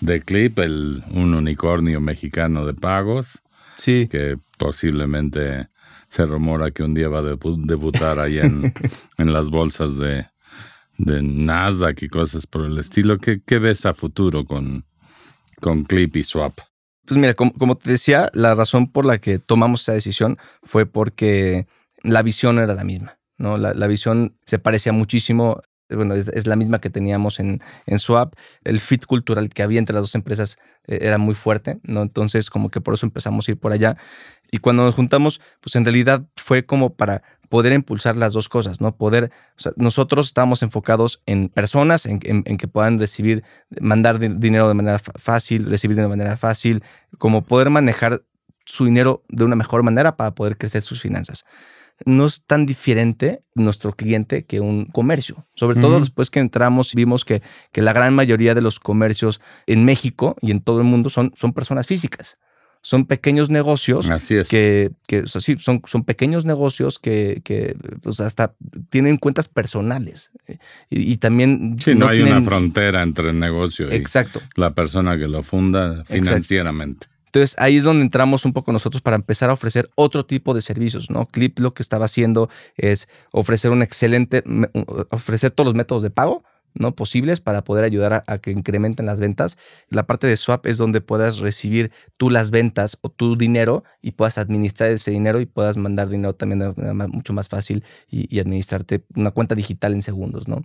de 0.00 0.20
Clip, 0.20 0.58
el, 0.58 1.02
un 1.12 1.34
unicornio 1.34 2.00
mexicano 2.00 2.66
de 2.66 2.74
pagos. 2.74 3.40
Sí. 3.76 4.08
Que 4.10 4.36
posiblemente 4.58 5.68
se 6.12 6.26
rumora 6.26 6.70
que 6.70 6.82
un 6.82 6.92
día 6.92 7.08
va 7.08 7.20
a 7.20 7.22
debutar 7.22 8.18
ahí 8.18 8.38
en, 8.38 8.74
en 9.18 9.32
las 9.32 9.48
bolsas 9.48 9.96
de, 9.96 10.26
de, 10.98 11.22
Nasdaq 11.22 12.02
y 12.02 12.08
cosas 12.08 12.46
por 12.46 12.66
el 12.66 12.76
estilo. 12.78 13.16
¿Qué, 13.16 13.40
qué 13.40 13.58
ves 13.58 13.86
a 13.86 13.94
futuro 13.94 14.44
con, 14.44 14.84
con 15.58 15.84
Clip 15.84 16.14
y 16.16 16.22
Swap? 16.22 16.58
Pues 17.06 17.18
mira, 17.18 17.32
como, 17.32 17.76
te 17.76 17.90
decía, 17.90 18.30
la 18.34 18.54
razón 18.54 18.92
por 18.92 19.06
la 19.06 19.18
que 19.18 19.38
tomamos 19.38 19.82
esa 19.82 19.94
decisión 19.94 20.36
fue 20.62 20.84
porque 20.84 21.66
la 22.02 22.22
visión 22.22 22.58
era 22.58 22.74
la 22.74 22.84
misma. 22.84 23.18
¿no? 23.38 23.56
La, 23.56 23.72
la 23.72 23.86
visión 23.86 24.36
se 24.44 24.58
parecía 24.58 24.92
muchísimo 24.92 25.62
bueno, 25.94 26.14
es, 26.14 26.46
la 26.46 26.56
misma 26.56 26.80
que 26.80 26.90
teníamos 26.90 27.40
en, 27.40 27.60
en, 27.86 27.98
Swap. 27.98 28.34
El 28.64 28.80
fit 28.80 29.04
cultural 29.04 29.48
que 29.50 29.62
había 29.62 29.78
entre 29.78 29.94
las 29.94 30.02
dos 30.02 30.14
empresas 30.14 30.58
eh, 30.86 30.98
era 31.02 31.18
muy 31.18 31.34
fuerte, 31.34 31.78
¿no? 31.82 32.02
Entonces, 32.02 32.50
como 32.50 32.70
que 32.70 32.80
por 32.80 32.94
eso 32.94 33.06
empezamos 33.06 33.48
a 33.48 33.52
ir 33.52 33.58
por 33.58 33.72
allá. 33.72 33.96
Y 34.52 34.58
cuando 34.58 34.84
nos 34.84 34.94
juntamos, 34.94 35.40
pues 35.60 35.74
en 35.76 35.84
realidad 35.84 36.26
fue 36.36 36.64
como 36.64 36.94
para 36.94 37.22
poder 37.48 37.72
impulsar 37.72 38.16
las 38.16 38.34
dos 38.34 38.48
cosas, 38.48 38.80
¿no? 38.80 38.96
Poder, 38.96 39.32
nosotros 39.76 40.28
estamos 40.28 40.62
enfocados 40.62 41.22
en 41.26 41.48
personas, 41.48 42.06
en, 42.06 42.20
que 42.20 42.68
puedan 42.68 42.98
recibir, 42.98 43.44
mandar 43.80 44.18
dinero 44.18 44.68
de 44.68 44.74
manera 44.74 44.98
fácil, 44.98 45.66
recibir 45.66 45.96
de 45.96 46.06
manera 46.06 46.36
fácil, 46.36 46.84
como 47.18 47.42
poder 47.42 47.70
manejar 47.70 48.22
su 48.64 48.84
dinero 48.84 49.24
de 49.28 49.44
una 49.44 49.56
mejor 49.56 49.82
manera 49.82 50.16
para 50.16 50.34
poder 50.34 50.56
crecer 50.56 50.82
sus 50.82 51.00
finanzas 51.00 51.44
no 52.04 52.26
es 52.26 52.44
tan 52.44 52.66
diferente 52.66 53.44
nuestro 53.54 53.92
cliente 53.92 54.44
que 54.44 54.60
un 54.60 54.86
comercio. 54.86 55.46
Sobre 55.54 55.80
todo 55.80 56.00
después 56.00 56.30
que 56.30 56.40
entramos 56.40 56.92
y 56.92 56.96
vimos 56.96 57.24
que, 57.24 57.42
que, 57.70 57.82
la 57.82 57.92
gran 57.92 58.14
mayoría 58.14 58.54
de 58.54 58.60
los 58.60 58.80
comercios 58.80 59.40
en 59.66 59.84
México 59.84 60.36
y 60.40 60.50
en 60.50 60.62
todo 60.62 60.78
el 60.78 60.84
mundo 60.84 61.10
son, 61.10 61.32
son 61.36 61.52
personas 61.52 61.86
físicas. 61.86 62.38
Son 62.84 63.06
pequeños 63.06 63.48
negocios 63.48 64.10
Así 64.10 64.34
es. 64.34 64.48
que, 64.48 64.90
que 65.06 65.24
sí, 65.26 65.56
son, 65.58 65.82
son 65.86 66.04
pequeños 66.04 66.44
negocios 66.44 66.98
que, 66.98 67.40
que 67.44 67.76
pues 68.02 68.18
hasta 68.18 68.54
tienen 68.90 69.18
cuentas 69.18 69.46
personales. 69.46 70.32
Y, 70.90 71.16
también... 71.18 71.76
Sí, 71.78 71.94
no, 71.94 72.08
hay 72.08 72.22
una 72.22 72.42
frontera 72.42 73.02
entre 73.02 73.30
el 73.30 73.38
negocio 73.38 73.88
y 73.88 73.94
Exacto. 73.94 74.42
la 74.56 74.74
persona 74.74 75.16
que 75.16 75.28
lo 75.28 75.42
funda 75.44 76.04
financieramente. 76.04 77.06
Entonces 77.32 77.56
ahí 77.58 77.78
es 77.78 77.84
donde 77.84 78.02
entramos 78.02 78.44
un 78.44 78.52
poco 78.52 78.72
nosotros 78.72 79.00
para 79.00 79.16
empezar 79.16 79.48
a 79.48 79.54
ofrecer 79.54 79.88
otro 79.94 80.26
tipo 80.26 80.52
de 80.52 80.60
servicios, 80.60 81.08
¿no? 81.08 81.26
Clip 81.26 81.58
lo 81.60 81.72
que 81.72 81.82
estaba 81.82 82.04
haciendo 82.04 82.50
es 82.76 83.08
ofrecer 83.30 83.70
un 83.70 83.80
excelente, 83.80 84.44
ofrecer 85.08 85.50
todos 85.50 85.68
los 85.68 85.74
métodos 85.74 86.02
de 86.02 86.10
pago, 86.10 86.44
¿no? 86.74 86.94
posibles 86.94 87.40
para 87.40 87.64
poder 87.64 87.84
ayudar 87.84 88.24
a, 88.26 88.38
que 88.38 88.50
incrementen 88.50 89.06
las 89.06 89.20
ventas. 89.20 89.58
La 89.88 90.06
parte 90.06 90.26
de 90.26 90.36
swap 90.36 90.66
es 90.66 90.78
donde 90.78 91.00
puedas 91.00 91.38
recibir 91.38 91.90
tú 92.16 92.30
las 92.30 92.50
ventas 92.50 92.98
o 93.02 93.08
tu 93.08 93.36
dinero 93.36 93.84
y 94.00 94.12
puedas 94.12 94.38
administrar 94.38 94.90
ese 94.90 95.10
dinero 95.10 95.40
y 95.40 95.46
puedas 95.46 95.76
mandar 95.76 96.08
dinero 96.08 96.34
también 96.34 96.60
de 96.60 96.72
manera 96.74 97.08
mucho 97.08 97.32
más 97.32 97.48
fácil 97.48 97.84
y, 98.08 98.40
administrarte 98.42 99.04
una 99.14 99.30
cuenta 99.30 99.54
digital 99.54 99.92
en 99.92 100.02
segundos, 100.02 100.48
¿no? 100.48 100.64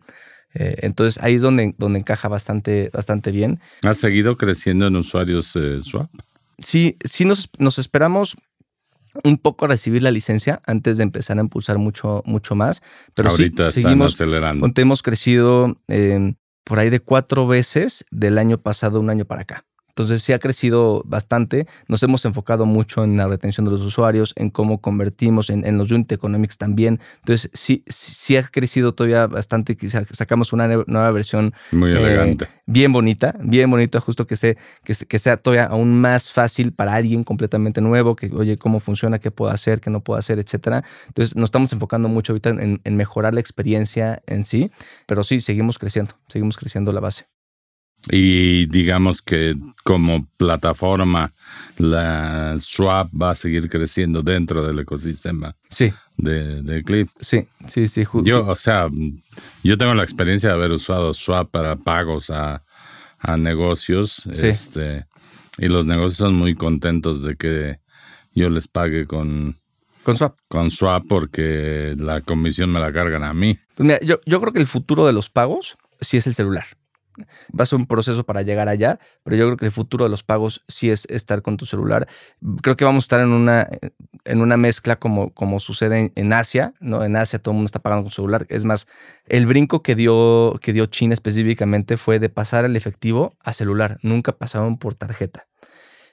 Eh, 0.54 0.78
entonces 0.82 1.22
ahí 1.24 1.36
es 1.36 1.42
donde, 1.42 1.76
donde 1.78 2.00
encaja 2.00 2.28
bastante, 2.28 2.90
bastante 2.92 3.32
bien. 3.32 3.60
¿Ha 3.84 3.94
seguido 3.94 4.38
creciendo 4.38 4.88
en 4.88 4.96
usuarios 4.96 5.56
eh, 5.56 5.80
swap? 5.82 6.10
Sí, 6.60 6.98
sí 7.04 7.26
nos, 7.26 7.50
nos 7.60 7.78
esperamos 7.78 8.36
un 9.24 9.38
poco 9.38 9.68
recibir 9.68 10.04
la 10.04 10.12
licencia 10.12 10.62
antes 10.66 10.98
de 10.98 11.04
empezar 11.04 11.38
a 11.38 11.42
impulsar 11.42 11.78
mucho, 11.78 12.24
mucho 12.26 12.56
más. 12.56 12.82
Pero 13.14 13.30
Ahorita 13.30 13.72
sí, 13.72 13.82
seguimos 13.82 14.14
acelerando. 14.14 14.70
Hemos 14.76 15.02
crecido 15.02 15.76
eh, 15.88 16.36
por 16.64 16.80
ahí 16.80 16.90
de 16.90 17.00
cuatro 17.00 17.48
veces 17.48 18.06
del 18.12 18.38
año 18.38 18.58
pasado, 18.58 19.00
un 19.00 19.10
año 19.10 19.26
para 19.26 19.42
acá. 19.42 19.66
Entonces 19.98 20.22
sí 20.22 20.32
ha 20.32 20.38
crecido 20.38 21.02
bastante. 21.08 21.66
Nos 21.88 22.04
hemos 22.04 22.24
enfocado 22.26 22.68
mucho 22.68 23.04
en 23.04 23.18
la 23.18 23.28
retención 23.28 23.66
de 23.66 23.72
los 23.72 23.82
usuarios, 23.82 24.32
en 24.36 24.52
cómo 24.52 24.80
convertimos, 24.80 25.50
en, 25.50 25.76
los 25.76 25.90
unit 25.90 26.12
economics 26.12 26.60
también. 26.60 27.00
Entonces 27.22 27.50
sí, 27.56 27.84
sí 27.88 28.38
ha 28.38 28.44
crecido 28.44 28.94
todavía 28.94 29.26
bastante. 29.26 29.76
Sacamos 30.12 30.54
una 30.54 30.68
nueva 30.68 31.10
versión. 31.10 31.56
Muy 31.72 31.90
eh, 31.90 31.98
elegante. 31.98 32.48
bien 32.68 32.94
bonita, 32.94 33.36
bien 33.42 33.72
bonita, 33.72 34.00
justo 34.00 34.28
que, 34.28 34.36
se, 34.36 34.56
que, 34.84 35.18
sea 35.18 35.38
todavía 35.38 35.66
aún 35.66 36.00
más 36.00 36.32
fácil 36.32 36.74
para 36.74 36.94
alguien 36.94 37.24
completamente 37.24 37.82
nuevo, 37.82 38.16
que 38.16 38.30
oye 38.36 38.56
cómo 38.56 38.80
funciona, 38.80 39.18
qué 39.18 39.32
puedo 39.32 39.52
hacer, 39.52 39.82
qué 39.82 39.90
no 39.90 40.02
puedo 40.02 40.20
hacer, 40.20 40.38
etcétera. 40.38 40.84
Entonces 41.08 41.36
nos 41.36 41.46
estamos 41.48 41.74
enfocando 41.74 42.08
mucho 42.08 42.34
ahorita 42.34 42.52
en, 42.52 42.82
en 42.84 42.96
mejorar 42.98 43.34
la 43.34 43.40
experiencia 43.40 44.22
en 44.28 44.46
sí, 44.46 44.70
pero 45.08 45.24
sí, 45.24 45.40
seguimos 45.40 45.80
creciendo, 45.80 46.14
seguimos 46.28 46.56
creciendo 46.56 46.92
la 46.92 47.00
base. 47.00 47.26
Y 48.10 48.68
digamos 48.68 49.22
que 49.22 49.56
como 49.84 50.28
plataforma, 50.38 51.34
la 51.78 52.58
Swap 52.60 53.10
va 53.14 53.32
a 53.32 53.36
seguir 53.36 53.70
creciendo 53.70 54.22
dentro 54.22 54.66
del 54.66 54.80
ecosistema 54.80 55.58
sí. 55.70 55.92
de, 56.16 56.62
de 56.62 56.84
Clip. 56.84 57.10
Sí, 57.20 57.48
sí, 57.68 57.88
sí. 57.88 58.06
Yo, 58.24 58.48
o 58.48 58.56
sea, 58.56 58.90
yo 59.64 59.78
tengo 59.78 59.94
la 59.94 60.04
experiencia 60.04 60.50
de 60.50 60.56
haber 60.56 60.72
usado 60.72 61.14
Swap 61.14 61.52
para 61.52 61.76
pagos 61.76 62.30
a, 62.30 62.64
negocios. 63.38 64.26
Este, 64.28 65.06
y 65.58 65.68
los 65.68 65.86
negocios 65.86 66.16
son 66.16 66.36
muy 66.36 66.56
contentos 66.56 67.24
de 67.24 67.36
que 67.36 67.80
yo 68.34 68.50
les 68.50 68.70
pague 68.70 69.06
con, 69.06 69.58
con 70.04 70.16
Swap. 70.16 70.38
Con 70.48 70.72
Swap 70.72 71.04
porque 71.10 71.94
la 71.98 72.22
comisión 72.22 72.72
me 72.72 72.80
la 72.80 72.94
cargan 72.94 73.24
a 73.24 73.34
mí. 73.34 73.60
Pues 73.76 74.00
yo, 74.02 74.22
yo 74.26 74.40
creo 74.40 74.54
que 74.54 74.60
el 74.60 74.68
futuro 74.68 75.06
de 75.06 75.14
los 75.14 75.30
pagos 75.30 75.78
sí 76.00 76.16
es 76.18 76.28
el 76.28 76.34
celular. 76.34 76.77
Va 77.58 77.64
a 77.64 77.66
ser 77.66 77.80
un 77.80 77.86
proceso 77.86 78.24
para 78.24 78.42
llegar 78.42 78.70
allá, 78.70 79.00
pero 79.24 79.36
yo 79.36 79.46
creo 79.46 79.58
que 79.58 79.66
el 79.66 79.72
futuro 79.72 80.06
de 80.06 80.10
los 80.10 80.24
pagos 80.24 80.64
sí 80.68 80.90
es 80.90 81.06
estar 81.10 81.42
con 81.42 81.58
tu 81.58 81.66
celular. 81.66 82.08
Creo 82.62 82.76
que 82.76 82.86
vamos 82.86 83.04
a 83.04 83.06
estar 83.06 83.20
en 83.22 83.30
una, 83.30 83.68
en 84.26 84.42
una 84.42 84.58
mezcla 84.58 84.98
como, 84.98 85.34
como 85.34 85.60
sucede 85.60 86.12
en, 86.16 86.34
Asia, 86.34 86.74
¿no? 86.80 87.04
En 87.04 87.16
Asia 87.16 87.40
todo 87.40 87.52
el 87.52 87.58
mundo 87.58 87.68
está 87.68 87.80
pagando 87.80 88.04
con 88.04 88.12
celular. 88.12 88.46
Es 88.50 88.66
más, 88.66 88.88
el 89.28 89.46
brinco 89.46 89.82
que 89.82 89.96
dio, 89.96 90.60
que 90.62 90.74
dio 90.74 90.86
China 90.88 91.14
específicamente 91.14 91.98
fue 91.98 92.20
de 92.20 92.30
pasar 92.30 92.66
el 92.66 92.76
efectivo 92.76 93.36
a 93.40 93.54
celular. 93.54 94.00
Nunca 94.02 94.38
pasaron 94.38 94.78
por 94.78 94.96
tarjeta. 94.96 95.48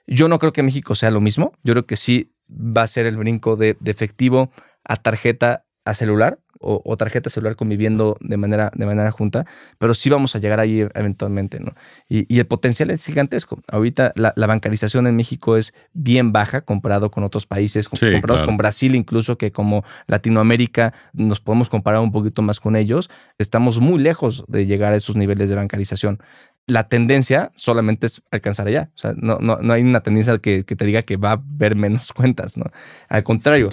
Yo 0.07 0.29
no 0.29 0.39
creo 0.39 0.53
que 0.53 0.63
México 0.63 0.95
sea 0.95 1.11
lo 1.11 1.21
mismo. 1.21 1.53
Yo 1.63 1.73
creo 1.73 1.87
que 1.87 1.97
sí 1.97 2.35
va 2.51 2.83
a 2.83 2.87
ser 2.87 3.07
el 3.07 3.17
brinco 3.17 3.57
de, 3.57 3.77
de 3.81 3.91
efectivo 3.91 4.51
a 4.85 4.97
tarjeta 4.97 5.65
a 5.85 5.95
celular 5.95 6.39
o, 6.65 6.97
tarjeta 6.97 7.31
celular 7.31 7.57
conviviendo 7.57 8.17
de 8.21 8.37
manera, 8.37 8.71
de 8.75 8.87
manera 8.87 9.11
junta, 9.11 9.47
pero 9.79 9.95
sí 9.95 10.09
vamos 10.11 10.35
a 10.35 10.39
llegar 10.39 10.61
ahí 10.61 10.81
eventualmente, 10.95 11.61
¿no? 11.61 11.75
Y, 12.09 12.39
el 12.39 12.47
potencial 12.47 12.91
es 12.91 13.05
gigantesco. 13.05 13.61
Ahorita 13.69 14.13
la, 14.17 14.33
bancarización 14.47 15.07
en 15.07 15.17
México 15.17 15.57
es 15.57 15.75
bien 15.93 16.33
baja 16.33 16.63
comparado 16.63 17.11
con 17.11 17.25
otros 17.25 17.47
países, 17.47 17.89
comparados 17.89 18.45
con 18.45 18.57
Brasil 18.57 18.95
incluso, 18.95 19.39
que 19.39 19.53
como 19.53 19.85
Latinoamérica 20.07 20.95
nos 21.13 21.41
podemos 21.41 21.69
comparar 21.69 22.01
un 22.01 22.13
poquito 22.13 22.43
más 22.43 22.61
con 22.61 22.77
ellos, 22.77 23.11
estamos 23.39 23.81
muy 23.81 24.03
lejos 24.03 24.45
de 24.49 24.67
llegar 24.67 24.93
a 24.93 24.97
esos 24.97 25.17
niveles 25.17 25.49
de 25.49 25.55
bancarización 25.55 26.21
la 26.67 26.89
tendencia 26.89 27.53
solamente 27.57 28.07
es 28.07 28.23
alcanzar 28.31 28.67
allá. 28.67 28.91
O 28.95 28.99
sea, 28.99 29.13
no, 29.17 29.39
no, 29.39 29.59
no 29.59 29.73
hay 29.73 29.83
una 29.83 30.01
tendencia 30.01 30.39
que, 30.39 30.65
que, 30.65 30.77
te 30.77 30.87
diga 30.87 31.03
que 31.03 31.17
va 31.17 31.31
a 31.31 31.33
haber 31.33 31.77
menos 31.77 32.13
cuentas, 32.15 32.57
¿no? 32.57 32.65
Al 33.09 33.23
contrario, 33.23 33.71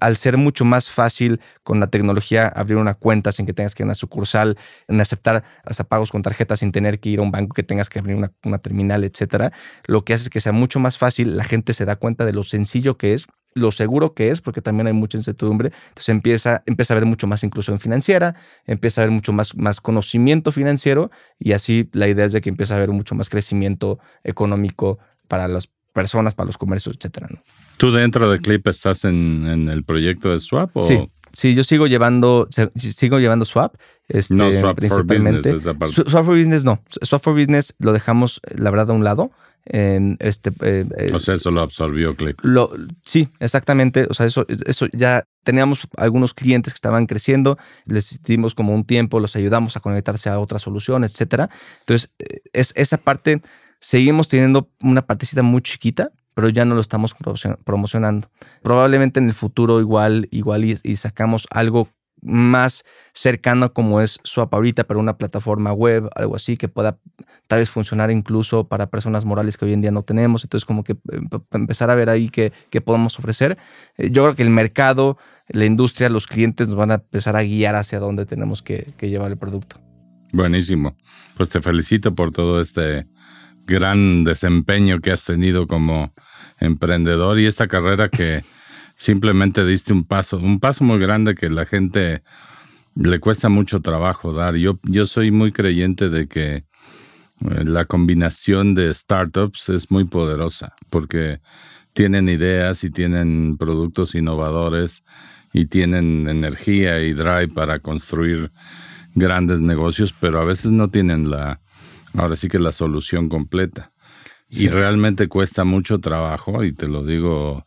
al 0.00 0.16
ser 0.16 0.36
mucho 0.36 0.64
más 0.64 0.90
fácil 0.90 1.40
con 1.62 1.80
la 1.80 1.88
tecnología 1.88 2.46
abrir 2.46 2.78
una 2.78 2.94
cuenta 2.94 3.32
sin 3.32 3.46
que 3.46 3.52
tengas 3.52 3.74
que 3.74 3.82
ir 3.82 3.84
a 3.84 3.88
una 3.88 3.94
sucursal, 3.94 4.56
en 4.86 5.00
aceptar 5.00 5.42
hasta 5.64 5.84
pagos 5.84 6.12
con 6.12 6.22
tarjeta 6.22 6.56
sin 6.56 6.70
tener 6.70 7.00
que 7.00 7.10
ir 7.10 7.18
a 7.18 7.22
un 7.22 7.32
banco 7.32 7.54
que 7.54 7.62
tengas 7.62 7.88
que 7.88 7.98
abrir 7.98 8.16
una, 8.16 8.32
una 8.44 8.58
terminal, 8.58 9.04
etcétera, 9.04 9.52
lo 9.86 10.04
que 10.04 10.14
hace 10.14 10.24
es 10.24 10.30
que 10.30 10.40
sea 10.40 10.52
mucho 10.52 10.78
más 10.78 10.98
fácil, 10.98 11.36
la 11.36 11.44
gente 11.44 11.72
se 11.72 11.84
da 11.84 11.96
cuenta 11.96 12.24
de 12.24 12.32
lo 12.32 12.44
sencillo 12.44 12.96
que 12.96 13.14
es 13.14 13.26
lo 13.54 13.70
seguro 13.72 14.14
que 14.14 14.30
es, 14.30 14.40
porque 14.40 14.62
también 14.62 14.86
hay 14.86 14.92
mucha 14.92 15.18
incertidumbre, 15.18 15.72
entonces 15.88 16.08
empieza, 16.08 16.62
empieza 16.66 16.94
a 16.94 16.96
haber 16.96 17.06
mucho 17.06 17.26
más 17.26 17.44
inclusión 17.44 17.78
financiera, 17.78 18.34
empieza 18.66 19.00
a 19.00 19.04
haber 19.04 19.14
mucho 19.14 19.32
más, 19.32 19.54
más 19.56 19.80
conocimiento 19.80 20.52
financiero 20.52 21.10
y 21.38 21.52
así 21.52 21.88
la 21.92 22.08
idea 22.08 22.24
es 22.24 22.32
de 22.32 22.40
que 22.40 22.48
empieza 22.48 22.74
a 22.74 22.76
haber 22.78 22.90
mucho 22.90 23.14
más 23.14 23.28
crecimiento 23.28 23.98
económico 24.24 24.98
para 25.28 25.48
las 25.48 25.68
personas, 25.92 26.34
para 26.34 26.46
los 26.46 26.58
comercios, 26.58 26.96
etcétera. 26.96 27.28
¿Tú 27.76 27.90
dentro 27.90 28.30
de 28.30 28.38
Clip 28.38 28.66
estás 28.66 29.04
en, 29.04 29.68
el 29.68 29.84
proyecto 29.84 30.30
de 30.30 30.40
Swap? 30.40 30.76
O? 30.76 30.82
Sí, 30.82 31.10
sí, 31.32 31.54
yo 31.54 31.64
sigo 31.64 31.86
llevando, 31.86 32.48
sigo 32.76 33.18
llevando 33.18 33.44
Swap. 33.44 33.76
Este, 34.08 34.34
no, 34.34 34.52
Swap 34.52 34.80
for 34.86 35.04
Business. 35.04 35.62
Swap 35.62 36.24
for 36.24 36.36
Business 36.36 36.64
no. 36.64 36.82
Swap 37.02 37.22
for 37.22 37.34
Business 37.34 37.74
lo 37.78 37.92
dejamos, 37.92 38.40
la 38.56 38.70
verdad, 38.70 38.90
a 38.90 38.94
un 38.94 39.04
lado 39.04 39.32
en 39.64 40.16
este... 40.20 40.50
Eh, 40.62 40.86
eh, 40.98 41.10
o 41.12 41.20
sea, 41.20 41.34
eso 41.34 41.50
lo 41.50 41.60
absorbió 41.60 42.14
Clip. 42.16 42.38
Lo, 42.42 42.70
sí, 43.04 43.28
exactamente. 43.38 44.06
O 44.10 44.14
sea, 44.14 44.26
eso, 44.26 44.46
eso 44.66 44.86
ya 44.92 45.26
teníamos 45.44 45.88
algunos 45.96 46.34
clientes 46.34 46.72
que 46.72 46.76
estaban 46.76 47.06
creciendo, 47.06 47.58
les 47.86 48.22
dimos 48.22 48.54
como 48.54 48.74
un 48.74 48.84
tiempo, 48.84 49.20
los 49.20 49.36
ayudamos 49.36 49.76
a 49.76 49.80
conectarse 49.80 50.28
a 50.28 50.38
otras 50.38 50.62
soluciones, 50.62 51.12
etcétera. 51.12 51.50
Entonces, 51.80 52.10
eh, 52.18 52.40
es, 52.52 52.72
esa 52.76 52.98
parte, 52.98 53.40
seguimos 53.80 54.28
teniendo 54.28 54.70
una 54.80 55.06
partecita 55.06 55.42
muy 55.42 55.62
chiquita, 55.62 56.10
pero 56.34 56.48
ya 56.48 56.64
no 56.64 56.74
lo 56.74 56.80
estamos 56.80 57.14
promocionando. 57.64 58.30
Probablemente 58.62 59.20
en 59.20 59.28
el 59.28 59.34
futuro 59.34 59.80
igual, 59.80 60.28
igual 60.30 60.64
y 60.64 60.96
sacamos 60.96 61.46
algo 61.50 61.88
más 62.22 62.84
cercano 63.12 63.72
como 63.72 64.00
es 64.00 64.20
Swap 64.22 64.54
ahorita, 64.54 64.84
pero 64.84 65.00
una 65.00 65.18
plataforma 65.18 65.72
web, 65.72 66.08
algo 66.14 66.36
así, 66.36 66.56
que 66.56 66.68
pueda 66.68 66.98
tal 67.48 67.58
vez 67.58 67.68
funcionar 67.68 68.10
incluso 68.10 68.68
para 68.68 68.88
personas 68.88 69.24
morales 69.24 69.56
que 69.56 69.64
hoy 69.64 69.72
en 69.72 69.82
día 69.82 69.90
no 69.90 70.02
tenemos. 70.02 70.44
Entonces, 70.44 70.64
como 70.64 70.84
que 70.84 70.92
eh, 70.92 71.20
empezar 71.52 71.90
a 71.90 71.94
ver 71.94 72.08
ahí 72.08 72.30
qué, 72.30 72.52
podemos 72.80 73.18
ofrecer. 73.18 73.58
Eh, 73.98 74.10
yo 74.10 74.22
creo 74.22 74.36
que 74.36 74.42
el 74.42 74.50
mercado, 74.50 75.18
la 75.48 75.66
industria, 75.66 76.08
los 76.08 76.26
clientes 76.26 76.68
nos 76.68 76.76
van 76.76 76.92
a 76.92 76.94
empezar 76.94 77.36
a 77.36 77.42
guiar 77.42 77.74
hacia 77.74 77.98
dónde 77.98 78.24
tenemos 78.24 78.62
que, 78.62 78.92
que 78.96 79.10
llevar 79.10 79.32
el 79.32 79.36
producto. 79.36 79.76
Buenísimo. 80.32 80.96
Pues 81.36 81.50
te 81.50 81.60
felicito 81.60 82.14
por 82.14 82.30
todo 82.30 82.60
este 82.60 83.06
gran 83.66 84.24
desempeño 84.24 85.00
que 85.00 85.10
has 85.12 85.24
tenido 85.24 85.66
como 85.66 86.12
emprendedor 86.58 87.38
y 87.38 87.46
esta 87.46 87.68
carrera 87.68 88.08
que 88.08 88.42
simplemente 89.02 89.66
diste 89.66 89.92
un 89.92 90.04
paso, 90.04 90.38
un 90.38 90.60
paso 90.60 90.84
muy 90.84 91.00
grande 91.00 91.34
que 91.34 91.50
la 91.50 91.66
gente 91.66 92.22
le 92.94 93.18
cuesta 93.18 93.48
mucho 93.48 93.80
trabajo 93.80 94.32
dar. 94.32 94.54
Yo, 94.54 94.78
yo 94.84 95.06
soy 95.06 95.32
muy 95.32 95.50
creyente 95.50 96.08
de 96.08 96.28
que 96.28 96.54
eh, 96.54 96.64
la 97.64 97.86
combinación 97.86 98.76
de 98.76 98.94
startups 98.94 99.70
es 99.70 99.90
muy 99.90 100.04
poderosa 100.04 100.76
porque 100.88 101.40
tienen 101.92 102.28
ideas 102.28 102.84
y 102.84 102.90
tienen 102.90 103.56
productos 103.58 104.14
innovadores 104.14 105.02
y 105.52 105.66
tienen 105.66 106.28
energía 106.28 107.00
y 107.02 107.12
drive 107.12 107.48
para 107.48 107.80
construir 107.80 108.52
grandes 109.16 109.60
negocios, 109.60 110.14
pero 110.18 110.40
a 110.40 110.44
veces 110.44 110.70
no 110.70 110.90
tienen 110.90 111.28
la, 111.28 111.60
ahora 112.14 112.36
sí 112.36 112.48
que 112.48 112.60
la 112.60 112.72
solución 112.72 113.28
completa. 113.28 113.92
Y 114.48 114.68
realmente 114.68 115.28
cuesta 115.28 115.64
mucho 115.64 115.98
trabajo, 115.98 116.62
y 116.62 116.72
te 116.72 116.86
lo 116.86 117.02
digo 117.04 117.66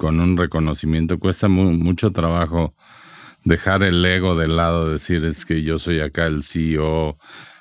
con 0.00 0.18
un 0.18 0.38
reconocimiento. 0.38 1.18
Cuesta 1.18 1.46
mucho 1.48 2.10
trabajo 2.10 2.74
dejar 3.44 3.82
el 3.82 4.02
ego 4.02 4.34
de 4.34 4.48
lado, 4.48 4.90
decir 4.90 5.26
es 5.26 5.44
que 5.44 5.62
yo 5.62 5.78
soy 5.78 6.00
acá 6.00 6.24
el 6.24 6.42
CEO 6.42 7.18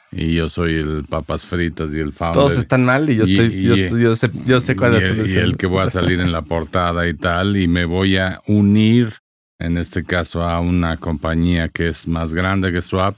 y 0.09 0.35
yo 0.35 0.47
soy 0.47 0.75
el 0.75 1.03
papas 1.03 1.45
fritas 1.45 1.89
y 1.93 1.99
el 1.99 2.13
founder. 2.13 2.41
Todos 2.41 2.57
están 2.57 2.85
mal 2.85 3.09
y 3.09 3.17
yo, 3.17 3.23
estoy, 3.23 3.61
yo, 3.61 3.75
sé, 4.15 4.31
yo 4.45 4.61
sé 4.61 4.77
cuál 4.77 4.95
es 4.95 5.29
Y 5.29 5.35
el 5.35 5.57
que 5.57 5.67
voy 5.67 5.85
a 5.85 5.89
salir 5.89 6.21
en 6.21 6.31
la 6.31 6.41
portada 6.43 7.09
y 7.09 7.13
tal, 7.13 7.57
y 7.57 7.67
me 7.67 7.83
voy 7.83 8.15
a 8.15 8.41
unir, 8.47 9.15
en 9.59 9.77
este 9.77 10.05
caso, 10.05 10.41
a 10.41 10.61
una 10.61 10.95
compañía 10.95 11.67
que 11.67 11.89
es 11.89 12.07
más 12.07 12.33
grande 12.33 12.71
que 12.71 12.81
Swap, 12.81 13.17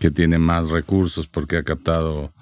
que 0.00 0.10
tiene 0.10 0.38
más 0.38 0.70
recursos 0.70 1.28
porque 1.28 1.58
ha 1.58 1.62
captado 1.62 2.32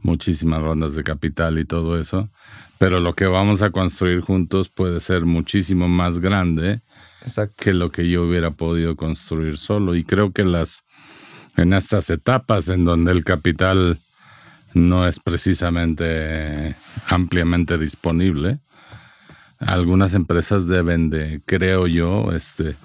muchísimas 0.00 0.62
rondas 0.62 0.94
de 0.94 1.04
capital 1.04 1.58
y 1.58 1.66
todo 1.66 2.00
eso 2.00 2.30
pero 2.78 3.00
lo 3.00 3.14
que 3.14 3.26
vamos 3.26 3.62
a 3.62 3.70
construir 3.70 4.20
juntos 4.20 4.68
puede 4.68 5.00
ser 5.00 5.24
muchísimo 5.24 5.88
más 5.88 6.18
grande 6.18 6.80
que 7.56 7.74
lo 7.74 7.90
que 7.90 8.08
yo 8.08 8.22
hubiera 8.22 8.52
podido 8.52 8.96
construir 8.96 9.58
solo. 9.58 9.94
Y 9.94 10.04
creo 10.04 10.32
que 10.32 10.44
las 10.44 10.84
en 11.56 11.72
estas 11.72 12.08
etapas 12.10 12.68
en 12.68 12.84
donde 12.84 13.10
el 13.10 13.24
capital 13.24 13.98
no 14.74 15.06
es 15.08 15.18
precisamente 15.18 16.76
ampliamente 17.08 17.78
disponible, 17.78 18.60
algunas 19.58 20.14
empresas 20.14 20.68
deben 20.68 21.10
de, 21.10 21.40
creo 21.44 21.88
yo, 21.88 22.30
este, 22.32 22.76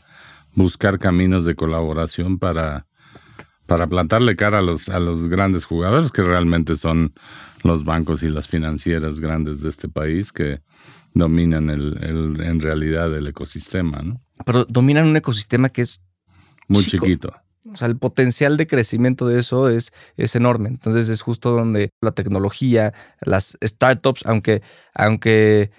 buscar 0.56 0.98
caminos 0.98 1.46
de 1.46 1.56
colaboración 1.56 2.40
para, 2.40 2.88
para 3.66 3.88
plantarle 3.88 4.36
cara 4.36 4.60
a 4.60 4.62
los, 4.62 4.90
a 4.90 5.00
los 5.00 5.28
grandes 5.30 5.66
jugadores 5.66 6.12
que 6.12 6.22
realmente 6.22 6.76
son 6.78 7.14
los 7.64 7.86
bancos 7.86 8.24
y 8.24 8.30
las 8.30 8.48
financieras 8.48 9.20
grandes 9.20 9.62
de 9.62 9.70
este 9.70 9.88
país 9.88 10.32
que 10.32 10.62
dominan 11.14 11.70
el, 11.70 11.98
en 12.02 12.60
realidad 12.60 13.16
el 13.16 13.28
ecosistema, 13.28 14.02
¿no? 14.02 14.20
Pero 14.46 14.66
dominan 14.66 15.08
un 15.08 15.16
ecosistema 15.16 15.70
que 15.70 15.84
es 15.84 16.02
muy 16.68 16.84
chiquito. 16.84 17.34
O 17.72 17.78
sea, 17.78 17.88
el 17.88 17.98
potencial 17.98 18.58
de 18.58 18.68
crecimiento 18.68 19.26
de 19.28 19.40
eso 19.40 19.70
es, 19.70 19.94
es 20.18 20.36
enorme. 20.36 20.70
Entonces 20.70 21.08
es 21.08 21.22
justo 21.22 21.52
donde 21.52 21.92
la 22.02 22.12
tecnología, 22.12 22.94
las 23.22 23.58
startups, 23.64 24.26
aunque, 24.26 24.62
aunque 24.94 25.72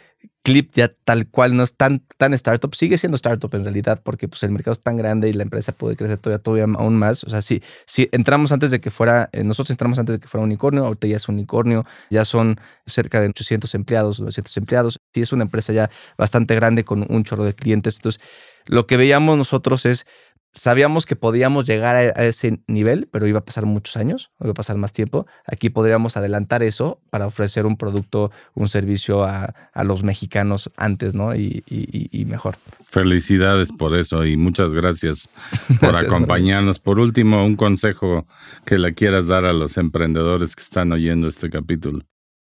Clip 0.44 0.70
ya 0.74 0.88
tal 0.88 1.26
cual 1.26 1.56
no 1.56 1.62
es 1.62 1.74
tan, 1.74 2.04
tan 2.18 2.34
startup, 2.34 2.74
sigue 2.74 2.98
siendo 2.98 3.16
startup 3.16 3.54
en 3.54 3.64
realidad, 3.64 4.02
porque 4.04 4.28
pues 4.28 4.42
el 4.42 4.50
mercado 4.50 4.72
es 4.72 4.82
tan 4.82 4.98
grande 4.98 5.30
y 5.30 5.32
la 5.32 5.42
empresa 5.42 5.72
puede 5.72 5.96
crecer 5.96 6.18
todavía, 6.18 6.42
todavía 6.42 6.64
aún 6.78 6.96
más. 6.96 7.24
O 7.24 7.30
sea, 7.30 7.40
si, 7.40 7.62
si 7.86 8.10
entramos 8.12 8.52
antes 8.52 8.70
de 8.70 8.78
que 8.78 8.90
fuera, 8.90 9.30
eh, 9.32 9.42
nosotros 9.42 9.70
entramos 9.70 9.98
antes 9.98 10.16
de 10.16 10.20
que 10.20 10.28
fuera 10.28 10.44
un 10.44 10.50
unicornio, 10.50 10.84
ahorita 10.84 11.06
ya 11.06 11.16
es 11.16 11.26
un 11.30 11.36
unicornio, 11.36 11.86
ya 12.10 12.26
son 12.26 12.60
cerca 12.86 13.22
de 13.22 13.28
800 13.28 13.74
empleados, 13.74 14.20
900 14.20 14.54
empleados. 14.58 15.00
Sí, 15.14 15.22
es 15.22 15.32
una 15.32 15.44
empresa 15.44 15.72
ya 15.72 15.90
bastante 16.18 16.54
grande 16.54 16.84
con 16.84 17.06
un 17.08 17.24
chorro 17.24 17.44
de 17.44 17.54
clientes. 17.54 17.96
Entonces, 17.96 18.20
lo 18.66 18.86
que 18.86 18.98
veíamos 18.98 19.38
nosotros 19.38 19.86
es 19.86 20.06
sabíamos 20.54 21.04
que 21.04 21.16
podíamos 21.16 21.66
llegar 21.66 21.96
a, 21.96 22.24
ese 22.24 22.60
nivel, 22.66 23.08
pero 23.10 23.26
iba 23.26 23.40
a 23.40 23.44
pasar 23.44 23.66
muchos 23.66 23.96
años, 23.96 24.30
iba 24.40 24.52
a 24.52 24.54
pasar 24.54 24.76
más 24.76 24.92
tiempo. 24.92 25.26
Aquí 25.46 25.68
podríamos 25.68 26.16
adelantar 26.16 26.62
eso 26.62 27.00
para 27.10 27.26
ofrecer 27.26 27.66
un 27.66 27.76
producto, 27.76 28.30
un 28.54 28.68
servicio 28.68 29.24
a, 29.24 29.54
los 29.84 30.02
mexicanos 30.02 30.70
antes, 30.76 31.14
¿no? 31.14 31.34
Y, 31.34 32.24
mejor. 32.26 32.56
Felicidades 32.86 33.70
por 33.70 33.94
eso 33.94 34.24
y 34.24 34.36
muchas 34.36 34.70
gracias 34.70 35.28
por 35.80 35.96
acompañarnos. 35.96 36.78
Por 36.78 36.98
último, 36.98 37.44
un 37.44 37.56
consejo 37.56 38.26
que 38.64 38.78
le 38.78 38.94
quieras 38.94 39.26
dar 39.26 39.44
a 39.44 39.52
los 39.52 39.76
emprendedores 39.76 40.56
que 40.56 40.62
están 40.62 40.92
oyendo 40.92 41.28
este 41.28 41.50
capítulo. 41.50 42.00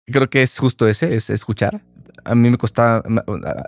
Creo 0.07 0.31
que 0.31 0.43
es 0.43 0.57
justo 0.57 0.89
ese, 0.89 1.17
es 1.17 1.31
escuchar 1.31 1.83
a 2.27 2.35
mí 2.35 2.51
me 2.51 2.59
costaba, 2.59 3.03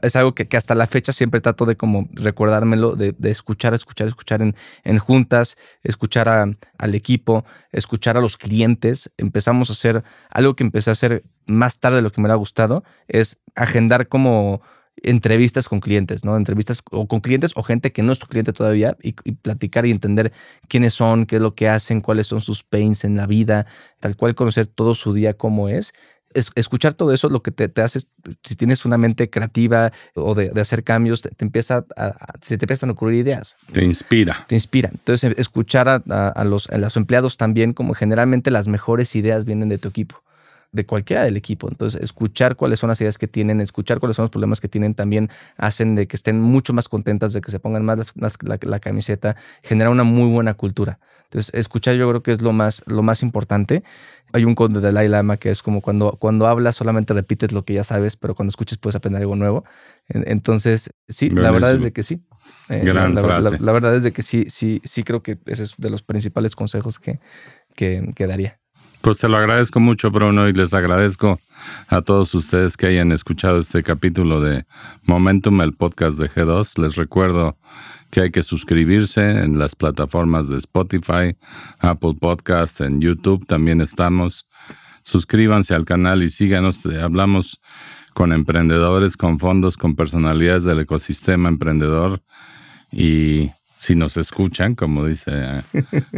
es 0.03 0.17
algo 0.17 0.35
que, 0.35 0.49
hasta 0.57 0.75
la 0.75 0.87
fecha 0.87 1.13
siempre 1.13 1.41
trato 1.41 1.65
de 1.65 1.77
como 1.77 2.09
recordármelo, 2.13 2.97
de, 2.97 3.15
escuchar, 3.31 3.73
escuchar, 3.75 4.09
escuchar 4.09 4.43
en, 4.43 4.99
juntas, 4.99 5.57
escuchar 5.83 6.29
al 6.29 6.95
equipo, 6.95 7.45
escuchar 7.73 8.17
a 8.17 8.21
los 8.21 8.37
clientes. 8.37 9.11
Empezamos 9.17 9.71
a 9.71 9.73
hacer 9.73 10.03
algo 10.31 10.57
que 10.57 10.65
empecé 10.65 10.91
a 10.91 10.93
hacer 10.93 11.25
más 11.47 11.79
tarde 11.79 11.97
de 11.97 12.03
lo 12.03 12.11
que 12.11 12.21
me 12.21 12.27
hubiera 12.27 12.37
gustado, 12.37 12.85
es 13.07 13.41
agendar 13.55 14.09
como 14.09 14.61
entrevistas 15.01 15.69
con 15.69 15.79
clientes, 15.79 16.25
¿no? 16.25 16.37
Entrevistas 16.37 16.83
o 16.91 17.07
con 17.07 17.21
clientes 17.21 17.53
o 17.55 17.63
gente 17.63 17.93
que 17.93 18.03
no 18.03 18.11
es 18.11 18.19
tu 18.19 18.27
cliente 18.27 18.53
todavía 18.53 18.97
y, 19.01 19.15
y, 19.23 19.33
platicar 19.33 19.87
y 19.87 19.93
entender 19.93 20.33
quiénes 20.67 20.95
son, 20.95 21.25
qué 21.25 21.37
es 21.37 21.43
lo 21.43 21.55
que 21.55 21.69
hacen, 21.69 22.01
cuáles 22.01 22.27
son 22.27 22.41
sus 22.41 22.65
pains 22.65 23.05
en 23.05 23.17
la 23.17 23.27
vida, 23.27 23.67
tal 24.01 24.17
cual 24.17 24.35
conocer 24.35 24.67
todo 24.67 24.97
su 24.97 25.15
día 25.15 25.35
cómo 25.35 25.69
es 25.69 25.95
escuchar 26.35 26.95
todo 26.95 27.13
eso 27.13 27.29
lo 27.29 27.43
que 27.43 27.51
te, 27.51 27.69
te, 27.69 27.83
hace, 27.83 28.01
si 28.45 28.57
tienes 28.57 28.85
una 28.85 28.99
mente 28.99 29.31
creativa 29.31 29.93
o 30.15 30.35
de, 30.35 30.53
hacer 30.61 30.85
cambios, 30.85 31.23
te, 31.23 31.31
empieza 31.39 31.87
a, 31.97 32.35
se 32.41 32.59
te 32.59 32.65
empiezan 32.65 32.91
a 32.91 32.93
ocurrir 32.93 33.17
ideas. 33.17 33.57
Te 33.73 33.85
inspira. 33.85 34.45
Te 34.47 34.55
inspira. 34.55 34.91
Entonces, 34.93 35.35
escuchar 35.37 35.89
a, 35.89 36.45
los, 36.45 36.69
a 36.71 36.79
los 36.79 36.97
empleados 36.97 37.37
también, 37.37 37.73
como 37.73 37.95
generalmente 37.95 38.51
las 38.51 38.69
mejores 38.69 39.15
ideas 39.17 39.45
vienen 39.45 39.69
de 39.69 39.79
tu 39.79 39.89
equipo 39.89 40.23
de 40.73 40.87
cualquiera 40.87 41.25
del 41.25 41.37
equipo. 41.37 41.69
Entonces, 41.69 42.01
escuchar 42.03 42.57
cuáles 42.57 42.79
son 42.79 42.89
las 42.89 43.01
ideas 43.01 43.19
que 43.19 43.29
tienen, 43.29 43.61
escuchar 43.61 44.01
cuáles 44.01 44.17
son 44.17 44.25
los 44.25 44.31
problemas 44.31 44.61
que 44.61 44.69
tienen, 44.69 44.95
también 44.95 45.31
hacen 45.57 45.95
de 45.95 46.07
que 46.07 46.17
estén 46.17 46.41
mucho 46.41 46.73
más 46.73 46.89
contentas, 46.89 47.33
de 47.33 47.41
que 47.41 47.51
se 47.51 47.61
pongan 47.61 47.85
más 47.85 48.13
la, 48.41 48.79
camiseta, 48.79 49.37
genera 49.63 49.91
una 49.91 50.05
muy 50.05 50.31
buena 50.31 50.55
cultura. 50.55 50.99
Entonces, 51.25 51.53
escuchar 51.55 51.95
yo 51.97 52.09
creo 52.09 52.23
que 52.23 52.33
es 52.33 52.41
lo 52.41 52.53
más, 52.53 52.83
lo 52.87 53.03
más 53.03 53.23
importante. 53.23 53.83
Hay 54.33 54.45
un 54.45 54.55
conde 54.55 54.81
de 54.81 54.87
Dalai 54.87 55.09
Lama 55.09 55.37
que 55.37 55.51
es 55.51 55.63
como 55.63 55.81
cuando, 55.81 56.13
cuando 56.19 56.47
hablas 56.47 56.77
solamente 56.77 57.13
repites 57.13 57.53
lo 57.53 57.65
que 57.65 57.75
ya 57.75 57.85
sabes, 57.85 58.17
pero 58.17 58.35
cuando 58.35 58.51
escuches 58.51 58.79
puedes 58.79 58.97
aprender 58.97 59.23
algo 59.23 59.37
nuevo. 59.37 59.65
Entonces, 60.09 60.91
sí, 61.09 61.29
la 61.31 61.51
verdad 61.51 61.75
es 61.75 61.83
de 61.83 61.93
que 61.93 62.03
sí. 62.03 62.23
Eh, 62.71 62.83
Gran 62.83 63.15
la, 63.15 63.23
frase. 63.23 63.59
La, 63.61 63.73
verdad 63.73 63.95
es 63.95 64.03
de 64.03 64.13
que 64.13 64.23
sí, 64.23 64.47
sí, 64.49 64.81
sí 64.85 65.03
creo 65.03 65.23
que 65.23 65.39
ese 65.47 65.65
es 65.65 65.75
de 65.77 65.91
los 65.91 66.03
principales 66.03 66.57
consejos 66.57 66.99
que, 66.99 67.21
que, 67.75 68.13
que 68.15 68.27
daría. 68.27 68.59
Pues 69.01 69.19
te 69.19 69.29
lo 69.29 69.37
agradezco 69.37 69.79
mucho, 69.79 70.11
Bruno, 70.11 70.49
y 70.49 70.53
les 70.53 70.75
agradezco 70.75 71.41
a 71.89 72.03
todos 72.03 72.35
ustedes 72.35 72.77
que 72.77 72.87
hayan 72.87 73.13
escuchado 73.13 73.59
este 73.59 73.83
capítulo 73.83 74.41
de 74.41 74.67
Momentum, 75.05 75.61
el 75.61 75.73
podcast 75.73 76.19
de 76.19 76.29
G2. 76.29 76.83
Les 76.83 76.97
recuerdo 76.97 77.57
que 78.11 78.23
hay 78.23 78.31
que 78.31 78.43
suscribirse 78.43 79.45
en 79.45 79.59
las 79.59 79.77
plataformas 79.77 80.49
de 80.49 80.59
Spotify, 80.59 81.37
Apple 81.79 82.15
Podcast, 82.21 82.81
en 82.81 83.01
YouTube 83.01 83.47
también 83.47 83.81
estamos. 83.81 84.47
Suscríbanse 85.05 85.75
al 85.75 85.85
canal 85.85 86.23
y 86.23 86.29
síganos. 86.29 86.85
Hablamos 86.87 87.61
con 88.15 88.33
emprendedores, 88.33 89.17
con 89.17 89.39
fondos, 89.39 89.77
con 89.77 89.95
personalidades 89.95 90.65
del 90.65 90.81
ecosistema 90.81 91.49
emprendedor 91.49 92.21
y 92.91 93.51
si 93.79 93.95
nos 93.95 94.17
escuchan, 94.17 94.75
como 94.75 95.05
dice 95.05 95.31
eh, 95.33 95.63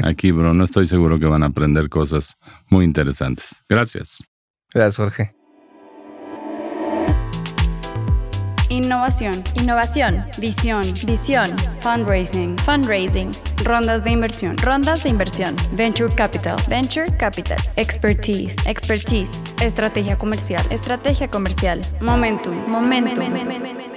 aquí 0.03 0.31
Bruno, 0.31 0.65
estoy 0.65 0.89
seguro 0.89 1.19
que 1.19 1.27
van 1.27 1.43
a 1.43 1.47
aprender 1.47 1.89
cosas 1.89 2.37
muy 2.69 2.85
interesantes. 2.85 3.63
Gracias. 3.69 4.25
Gracias, 4.73 4.97
Jorge. 4.97 5.35
Innovación. 8.71 9.43
Innovación. 9.55 10.25
Visión. 10.39 10.83
Visión. 11.05 11.49
Fundraising. 11.81 12.57
Fundraising. 12.59 13.33
Rondas 13.65 14.05
de 14.05 14.13
inversión. 14.13 14.57
Rondas 14.59 15.03
de 15.03 15.09
inversión. 15.11 15.57
Venture 15.73 16.15
Capital. 16.15 16.57
Venture 16.69 17.07
Capital. 17.19 17.59
Expertise. 17.77 18.57
Expertise. 18.67 19.53
Estrategia 19.61 20.17
comercial. 20.17 20.65
Estrategia 20.71 21.29
comercial. 21.29 21.81
Momentum. 22.01 22.55
Momentum. 22.69 23.90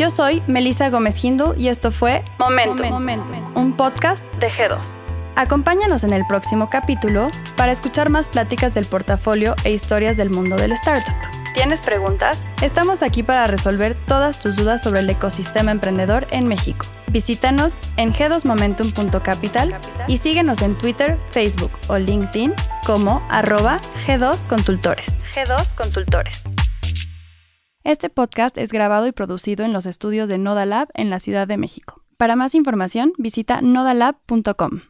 Yo 0.00 0.08
soy 0.08 0.42
Melissa 0.46 0.88
Gómez 0.88 1.22
Hindu 1.22 1.52
y 1.58 1.68
esto 1.68 1.92
fue 1.92 2.24
Momentum, 2.38 2.90
un 3.54 3.76
podcast 3.76 4.24
de 4.36 4.48
G2. 4.48 4.96
Acompáñanos 5.36 6.04
en 6.04 6.14
el 6.14 6.26
próximo 6.26 6.70
capítulo 6.70 7.28
para 7.54 7.72
escuchar 7.72 8.08
más 8.08 8.26
pláticas 8.26 8.72
del 8.72 8.86
portafolio 8.86 9.54
e 9.62 9.72
historias 9.72 10.16
del 10.16 10.30
mundo 10.30 10.56
del 10.56 10.72
startup. 10.72 11.14
¿Tienes 11.52 11.82
preguntas? 11.82 12.46
Estamos 12.62 13.02
aquí 13.02 13.22
para 13.22 13.44
resolver 13.44 13.94
todas 14.06 14.38
tus 14.38 14.56
dudas 14.56 14.82
sobre 14.82 15.00
el 15.00 15.10
ecosistema 15.10 15.70
emprendedor 15.70 16.26
en 16.30 16.48
México. 16.48 16.86
Visítanos 17.12 17.74
en 17.98 18.14
g2momentum.capital 18.14 19.78
y 20.08 20.16
síguenos 20.16 20.62
en 20.62 20.78
Twitter, 20.78 21.18
Facebook 21.30 21.72
o 21.88 21.98
LinkedIn 21.98 22.54
como 22.86 23.22
arroba 23.28 23.82
G2 24.06 24.46
Consultores. 24.46 25.22
G2 25.34 25.74
Consultores. 25.74 26.44
Este 27.82 28.10
podcast 28.10 28.58
es 28.58 28.72
grabado 28.72 29.06
y 29.06 29.12
producido 29.12 29.64
en 29.64 29.72
los 29.72 29.86
estudios 29.86 30.28
de 30.28 30.36
Nodalab 30.36 30.88
en 30.92 31.08
la 31.08 31.18
Ciudad 31.18 31.48
de 31.48 31.56
México. 31.56 32.02
Para 32.18 32.36
más 32.36 32.54
información, 32.54 33.14
visita 33.16 33.62
nodalab.com. 33.62 34.80